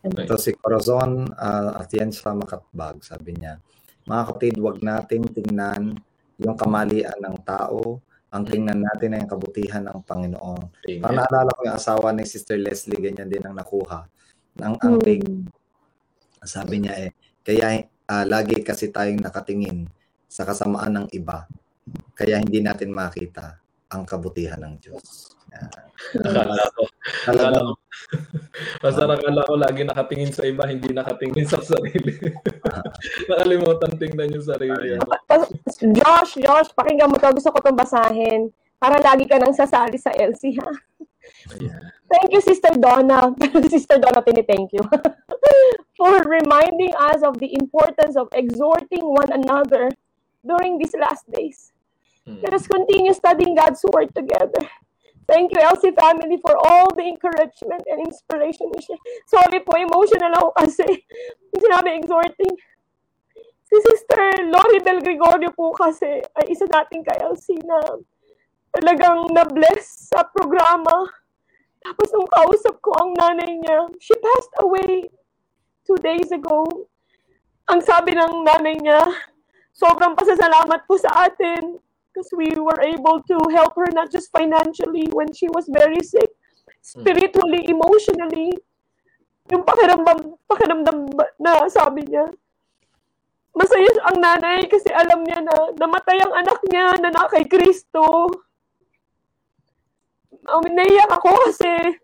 [0.00, 3.60] Ito si Corazon uh, Atienza Makatbag, sabi niya,
[4.08, 5.92] mga kapatid, huwag nating tingnan
[6.40, 8.00] yung kamalian ng tao,
[8.32, 10.62] ang tingnan natin ay ang kabutihan ng Panginoon.
[11.02, 11.20] Parang Amen.
[11.20, 14.08] naalala ko yung asawa ni Sister Leslie, ganyan din ang nakuha.
[14.64, 15.20] Ang, ang big,
[16.40, 17.10] sabi niya eh,
[17.44, 19.84] kaya ah, lagi kasi tayong nakatingin
[20.30, 21.44] sa kasamaan ng iba,
[22.16, 23.60] kaya hindi natin makita
[23.90, 25.34] ang kabutihan ng Diyos.
[26.16, 26.82] Akala ko,
[27.28, 27.72] akala ko,
[28.80, 32.16] basta akala ko lagi nakatingin sa iba, hindi nakatingin sa sarili.
[33.30, 34.96] Nakalimutan tingnan yung sarili.
[35.94, 37.30] Josh, Josh, pakinggan mo to.
[37.36, 38.48] Gusto ko itong basahin.
[38.80, 40.72] Para lagi ka nang sasali sa LC, ha?
[41.52, 41.80] Ayan.
[42.10, 43.30] Thank you, Sister Donna.
[43.70, 44.82] Sister Donna, thank you.
[46.00, 49.92] for reminding us of the importance of exhorting one another
[50.40, 51.72] during these last days.
[52.26, 52.40] Hmm.
[52.42, 54.64] Let us continue studying God's Word together.
[55.30, 58.66] Thank you, LC family, for all the encouragement and inspiration.
[59.30, 61.06] Sorry po, emotional ako kasi.
[61.62, 62.50] Sinabi exhorting.
[63.70, 67.78] Si Sister Lori Del Gregorio po kasi ay isa nating ka-LC na
[68.74, 71.06] talagang na-bless sa programa.
[71.78, 75.06] Tapos nung kausap ko ang nanay niya, she passed away
[75.86, 76.66] two days ago.
[77.70, 78.98] Ang sabi ng nanay niya,
[79.70, 81.78] sobrang pasasalamat po sa atin
[82.10, 86.30] because we were able to help her not just financially when she was very sick,
[86.82, 88.50] spiritually, emotionally.
[89.50, 92.26] Yung pakiramdam, pakiramdam na sabi niya,
[93.54, 98.30] masaya ang nanay kasi alam niya na namatay ang anak niya na na kay Kristo.
[100.50, 101.94] Um, naiyak ako kasi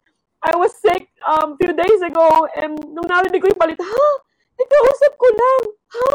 [0.42, 4.08] I was sick um few days ago and nung narinig ko yung balita, ha?
[4.56, 5.60] Ikausap ko lang.
[5.96, 6.10] Ha?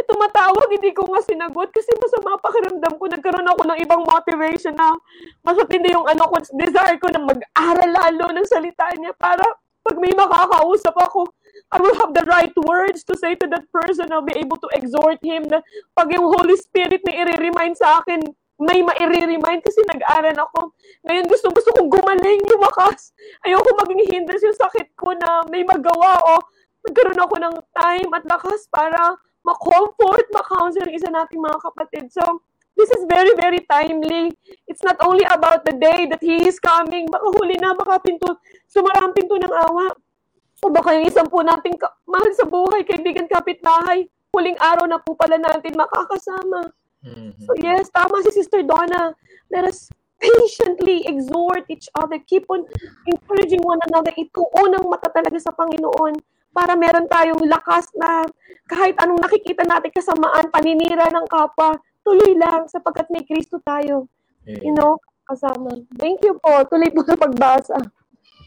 [0.00, 3.04] Eh, tumatawag, hindi ko nga sinagot kasi masama pakiramdam ko.
[3.04, 4.96] Nagkaroon ako ng ibang motivation na
[5.44, 9.44] mas matindi yung ano ko, desire ko na mag-aral lalo ng salita niya para
[9.84, 11.28] pag may makakausap ako,
[11.72, 14.08] I will have the right words to say to that person.
[14.08, 15.60] I'll be able to exhort him na
[15.92, 18.24] pag yung Holy Spirit na i-remind sa akin,
[18.60, 20.76] may ma-remind kasi nag-aral ako.
[21.08, 23.16] Ngayon gusto gusto kong gumaling, lumakas.
[23.44, 26.44] Ayoko maging hindrance yung sakit ko na may magawa o
[26.90, 29.14] nagkaroon ako ng time at lakas para
[29.46, 32.04] ma-comfort, ma-counsel ang isa nating mga kapatid.
[32.10, 32.42] So,
[32.74, 34.34] this is very, very timely.
[34.66, 37.06] It's not only about the day that He is coming.
[37.06, 38.36] Baka huli na, baka pinto,
[38.68, 39.94] sumarang pinto ng awa.
[40.60, 45.00] O baka yung isang po nating ka- mahal sa buhay, kaibigan kapitbahay, huling araw na
[45.00, 46.68] po pala natin makakasama.
[47.00, 47.40] Mhm.
[47.48, 49.16] So yes, tama si Sister Donna.
[49.48, 49.88] Let us
[50.20, 52.20] patiently exhort each other.
[52.28, 52.68] Keep on
[53.08, 54.12] encouraging one another.
[54.12, 56.20] Ituon ang mata talaga sa Panginoon
[56.50, 58.26] para meron tayong lakas na
[58.66, 64.10] kahit anong nakikita natin kasamaan, paninira ng kapwa, tuloy lang sapagkat may Kristo tayo.
[64.46, 65.78] You know, kasama.
[65.94, 66.66] Thank you po.
[66.66, 67.78] Tuloy po sa pagbasa.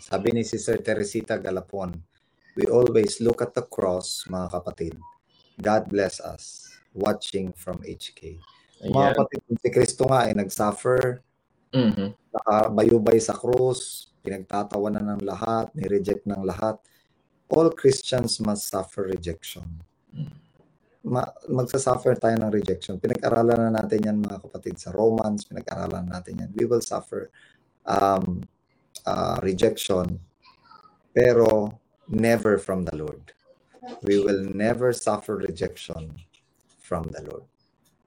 [0.03, 1.95] Sabi ni Sister Teresita Galapon,
[2.59, 4.93] we always look at the cross, mga kapatid.
[5.55, 6.67] God bless us.
[6.91, 8.35] Watching from HK.
[8.83, 9.15] Mga Ayan.
[9.15, 11.23] kapatid, si Kristo nga ay nag-suffer,
[11.71, 12.13] Mhm.
[12.35, 16.77] nakabayubay sa krus, pinagtatawanan ng lahat, ni-reject ng lahat.
[17.53, 19.85] All Christians must suffer rejection.
[21.05, 22.97] Ma- magsasuffer tayo ng rejection.
[22.97, 26.49] Pinag-aralan na natin yan mga kapatid sa Romans, pinag-aralan natin yan.
[26.57, 27.29] We will suffer
[27.85, 28.41] um,
[29.05, 30.17] uh, rejection,
[31.13, 31.77] pero
[32.09, 33.35] never from the Lord.
[34.01, 36.15] We will never suffer rejection
[36.79, 37.45] from the Lord.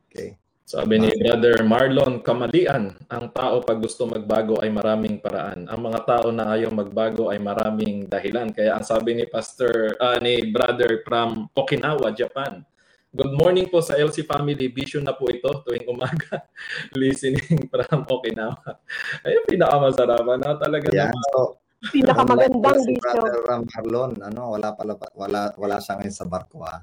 [0.08, 0.40] Okay?
[0.66, 5.70] Sabi ni Brother Marlon Kamalian, ang tao pag gusto magbago ay maraming paraan.
[5.70, 8.50] Ang mga tao na ayaw magbago ay maraming dahilan.
[8.50, 12.66] Kaya ang sabi ni Pastor ah, ni Brother from Okinawa, Japan.
[13.14, 14.66] Good morning po sa LC family.
[14.66, 16.42] Vision na po ito tuwing umaga.
[16.98, 18.82] Listening from Okinawa.
[19.22, 21.14] Ayun pinakamasarapan na talaga Yan.
[21.14, 21.30] naman.
[21.30, 21.62] So,
[21.94, 23.22] Pinakamagandang si vision.
[23.22, 26.82] Brother Ram Marlon, ano, wala pala wala wala siya ngayon sa barko ah.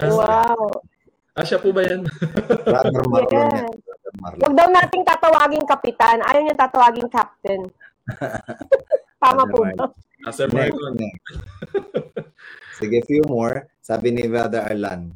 [0.00, 0.80] Wow.
[1.38, 2.02] Ah, siya po ba yan?
[2.66, 3.66] Brother Marlon yan.
[3.70, 4.40] Brother Marlon.
[4.42, 6.18] Huwag daw nating tatawaging kapitan.
[6.26, 7.62] Ayaw niya tatawaging captain.
[9.22, 9.86] Tama po ba?
[10.26, 10.98] Ah, Sir Next, Marlon.
[12.74, 13.70] Sige, few more.
[13.78, 15.14] Sabi ni Brother Arlan,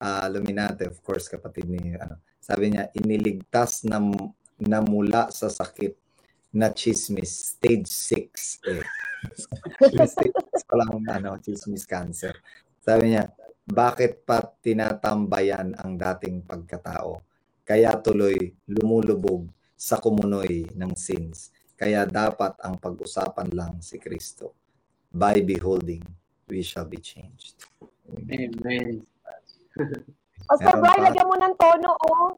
[0.00, 4.00] ah Luminate, of course, kapatid ni, ano, sabi niya, iniligtas na,
[4.56, 5.92] na mula sa sakit
[6.56, 8.64] na chismis, stage 6.
[8.64, 8.84] Eh.
[9.92, 12.32] stage 6 pa lang, ano, chismis cancer.
[12.80, 13.28] Sabi niya,
[13.68, 17.20] bakit pa tinatambayan ang dating pagkatao?
[17.68, 19.44] Kaya tuloy lumulubog
[19.76, 21.52] sa kumunoy ng sins.
[21.76, 24.56] Kaya dapat ang pag-usapan lang si Kristo.
[25.12, 26.02] By beholding,
[26.48, 27.68] we shall be changed.
[28.08, 29.04] Amen.
[30.48, 31.06] Pastor Meron Brian, pa?
[31.12, 32.28] lagyan mo ng tono, oh.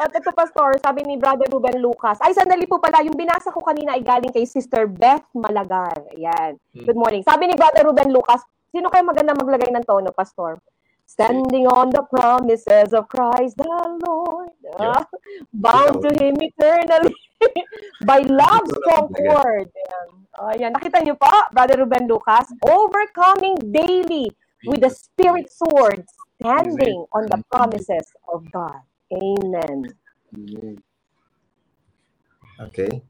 [0.00, 2.18] At ito, Pastor, sabi ni Brother Ruben Lucas.
[2.18, 5.94] Ay, sandali po pala, yung binasa ko kanina ay galing kay Sister Beth Malagar.
[6.16, 6.58] Ayan.
[6.72, 7.22] Good morning.
[7.22, 10.58] Sabi ni Brother Ruben Lucas, sino kayo maganda maglagay ng tono, Pastor?
[11.06, 13.70] Standing on the promises of Christ the
[14.02, 14.50] Lord,
[14.82, 15.06] ah,
[15.54, 17.14] bound to Him eternally
[18.08, 18.74] by love's.
[18.82, 19.70] Ayan.
[20.36, 20.74] Oh, ayan.
[20.74, 24.26] Nakita niyo po, Brother Ruben Lucas, overcoming daily
[24.66, 26.02] with the Spirit sword,
[26.42, 28.82] standing on the promises of God.
[29.14, 29.94] Amen.
[30.34, 30.76] Amen.
[32.60, 33.00] Okay?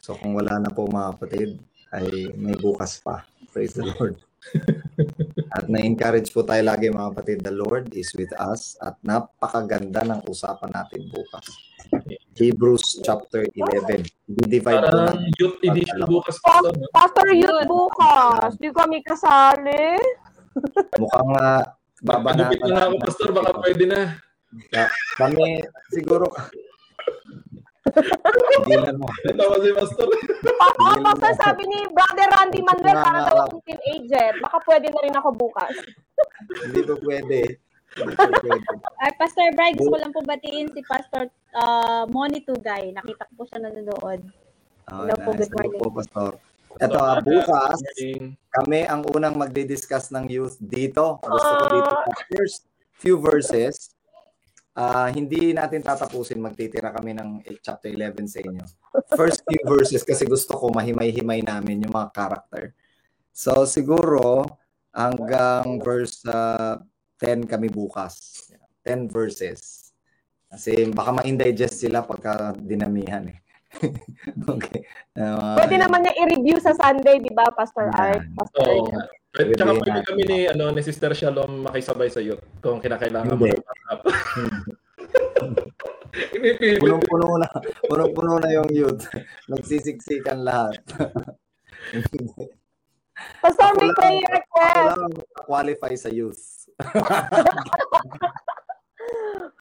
[0.00, 1.50] So kung wala na po mga kapatid,
[1.94, 3.22] ay may bukas pa.
[3.52, 4.18] Praise the Lord.
[5.56, 10.20] At na-encourage po tayo lagi mga kapatid, the Lord is with us at napakaganda ng
[10.26, 11.46] usapan natin bukas.
[12.34, 14.02] Hebrews chapter 11.
[14.26, 15.30] I-divide po Parang natin.
[15.38, 16.34] youth edition bukas.
[16.42, 16.74] Pa- Pastor?
[16.90, 19.94] Pastor Youth bukas, di kami kasali.
[21.02, 21.62] Mukhang uh,
[22.02, 22.50] babanatan.
[22.50, 23.28] Nagupit na ako, Pastor.
[23.30, 24.00] Baka pwede na.
[24.70, 26.30] Ka- Kami, siguro,
[27.84, 29.08] hindi na mo.
[29.38, 30.08] Tawa si Pastor.
[30.40, 34.40] Pa- oh, Pastor, sabi ni Brother Randy Manuel, para daw akong teenager.
[34.40, 35.74] Baka pwede na rin ako bukas.
[36.64, 37.60] Hindi po pwede.
[37.94, 38.08] Po.
[38.98, 42.90] Ay, Pastor Bry, gusto ko lang po batiin si Pastor uh, Moni Tugay.
[42.96, 44.20] Nakita ko po siya nanonood.
[44.90, 45.38] Oh, Hello po, nice.
[45.44, 45.78] good morning.
[45.78, 46.30] Hello po, Pastor.
[46.74, 47.78] Ito, ah, bukas,
[48.50, 51.22] kami ang unang magdi-discuss ng youth dito.
[51.22, 52.66] Gusto ko dito sa first
[52.98, 53.94] few verses.
[54.74, 56.42] Ah, hindi natin tatapusin.
[56.42, 58.64] Magtitira kami ng chapter 11 sa inyo.
[59.14, 62.74] First few verses kasi gusto ko mahimay-himay namin yung mga character.
[63.34, 64.46] So siguro
[64.94, 66.82] hanggang verse ah,
[67.22, 68.46] 10 kami bukas.
[68.84, 69.90] 10 verses.
[70.54, 73.38] Kasi baka ma-indigest sila pagka dinamihan eh.
[74.54, 74.86] okay.
[75.18, 78.22] Ah, Pwede naman niya i-review sa Sunday, di ba, Pastor Art?
[78.38, 78.86] Pastor Oo.
[79.34, 83.50] At saka Pwede kami ni, ano, ni Sister Shalom makisabay sa youth kung kinakailangan mo
[83.50, 83.58] Hindi.
[86.82, 87.48] punong-puno na,
[87.90, 89.02] punong-puno na yung youth.
[89.50, 90.78] Nagsisiksikan lahat.
[93.42, 94.78] Pastor, may prayer request.
[94.78, 95.10] Wala
[95.42, 96.70] qualify sa youth.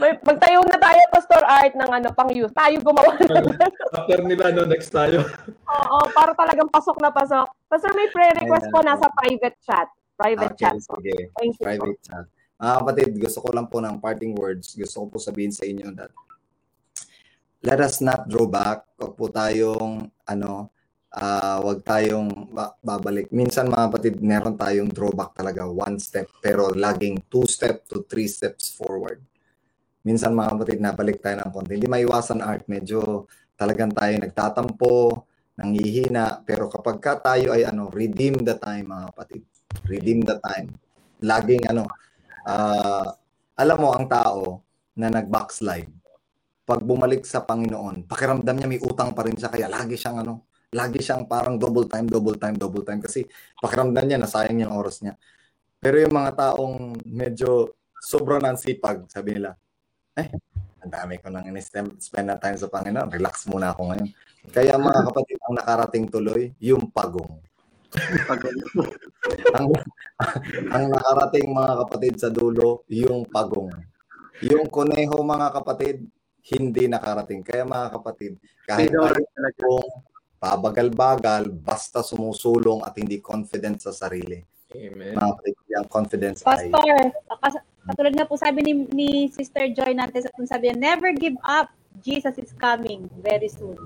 [0.01, 2.51] May, magtayo na tayo, Pastor Art, ng ano, pang youth.
[2.51, 3.55] Tayo gumawa ng
[3.93, 5.23] After nila, no, next tayo.
[5.69, 7.47] Oo, para talagang pasok na pasok.
[7.69, 9.87] Pastor, may prayer request po nasa private chat.
[10.17, 10.97] Private Okay, chat po.
[10.99, 11.17] sige.
[11.37, 11.65] Thank you po.
[11.69, 12.25] Private chat.
[12.57, 14.73] Mga kapatid, gusto ko lang po ng parting words.
[14.73, 16.11] Gusto ko po sabihin sa inyo that
[17.63, 18.83] let us not draw back.
[18.99, 20.73] Huwag po tayong, ano,
[21.13, 23.29] ah wag tayong ba- babalik.
[23.29, 28.25] Minsan mga kapatid, meron tayong drawback talaga, one step, pero laging two step to three
[28.25, 29.21] steps forward.
[30.03, 31.79] Minsan mga kapatid, nabalik tayo ng konti.
[31.79, 33.23] Hindi maiwasan art, medyo
[33.55, 35.23] talagang tayo nagtatampo,
[35.55, 39.41] nanghihina, pero kapag ka tayo ay ano, redeem the time mga kapatid.
[39.87, 40.75] Redeem the time.
[41.23, 41.87] Laging ano,
[42.43, 43.15] ah,
[43.55, 44.59] alam mo ang tao
[44.99, 45.89] na nag-backslide,
[46.63, 50.47] pag bumalik sa Panginoon, pakiramdam niya may utang pa rin siya, kaya lagi siyang ano,
[50.73, 53.23] lagi siyang parang double time, double time, double time, kasi
[53.59, 55.15] pakiramdam niya, nasayang yung oras niya.
[55.79, 59.55] Pero yung mga taong medyo sobrang ng sipag, sabi nila,
[60.13, 60.29] eh,
[60.83, 64.09] ang dami ko nang in-spend spend na time sa Panginoon, relax muna ako ngayon.
[64.51, 67.39] Kaya mga kapatid, ang nakarating tuloy, yung pagong.
[69.57, 69.67] ang,
[70.73, 73.71] ang nakarating mga kapatid sa dulo, yung pagong.
[74.43, 76.03] Yung kuneho mga kapatid,
[76.51, 77.45] hindi nakarating.
[77.45, 78.35] Kaya mga kapatid,
[78.67, 78.91] kahit
[79.55, 79.85] kung
[80.43, 84.43] pabagal-bagal, basta sumusulong at hindi confident sa sarili.
[84.75, 85.15] Amen.
[85.15, 90.27] Mga kapatid, yung confidence ay Pastor, katulad nga po sabi ni, ni Sister Joy natin,
[90.33, 91.71] kung sabi niya, never give up.
[92.01, 93.77] Jesus is coming very soon.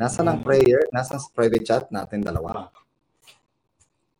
[0.00, 2.72] nasa ng prayer, nasa sa private chat natin dalawa.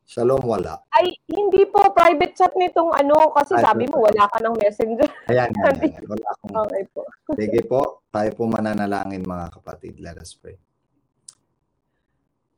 [0.04, 0.82] Shalom, wala.
[0.92, 5.08] Ay, hindi po private chat nitong ano, kasi Ay, sabi mo wala ka ng messenger.
[5.30, 6.02] Ayan, yan, yan, yan.
[6.04, 7.00] Wala akong Okay po.
[7.32, 7.80] Sige po,
[8.10, 10.02] tayo po mananalangin mga kapatid.
[10.02, 10.58] Let us pray.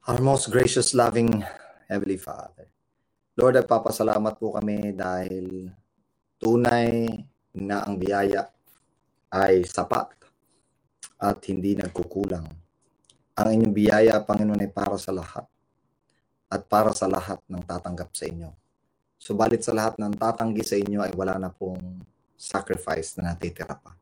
[0.08, 1.44] Our most gracious, loving
[1.86, 2.72] Heavenly Father.
[3.38, 5.70] Lord, nagpapasalamat po kami dahil
[6.42, 7.06] tunay
[7.54, 8.50] na ang biyaya
[9.30, 10.10] ay sapat
[11.22, 12.50] at hindi nagkukulang.
[13.38, 15.46] Ang inyong biyaya, Panginoon, ay para sa lahat
[16.50, 18.50] at para sa lahat ng tatanggap sa inyo.
[19.22, 22.02] Subalit sa lahat ng tatanggi sa inyo ay wala na pong
[22.34, 23.94] sacrifice na natitira pa.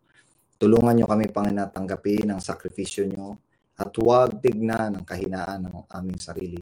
[0.56, 3.36] Tulungan nyo kami, Panginoon, tanggapin ang sakripisyo nyo
[3.76, 6.60] at huwag tignan ang kahinaan ng aming sarili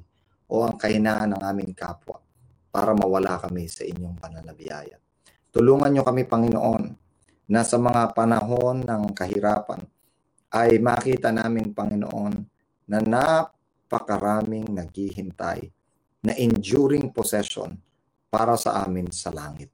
[0.51, 2.19] o ang kahinaan ng aming kapwa
[2.75, 4.99] para mawala kami sa inyong pananabiyaya.
[5.49, 6.85] Tulungan nyo kami, Panginoon,
[7.49, 9.81] na sa mga panahon ng kahirapan
[10.53, 12.35] ay makita namin, Panginoon,
[12.89, 15.73] na napakaraming naghihintay
[16.25, 17.73] na enduring possession
[18.29, 19.73] para sa amin sa langit.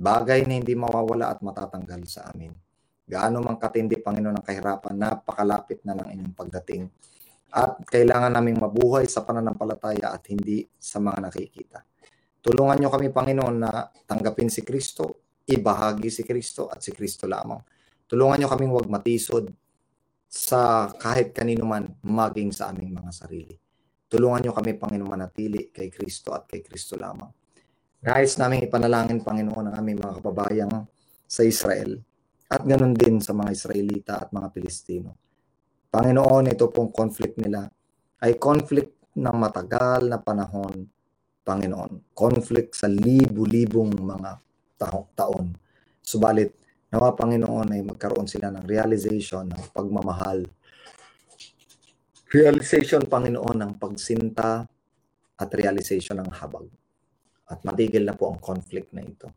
[0.00, 2.56] Bagay na hindi mawawala at matatanggal sa amin.
[3.04, 6.88] Gaano man katindi, Panginoon, ang kahirapan, napakalapit na ng inyong pagdating.
[7.52, 11.89] At kailangan naming mabuhay sa pananampalataya at hindi sa mga nakikita.
[12.40, 17.60] Tulungan nyo kami, Panginoon, na tanggapin si Kristo, ibahagi si Kristo at si Kristo lamang.
[18.08, 19.52] Tulungan nyo kaming huwag matisod
[20.24, 23.54] sa kahit kanino man maging sa aming mga sarili.
[24.10, 27.30] Tulungan nyo kami, Panginoon, manatili kay Kristo at kay Kristo lamang.
[28.00, 30.74] Nais namin ipanalangin, Panginoon, ang aming mga kababayang
[31.28, 32.00] sa Israel
[32.50, 35.14] at ganun din sa mga Israelita at mga Pilistino.
[35.86, 37.70] Panginoon, ito pong conflict nila
[38.18, 40.82] ay conflict ng matagal na panahon,
[41.44, 42.12] Panginoon.
[42.12, 44.30] Conflict sa libu-libong mga
[44.76, 45.56] ta- taon.
[46.00, 46.54] Subalit,
[46.90, 50.44] nawa Panginoon ay magkaroon sila ng realization ng pagmamahal.
[52.30, 54.62] Realization, Panginoon, ng pagsinta
[55.40, 56.66] at realization ng habag.
[57.50, 59.30] At matigil na po ang conflict na ito.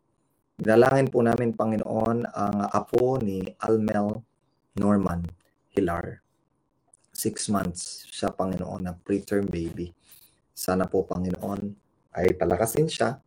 [0.54, 4.22] Dinalangin po namin, Panginoon, ang apo ni Almel
[4.78, 5.26] Norman
[5.74, 6.22] Hilar.
[7.14, 9.90] Six months siya, Panginoon, na preterm baby.
[10.54, 11.83] Sana po, Panginoon,
[12.14, 13.18] ay palakasin siya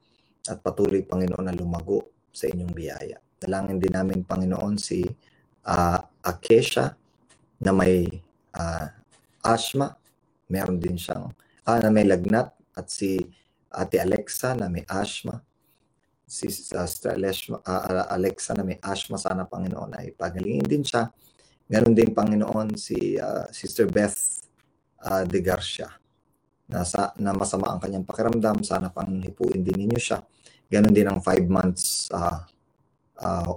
[0.47, 3.19] at patuloy, Panginoon, na lumago sa inyong biyaya.
[3.37, 5.03] Dalangin din namin, Panginoon, si
[5.67, 6.95] uh, Akesha
[7.59, 8.07] na may
[8.55, 8.87] uh,
[9.43, 9.99] asthma.
[10.47, 11.35] Meron din siyang,
[11.67, 13.19] ah, na may lagnat at si
[13.67, 15.43] Ate Alexa na may asthma.
[16.27, 21.11] si Sister Alesh- ah, Alexa na may asthma sana Panginoon ay pagalingin din siya.
[21.67, 24.43] Ganon din Panginoon si ah, Sister Beth
[25.03, 25.91] ah, de Garcia
[26.67, 28.63] na, sa, na masama ang kanyang pakiramdam.
[28.67, 30.23] Sana Panginoon hipuin din ninyo siya.
[30.67, 32.43] Ganon din ang five months ah,
[33.23, 33.55] ah,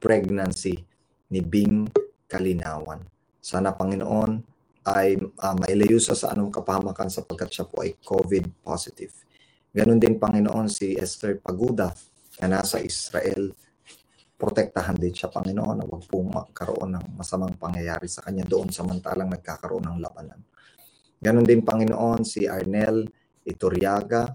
[0.00, 0.80] pregnancy
[1.32, 1.90] ni Bing
[2.26, 3.02] Kalinawan.
[3.42, 4.56] Sana Panginoon
[4.86, 9.10] ay uh, mailayo siya sa anong kapahamakan sapagkat siya po ay COVID positive.
[9.74, 11.90] Ganon din Panginoon si Esther Paguda
[12.38, 13.50] na nasa Israel.
[14.38, 19.32] Protektahan din siya Panginoon na huwag po magkaroon ng masamang pangyayari sa kanya doon samantalang
[19.32, 20.38] nagkakaroon ng labanan.
[21.16, 23.08] Ganon din Panginoon si Arnel
[23.46, 24.34] Iturriaga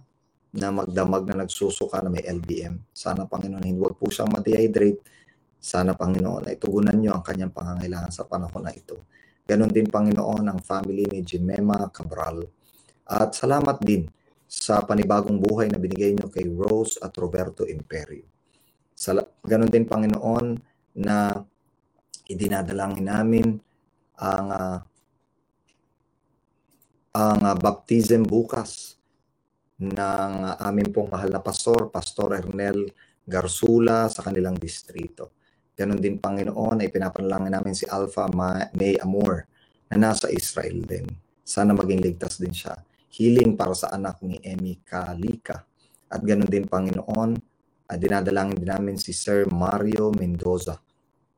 [0.51, 2.91] na magdamag na nagsusuka na may LBM.
[2.91, 4.99] Sana Panginoon huwag po siyang ma-dehydrate.
[5.61, 8.99] Sana Panginoon ay tugunan niyo ang kanyang pangangailangan sa panahon na ito.
[9.45, 12.43] Ganon din Panginoon ang family ni Jimema Cabral.
[13.07, 14.07] At salamat din
[14.51, 18.27] sa panibagong buhay na binigay niyo kay Rose at Roberto Imperio.
[18.91, 20.59] Sala- ganon din Panginoon
[20.99, 21.31] na
[22.27, 23.47] idinadalangin namin
[24.19, 24.77] ang ah,
[27.11, 28.95] ang ah, baptism bukas
[29.81, 30.33] ng
[30.63, 32.87] aming pong mahal na pastor, Pastor Ernel
[33.27, 35.35] Garsula sa kanilang distrito.
[35.75, 39.43] Ganon din Panginoon ay pinapanalangin namin si Alpha Ma- May Amor
[39.91, 41.09] na nasa Israel din.
[41.43, 42.77] Sana maging ligtas din siya.
[43.11, 45.65] Healing para sa anak ni Emmy Kalika.
[46.07, 47.35] At ganon din Panginoon,
[47.91, 50.79] ay dinadalangin din namin si Sir Mario Mendoza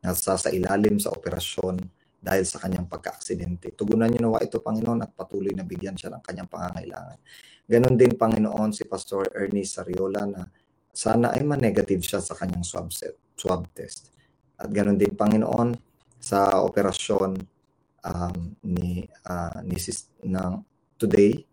[0.03, 1.81] na sa, sa ilalim sa operasyon
[2.23, 3.75] dahil sa kanyang pagka-aksidente.
[3.75, 7.19] Tugunan niyo nawa ito, Panginoon, at patuloy na bigyan siya ng kanyang pangangailangan.
[7.67, 10.47] Ganon din, Panginoon, si Pastor Ernest Sariola na
[10.87, 14.15] sana ay ma-negative siya sa kanyang swab, set, swab test.
[14.55, 15.75] At ganon din, Panginoon,
[16.23, 17.35] sa operasyon
[18.07, 18.37] um,
[18.71, 20.63] ni, ah, ni sis, ng
[20.95, 21.43] today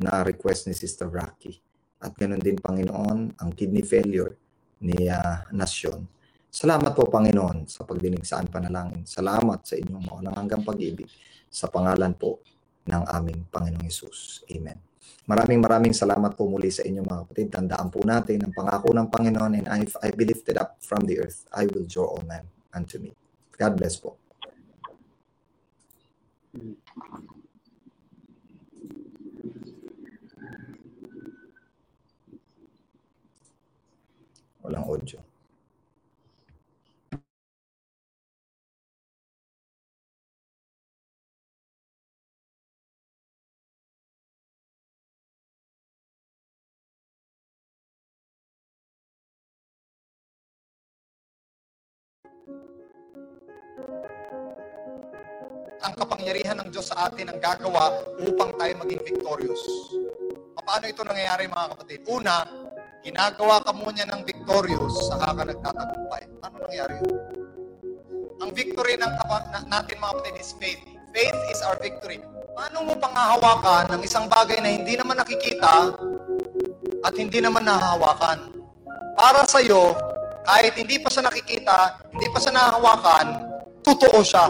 [0.00, 1.52] na request ni Sister Rocky.
[2.00, 4.32] At ganon din, Panginoon, ang kidney failure
[4.80, 6.00] ni ah, Nasyon.
[6.54, 9.02] Salamat po, Panginoon, sa pagdinig sa panalangin.
[9.02, 11.10] Salamat sa inyong mawalang hanggang pag-ibig
[11.50, 12.46] sa pangalan po
[12.86, 14.46] ng aming Panginoong Yesus.
[14.46, 14.78] Amen.
[15.26, 17.48] Maraming maraming salamat po muli sa inyong mga kapatid.
[17.50, 21.26] Tandaan po natin ang pangako ng Panginoon and if I be lifted up from the
[21.26, 23.10] earth, I will draw all men unto me.
[23.58, 24.14] God bless po.
[34.62, 35.33] Walang audio.
[55.84, 57.92] Ang kapangyarihan ng Diyos sa atin ang gagawa
[58.24, 59.60] upang tayo maging victorious.
[60.64, 62.00] Paano ito nangyayari mga kapatid?
[62.08, 62.40] Una,
[63.04, 66.22] ginagawa ka muna ng victorious, saka ka nagtatagumpay.
[66.40, 67.16] Paano nangyayari yun?
[68.40, 69.12] Ang victory ng
[69.68, 70.80] natin mga kapatid is faith.
[71.12, 72.18] Faith is our victory.
[72.56, 75.92] Paano mo pangahawakan ng isang bagay na hindi naman nakikita
[77.04, 78.56] at hindi naman nahahawakan?
[79.20, 79.92] Para sa iyo,
[80.48, 81.76] kahit hindi pa siya nakikita,
[82.08, 83.26] hindi pa siya nahahawakan,
[83.84, 84.48] totoo siya.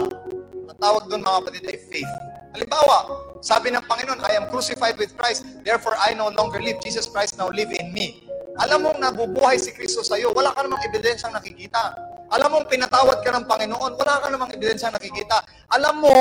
[0.75, 2.13] Ang tawag doon mga kapatid ay faith.
[2.51, 2.97] Halimbawa,
[3.39, 6.83] sabi ng Panginoon, I am crucified with Christ, therefore I no longer live.
[6.83, 8.27] Jesus Christ now live in me.
[8.59, 11.95] Alam mong nabubuhay si Kristo sa iyo, wala ka namang ebidensyang nakikita.
[12.27, 15.47] Alam mong pinatawad ka ng Panginoon, wala ka namang ebidensyang nakikita.
[15.71, 16.15] Alam mo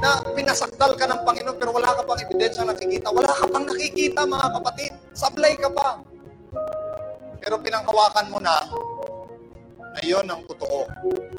[0.00, 3.12] na pinasakdal ka ng Panginoon pero wala ka pang ebidensyang nakikita.
[3.12, 4.92] Wala ka pang nakikita mga kapatid.
[5.12, 6.00] Sablay ka pa.
[7.44, 8.56] Pero pinanghawakan mo na
[10.02, 10.90] na ang totoo.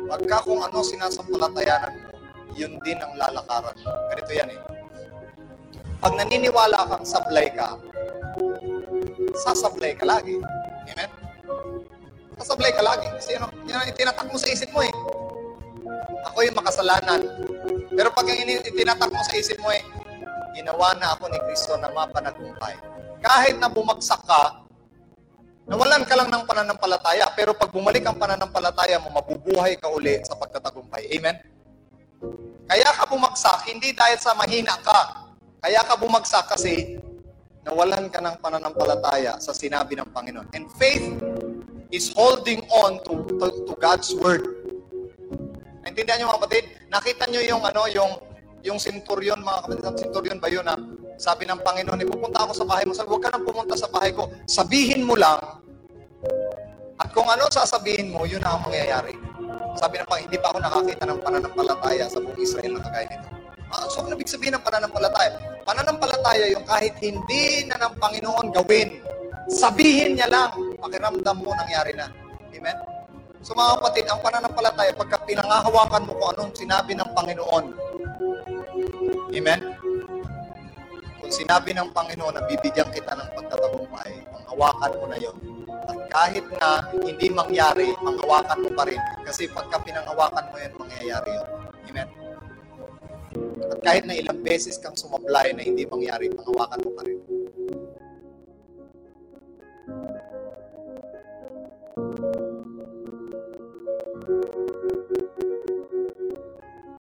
[0.08, 2.10] Pagka kung ano sinasampalatayanan mo,
[2.56, 3.92] yun din ang lalakaran mo.
[4.14, 4.60] Ganito yan eh.
[6.00, 7.76] Pag naniniwala kang sablay ka,
[9.44, 10.40] sasablay ka lagi.
[10.92, 11.10] Amen?
[12.40, 13.08] Sasablay ka lagi.
[13.20, 14.94] Kasi yun, yun ang itinatak mo sa isip mo eh.
[16.32, 17.22] Ako yung makasalanan.
[17.96, 19.84] Pero pag ini- itinatak mo sa isip mo eh,
[20.56, 22.76] ginawa na ako ni Kristo na mapanagumpay.
[23.20, 24.65] Kahit na bumagsak ka,
[25.66, 30.38] Nawalan ka lang ng pananampalataya, pero pag bumalik ang pananampalataya mo, mabubuhay ka uli sa
[30.38, 31.10] pagkatagumpay.
[31.18, 31.42] Amen?
[32.70, 35.26] Kaya ka bumagsak, hindi dahil sa mahina ka.
[35.66, 37.02] Kaya ka bumagsak kasi
[37.66, 40.54] nawalan ka ng pananampalataya sa sinabi ng Panginoon.
[40.54, 41.10] And faith
[41.90, 44.46] is holding on to, to, to God's word.
[45.82, 46.66] Naintindihan niyo mga kapatid?
[46.94, 48.12] Nakita niyo yung ano, yung
[48.66, 50.78] yung centurion, mga kapatid, centurion ba yun na
[51.16, 52.92] sabi ng Panginoon, ipupunta ako sa bahay mo.
[52.92, 54.28] Sabi, huwag ka nang pumunta sa bahay ko.
[54.48, 55.40] Sabihin mo lang,
[56.96, 59.16] at kung ano sasabihin mo, yun na ang mangyayari.
[59.76, 63.28] Sabi ng Panginoon, hindi pa ako nakakita ng pananampalataya sa buong Israel na kagaya nito.
[63.76, 65.36] Ah, so, ano ibig sabihin ng pananampalataya?
[65.68, 69.04] Pananampalataya yung kahit hindi na ng Panginoon gawin,
[69.52, 72.08] sabihin niya lang, pakiramdam mo nangyari na.
[72.56, 72.78] Amen?
[73.46, 77.66] So mga kapatid, ang pananampalataya, pagka pinangahawakan mo kung anong sinabi ng Panginoon.
[79.36, 79.85] Amen?
[81.26, 85.34] Kung sinabi ng Panginoon na bibigyan kita ng pagtatagumpay, panghawakan mo na yon.
[85.90, 89.02] At kahit na hindi mangyari, panghawakan mo pa rin.
[89.26, 91.48] Kasi pagka pinanghawakan mo yan, mangyayari yun.
[91.90, 92.08] Amen?
[93.74, 97.18] At kahit na ilang beses kang sumablay na hindi mangyari, panghawakan mo pa rin.